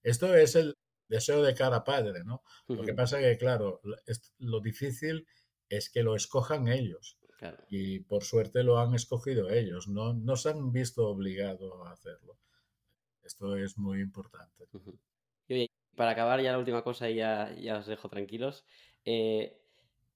esto 0.03 0.35
es 0.35 0.55
el 0.55 0.75
deseo 1.07 1.41
de 1.41 1.55
cada 1.55 1.83
padre, 1.83 2.23
¿no? 2.25 2.43
Lo 2.67 2.83
que 2.83 2.93
pasa 2.93 3.19
que, 3.19 3.37
claro, 3.37 3.81
lo 4.39 4.59
difícil 4.59 5.25
es 5.69 5.89
que 5.89 6.03
lo 6.03 6.15
escojan 6.15 6.67
ellos. 6.67 7.18
Y 7.69 7.99
por 7.99 8.23
suerte 8.23 8.63
lo 8.63 8.79
han 8.79 8.93
escogido 8.93 9.49
ellos, 9.49 9.87
no, 9.87 10.13
no 10.13 10.35
se 10.35 10.49
han 10.49 10.71
visto 10.71 11.07
obligados 11.07 11.73
a 11.85 11.91
hacerlo. 11.91 12.37
Esto 13.23 13.55
es 13.55 13.77
muy 13.77 14.01
importante. 14.01 14.65
Y 15.47 15.69
para 15.95 16.11
acabar 16.11 16.41
ya 16.41 16.51
la 16.51 16.59
última 16.59 16.83
cosa 16.83 17.09
y 17.09 17.15
ya, 17.15 17.53
ya 17.59 17.77
os 17.77 17.85
dejo 17.85 18.09
tranquilos. 18.09 18.65
Eh, 19.05 19.61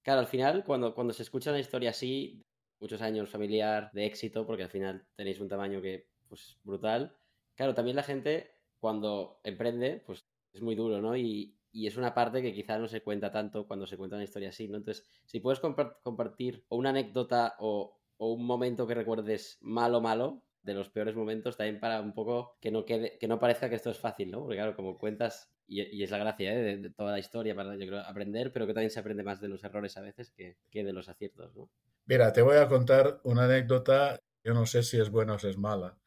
claro, 0.01 0.21
al 0.21 0.27
final, 0.27 0.63
cuando, 0.63 0.93
cuando 0.95 1.13
se 1.13 1.23
escucha 1.23 1.51
una 1.51 1.59
historia 1.59 1.91
así, 1.91 2.43
muchos 2.79 3.01
años 3.01 3.29
familiar, 3.29 3.91
de 3.93 4.05
éxito, 4.05 4.45
porque 4.45 4.63
al 4.63 4.69
final 4.69 5.05
tenéis 5.15 5.39
un 5.39 5.47
tamaño 5.47 5.81
que, 5.81 6.07
pues, 6.27 6.57
brutal. 6.63 7.15
Claro, 7.55 7.73
también 7.73 7.95
la 7.95 8.03
gente, 8.03 8.51
cuando 8.79 9.39
emprende, 9.43 10.01
pues 10.05 10.25
es 10.53 10.61
muy 10.61 10.75
duro, 10.75 11.01
¿no? 11.01 11.15
Y, 11.15 11.55
y 11.73 11.87
es 11.87 11.97
una 11.97 12.13
parte 12.13 12.41
que 12.41 12.53
quizá 12.53 12.77
no 12.77 12.87
se 12.87 13.01
cuenta 13.01 13.31
tanto 13.31 13.67
cuando 13.67 13.87
se 13.87 13.97
cuenta 13.97 14.15
una 14.15 14.23
historia 14.23 14.49
así, 14.49 14.67
¿no? 14.67 14.77
Entonces, 14.77 15.05
si 15.25 15.39
puedes 15.39 15.59
compartir 15.59 16.63
o 16.69 16.77
una 16.77 16.91
anécdota 16.91 17.55
o, 17.59 17.99
un 18.19 18.45
momento 18.45 18.87
que 18.87 18.93
recuerdes 18.93 19.57
malo, 19.59 19.99
malo, 19.99 20.43
de 20.61 20.73
los 20.73 20.87
peores 20.87 21.13
momentos, 21.13 21.57
también 21.57 21.81
para 21.81 21.99
un 21.99 22.13
poco 22.13 22.57
que 22.61 22.71
no 22.71 22.85
quede, 22.85 23.17
que 23.17 23.27
no 23.27 23.37
parezca 23.37 23.67
que 23.67 23.75
esto 23.75 23.89
es 23.89 23.97
fácil, 23.97 24.31
¿no? 24.31 24.39
Porque 24.39 24.55
claro, 24.55 24.77
como 24.77 24.97
cuentas, 24.97 25.51
y, 25.67 26.01
es 26.01 26.09
la 26.09 26.19
gracia 26.19 26.53
¿eh? 26.53 26.77
de, 26.77 26.89
toda 26.91 27.11
la 27.11 27.19
historia 27.19 27.53
para 27.53 27.75
yo 27.75 27.85
creo, 27.85 27.99
aprender, 27.99 28.53
pero 28.53 28.65
que 28.65 28.73
también 28.73 28.91
se 28.91 28.99
aprende 28.99 29.23
más 29.23 29.41
de 29.41 29.49
los 29.49 29.61
errores 29.65 29.97
a 29.97 30.01
veces 30.01 30.31
que, 30.31 30.55
que 30.69 30.85
de 30.85 30.93
los 30.93 31.09
aciertos, 31.09 31.53
¿no? 31.53 31.69
Mira, 32.05 32.31
te 32.31 32.41
voy 32.41 32.57
a 32.57 32.67
contar 32.67 33.19
una 33.23 33.45
anécdota, 33.45 34.19
yo 34.43 34.53
no 34.53 34.65
sé 34.65 34.83
si 34.83 35.01
es 35.01 35.09
buena 35.09 35.33
o 35.33 35.39
si 35.39 35.47
es 35.47 35.57
mala. 35.57 35.97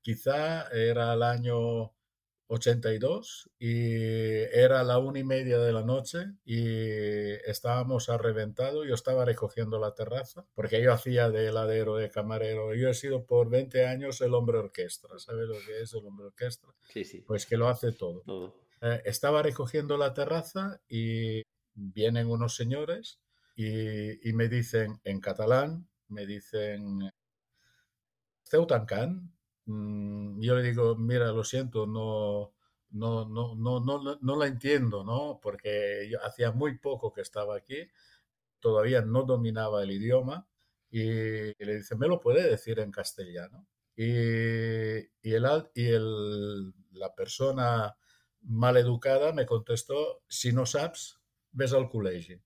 Quizá 0.00 0.68
era 0.70 1.12
el 1.12 1.22
año 1.22 1.92
82 2.48 3.50
y 3.58 4.42
era 4.52 4.82
la 4.82 4.98
una 4.98 5.18
y 5.18 5.24
media 5.24 5.58
de 5.58 5.72
la 5.72 5.82
noche 5.82 6.32
y 6.44 7.32
estábamos 7.48 8.08
a 8.08 8.18
reventado. 8.18 8.84
Yo 8.84 8.94
estaba 8.94 9.24
recogiendo 9.24 9.78
la 9.78 9.94
terraza 9.94 10.46
porque 10.54 10.82
yo 10.82 10.92
hacía 10.92 11.30
de 11.30 11.48
heladero, 11.48 11.96
de 11.96 12.10
camarero. 12.10 12.74
Yo 12.74 12.88
he 12.88 12.94
sido 12.94 13.24
por 13.24 13.50
20 13.50 13.86
años 13.86 14.20
el 14.20 14.34
hombre 14.34 14.58
orquesta. 14.58 15.08
¿Sabes 15.18 15.46
lo 15.46 15.54
que 15.66 15.82
es 15.82 15.92
el 15.92 16.04
hombre 16.06 16.26
orquesta? 16.26 16.68
Sí, 16.88 17.04
sí. 17.04 17.20
Pues 17.20 17.46
que 17.46 17.56
lo 17.56 17.68
hace 17.68 17.92
todo. 17.92 18.24
Eh, 18.80 19.02
estaba 19.04 19.42
recogiendo 19.42 19.96
la 19.96 20.14
terraza 20.14 20.80
y 20.88 21.42
vienen 21.74 22.28
unos 22.28 22.56
señores 22.56 23.20
y, 23.56 24.28
y 24.28 24.32
me 24.32 24.48
dicen 24.48 25.00
en 25.04 25.20
catalán, 25.20 25.88
me 26.08 26.26
dicen, 26.26 27.10
Ceutancan, 28.44 29.37
Mm, 29.68 30.40
yo 30.40 30.56
le 30.56 30.62
digo, 30.62 30.96
mira, 30.96 31.30
lo 31.32 31.44
siento, 31.44 31.86
no, 31.86 32.54
no, 32.90 33.26
no, 33.28 33.54
no, 33.54 33.80
no, 33.80 34.18
no 34.20 34.36
la 34.36 34.46
entiendo, 34.46 35.04
¿no? 35.04 35.40
Porque 35.42 36.08
yo 36.10 36.24
hacía 36.24 36.52
muy 36.52 36.78
poco 36.78 37.12
que 37.12 37.20
estaba 37.20 37.56
aquí, 37.56 37.86
todavía 38.60 39.02
no 39.02 39.24
dominaba 39.24 39.82
el 39.82 39.92
idioma 39.92 40.48
y, 40.90 41.02
le 41.64 41.76
dice, 41.76 41.96
¿me 41.96 42.08
lo 42.08 42.20
puede 42.20 42.48
decir 42.48 42.80
en 42.80 42.90
castellano? 42.92 43.66
Y, 43.96 44.04
y, 45.22 45.34
el, 45.34 45.46
y 45.74 45.86
el, 45.88 46.72
la 46.92 47.14
persona 47.14 47.96
mal 48.42 48.76
educada 48.78 49.32
me 49.32 49.46
contestó, 49.46 50.22
si 50.28 50.52
no 50.52 50.66
sabes, 50.66 51.18
ves 51.52 51.72
al 51.74 51.90
colegio. 51.90 52.40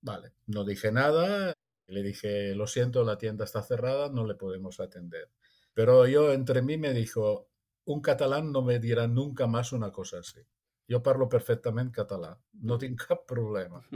Vale, 0.00 0.32
no 0.46 0.64
dije 0.64 0.92
nada, 0.92 1.54
le 1.86 2.02
dije, 2.02 2.54
lo 2.54 2.66
siento, 2.66 3.04
la 3.04 3.18
tienda 3.18 3.44
está 3.44 3.62
cerrada, 3.62 4.10
no 4.10 4.26
le 4.26 4.34
podemos 4.34 4.80
atender. 4.80 5.30
Pero 5.74 6.06
yo 6.06 6.32
entre 6.32 6.62
mí 6.62 6.78
me 6.78 6.94
dijo, 6.94 7.48
un 7.84 8.00
catalán 8.00 8.52
no 8.52 8.62
me 8.62 8.78
dirá 8.78 9.06
nunca 9.06 9.46
más 9.46 9.72
una 9.72 9.90
cosa 9.92 10.18
así. 10.18 10.40
Yo 10.86 11.02
parlo 11.02 11.28
perfectamente 11.28 11.96
catalán, 11.96 12.38
no 12.52 12.78
tengo 12.78 12.96
problema. 13.26 13.86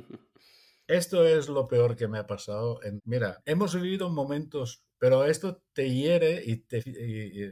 Esto 0.87 1.27
es 1.27 1.49
lo 1.49 1.69
peor 1.69 1.97
que 1.97 2.09
me 2.09 2.19
ha 2.19 2.27
pasado. 2.27 2.83
En, 2.83 3.01
mira, 3.05 3.43
hemos 3.45 3.75
vivido 3.75 4.09
momentos, 4.09 4.83
pero 4.99 5.25
esto 5.25 5.63
te 5.75 5.91
hiere 5.91 6.43
y, 6.45 6.57
te, 6.57 6.83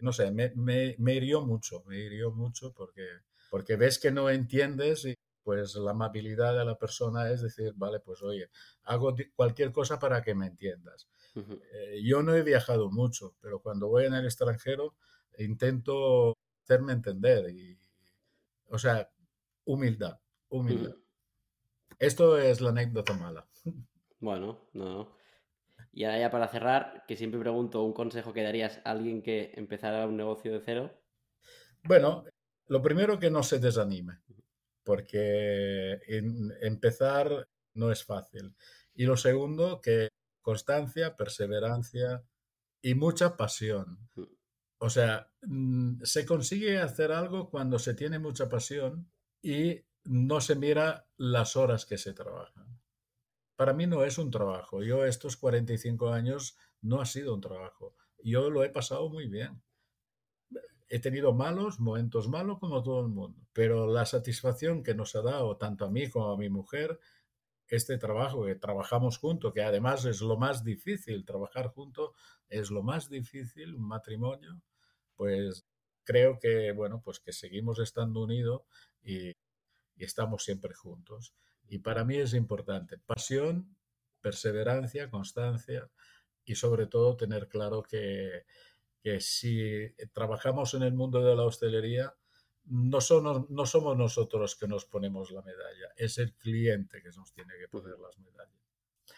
no 0.03 0.13
sé, 0.13 0.31
me, 0.33 0.53
me, 0.57 1.15
hirió 1.15 1.43
mucho, 1.43 1.85
me 1.85 1.99
hirió 1.99 2.33
mucho 2.33 2.73
porque, 2.73 3.07
porque 3.51 3.77
ves 3.77 3.99
que 3.99 4.11
no 4.11 4.31
entiendes 4.31 5.05
y 5.05 5.15
pues 5.43 5.77
la 5.77 5.93
amabilidad 5.93 6.57
de 6.57 6.65
la 6.65 6.77
persona 6.79 7.31
es 7.31 7.43
decir, 7.43 7.73
vale, 7.77 8.01
pues 8.01 8.23
oye, 8.23 8.51
hago 8.85 9.15
cualquier 9.37 9.71
cosa 9.71 9.99
para 9.99 10.23
que 10.23 10.35
me 10.35 10.47
entiendas. 10.47 11.07
Eh, 11.37 12.01
yo 12.03 12.23
no 12.23 12.35
he 12.35 12.43
viajado 12.43 12.91
mucho, 12.91 13.35
pero 13.41 13.61
cuando 13.61 13.89
voy 13.89 14.07
en 14.07 14.15
el 14.15 14.25
extranjero 14.25 14.95
intento 15.39 16.37
hacerme 16.65 16.93
entender. 16.93 17.51
Y, 17.51 17.79
o 18.69 18.79
sea, 18.79 19.11
humildad, 19.65 20.19
humildad. 20.49 20.97
Esto 21.99 22.39
es 22.39 22.61
la 22.61 22.71
anécdota 22.71 23.15
mala. 23.15 23.47
Bueno, 24.19 24.71
no. 24.73 25.15
Y 25.93 26.05
ahora 26.05 26.19
ya 26.19 26.31
para 26.31 26.49
cerrar, 26.49 27.05
que 27.07 27.17
siempre 27.17 27.39
pregunto 27.39 27.83
un 27.83 27.93
consejo 27.93 28.33
que 28.33 28.43
darías 28.43 28.81
a 28.83 28.93
alguien 28.93 29.23
que 29.23 29.53
empezara 29.57 30.07
un 30.07 30.17
negocio 30.17 30.55
de 30.55 30.61
cero. 30.61 30.91
Bueno, 31.85 32.25
lo 32.67 32.81
primero 32.81 33.19
que 33.19 33.31
no 33.31 33.43
se 33.43 33.59
desanime, 33.59 34.21
porque 34.85 36.01
empezar 36.63 37.47
no 37.75 37.93
es 37.93 38.05
fácil. 38.05 38.55
Y 38.95 39.05
lo 39.05 39.19
segundo, 39.19 39.83
que 39.83 40.09
constancia, 40.47 41.17
perseverancia 41.17 42.25
y 42.81 42.95
mucha 42.95 43.37
pasión. 43.37 43.99
Mm. 44.15 44.23
O 44.79 44.91
sea, 44.91 45.29
mm, 45.43 46.03
se 46.05 46.25
consigue 46.25 46.79
hacer 46.79 47.11
algo 47.11 47.51
cuando 47.51 47.81
se 47.81 47.95
tiene 47.95 48.21
mucha 48.21 48.49
pasión 48.49 49.11
y 49.43 49.83
no 50.05 50.41
se 50.41 50.55
mira 50.55 51.09
las 51.17 51.57
horas 51.57 51.85
que 51.85 51.99
se 51.99 52.13
trabajan. 52.13 52.81
Para 53.57 53.73
mí 53.73 53.89
no 53.89 54.05
es 54.05 54.19
un 54.19 54.31
trabajo. 54.31 54.85
Yo 54.85 55.05
estos 55.05 55.37
45 55.37 56.11
años 56.11 56.57
no 56.81 57.01
ha 57.01 57.07
sido 57.07 57.35
un 57.35 57.41
trabajo. 57.41 57.97
Yo 58.23 58.49
lo 58.49 58.63
he 58.63 58.69
pasado 58.69 59.09
muy 59.09 59.27
bien. 59.27 59.61
He 60.89 61.01
tenido 61.01 61.33
malos, 61.33 61.81
momentos 61.81 62.29
malos 62.29 62.61
como 62.61 62.85
todo 62.85 63.01
el 63.01 63.09
mundo, 63.09 63.49
pero 63.53 63.89
la 63.89 64.07
satisfacción 64.07 64.85
que 64.85 64.95
nos 64.95 65.17
ha 65.17 65.23
dado 65.23 65.57
tanto 65.57 65.87
a 65.87 65.91
mí 65.91 66.09
como 66.09 66.31
a 66.31 66.39
mi 66.39 66.49
mujer 66.49 67.01
este 67.69 67.99
trabajo 67.99 68.45
que 68.45 68.55
trabajamos 68.55 69.19
juntos, 69.19 69.53
que 69.53 69.63
además 69.63 70.05
es 70.05 70.21
lo 70.21 70.37
más 70.37 70.63
difícil, 70.63 71.25
trabajar 71.25 71.69
juntos 71.69 72.11
es 72.49 72.71
lo 72.71 72.83
más 72.83 73.09
difícil, 73.09 73.75
un 73.75 73.89
matrimonio, 73.89 74.61
pues 75.17 75.67
creo 76.05 76.39
que, 76.39 76.73
bueno, 76.73 77.03
pues 77.05 77.21
que 77.21 77.33
seguimos 77.33 77.79
estando 77.81 78.23
unidos 78.23 78.63
y, 79.03 79.33
estamos 79.99 80.45
siempre 80.45 80.75
juntos. 80.75 81.35
Y 81.69 81.79
para 81.79 82.05
mí 82.05 82.17
es 82.17 82.35
importante 82.35 82.99
pasión, 82.99 83.77
perseverancia, 84.21 85.11
constancia 85.11 85.91
y 86.45 86.55
sobre 86.55 86.87
todo 86.87 87.17
tener 87.17 87.49
claro 87.49 87.83
que, 87.83 88.45
que 89.01 89.21
si 89.21 89.91
trabajamos 90.13 90.75
en 90.75 90.83
el 90.83 90.93
mundo 90.93 91.25
de 91.25 91.35
la 91.35 91.45
hostelería, 91.45 92.15
no, 92.69 93.47
no 93.49 93.67
somos 93.67 93.97
nosotros 93.97 94.57
que 94.57 94.69
nos 94.69 94.85
ponemos 94.85 95.31
la 95.31 95.43
medalla, 95.43 95.93
es 95.97 96.19
el 96.19 96.35
cliente 96.35 97.03
que 97.03 97.11
nos 97.11 97.33
tiene 97.33 97.55
que 97.59 97.69
poner 97.69 97.99
las 97.99 98.19
medallas. 98.19 98.57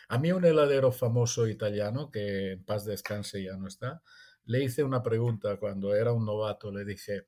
A 0.08 0.18
mí 0.18 0.32
un 0.32 0.44
heladero 0.44 0.90
famoso 0.92 1.46
italiano, 1.46 2.10
que 2.10 2.52
en 2.52 2.64
paz 2.64 2.84
descanse 2.84 3.42
ya 3.42 3.56
no 3.56 3.68
está, 3.68 4.02
le 4.44 4.64
hice 4.64 4.82
una 4.82 5.02
pregunta 5.02 5.58
cuando 5.58 5.94
era 5.94 6.12
un 6.12 6.24
novato, 6.24 6.70
le 6.70 6.84
dije, 6.84 7.26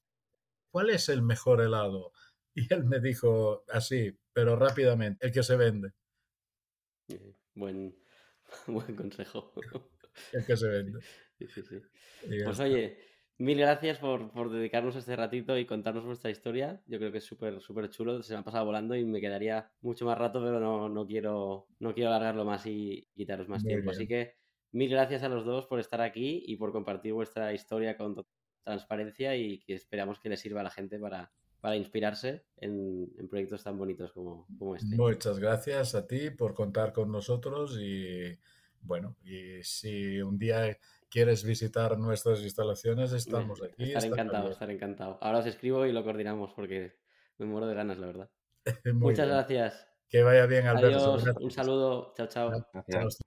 ¿cuál 0.71 0.91
es 0.91 1.09
el 1.09 1.23
mejor 1.23 1.61
helado? 1.61 2.13
Y 2.55 2.73
él 2.75 2.85
me 2.85 2.99
dijo 2.99 3.65
así, 3.69 4.19
pero 4.33 4.57
rápidamente, 4.57 5.27
el 5.27 5.33
que 5.33 5.43
se 5.43 5.57
vende. 5.57 5.93
Buen, 7.55 7.97
buen 8.67 8.97
consejo. 8.97 9.53
El 10.33 10.45
que 10.45 10.57
se 10.57 10.69
vende. 10.69 11.01
Sí, 11.39 11.47
sí, 11.47 11.63
sí. 11.63 11.81
Pues 12.45 12.59
oye, 12.61 12.99
Mil 13.41 13.59
gracias 13.59 13.97
por, 13.97 14.51
dedicarnos 14.51 14.97
este 14.97 15.17
ratito 15.17 15.57
y 15.57 15.65
contarnos 15.65 16.05
vuestra 16.05 16.31
historia. 16.31 16.83
Yo 16.87 16.99
creo 16.99 17.11
que 17.11 17.19
es 17.19 17.25
súper, 17.25 17.59
súper 17.63 17.89
chulo. 17.89 18.23
Se 18.23 18.35
me 18.35 18.41
ha 18.41 18.45
pasado 18.45 18.67
volando 18.67 18.95
y 18.95 19.03
me 19.03 19.19
quedaría 19.19 19.73
mucho 19.81 20.05
más 20.05 20.19
rato, 20.19 20.43
pero 20.43 20.61
no, 20.61 20.91
no 20.91 21.07
quiero, 21.07 21.67
no 21.79 21.95
quiero 21.95 22.11
alargarlo 22.11 22.45
más 22.45 22.67
y 22.67 23.09
quitaros 23.15 23.49
más 23.49 23.65
tiempo. 23.65 23.93
Así 23.93 24.07
que 24.07 24.35
mil 24.73 24.91
gracias 24.91 25.23
a 25.23 25.31
los 25.31 25.47
dos 25.47 25.65
por 25.65 25.81
estar 25.81 26.03
aquí 26.03 26.45
y 26.47 26.57
por 26.57 26.71
compartir 26.71 27.15
vuestra 27.15 27.55
historia 27.55 27.97
con 27.97 28.27
transparencia 28.63 29.35
y 29.35 29.61
que 29.61 29.73
esperamos 29.73 30.21
que 30.21 30.29
les 30.29 30.41
sirva 30.41 30.61
a 30.61 30.65
la 30.65 30.71
gente 30.71 30.99
para, 30.99 31.33
para 31.63 31.77
inspirarse 31.77 32.45
en, 32.59 33.11
proyectos 33.31 33.65
tan 33.65 33.79
bonitos 33.79 34.13
como, 34.13 34.47
como 34.59 34.77
este. 34.77 34.95
Muchas 34.97 35.39
gracias 35.39 35.95
a 35.95 36.07
ti 36.07 36.29
por 36.29 36.53
contar 36.53 36.93
con 36.93 37.11
nosotros 37.11 37.79
y 37.81 38.39
bueno, 38.83 39.17
y 39.25 39.63
si 39.63 40.21
un 40.21 40.39
día 40.39 40.77
quieres 41.11 41.45
visitar 41.45 41.99
nuestras 41.99 42.41
instalaciones, 42.41 43.13
estamos 43.13 43.61
aquí. 43.63 43.93
Estaré 43.93 44.07
encantado, 44.07 44.51
estaré 44.51 44.75
encantado. 44.75 45.19
Ahora 45.21 45.41
os 45.41 45.47
escribo 45.47 45.85
y 45.85 45.93
lo 45.93 46.05
coordinamos 46.05 46.53
porque 46.55 46.99
me 47.39 47.47
muero 47.47 47.67
de 47.67 47.75
ganas, 47.75 47.99
la 47.99 48.07
verdad. 48.07 48.31
Muchas 48.95 49.29
gracias. 49.29 49.87
Que 50.09 50.23
vaya 50.23 50.47
bien, 50.47 50.67
Alberto. 50.67 51.15
Adiós, 51.15 51.37
un 51.41 51.51
saludo. 51.51 52.15
Chao, 52.17 52.27
chao. 52.27 52.51
Gracias. 52.73 53.19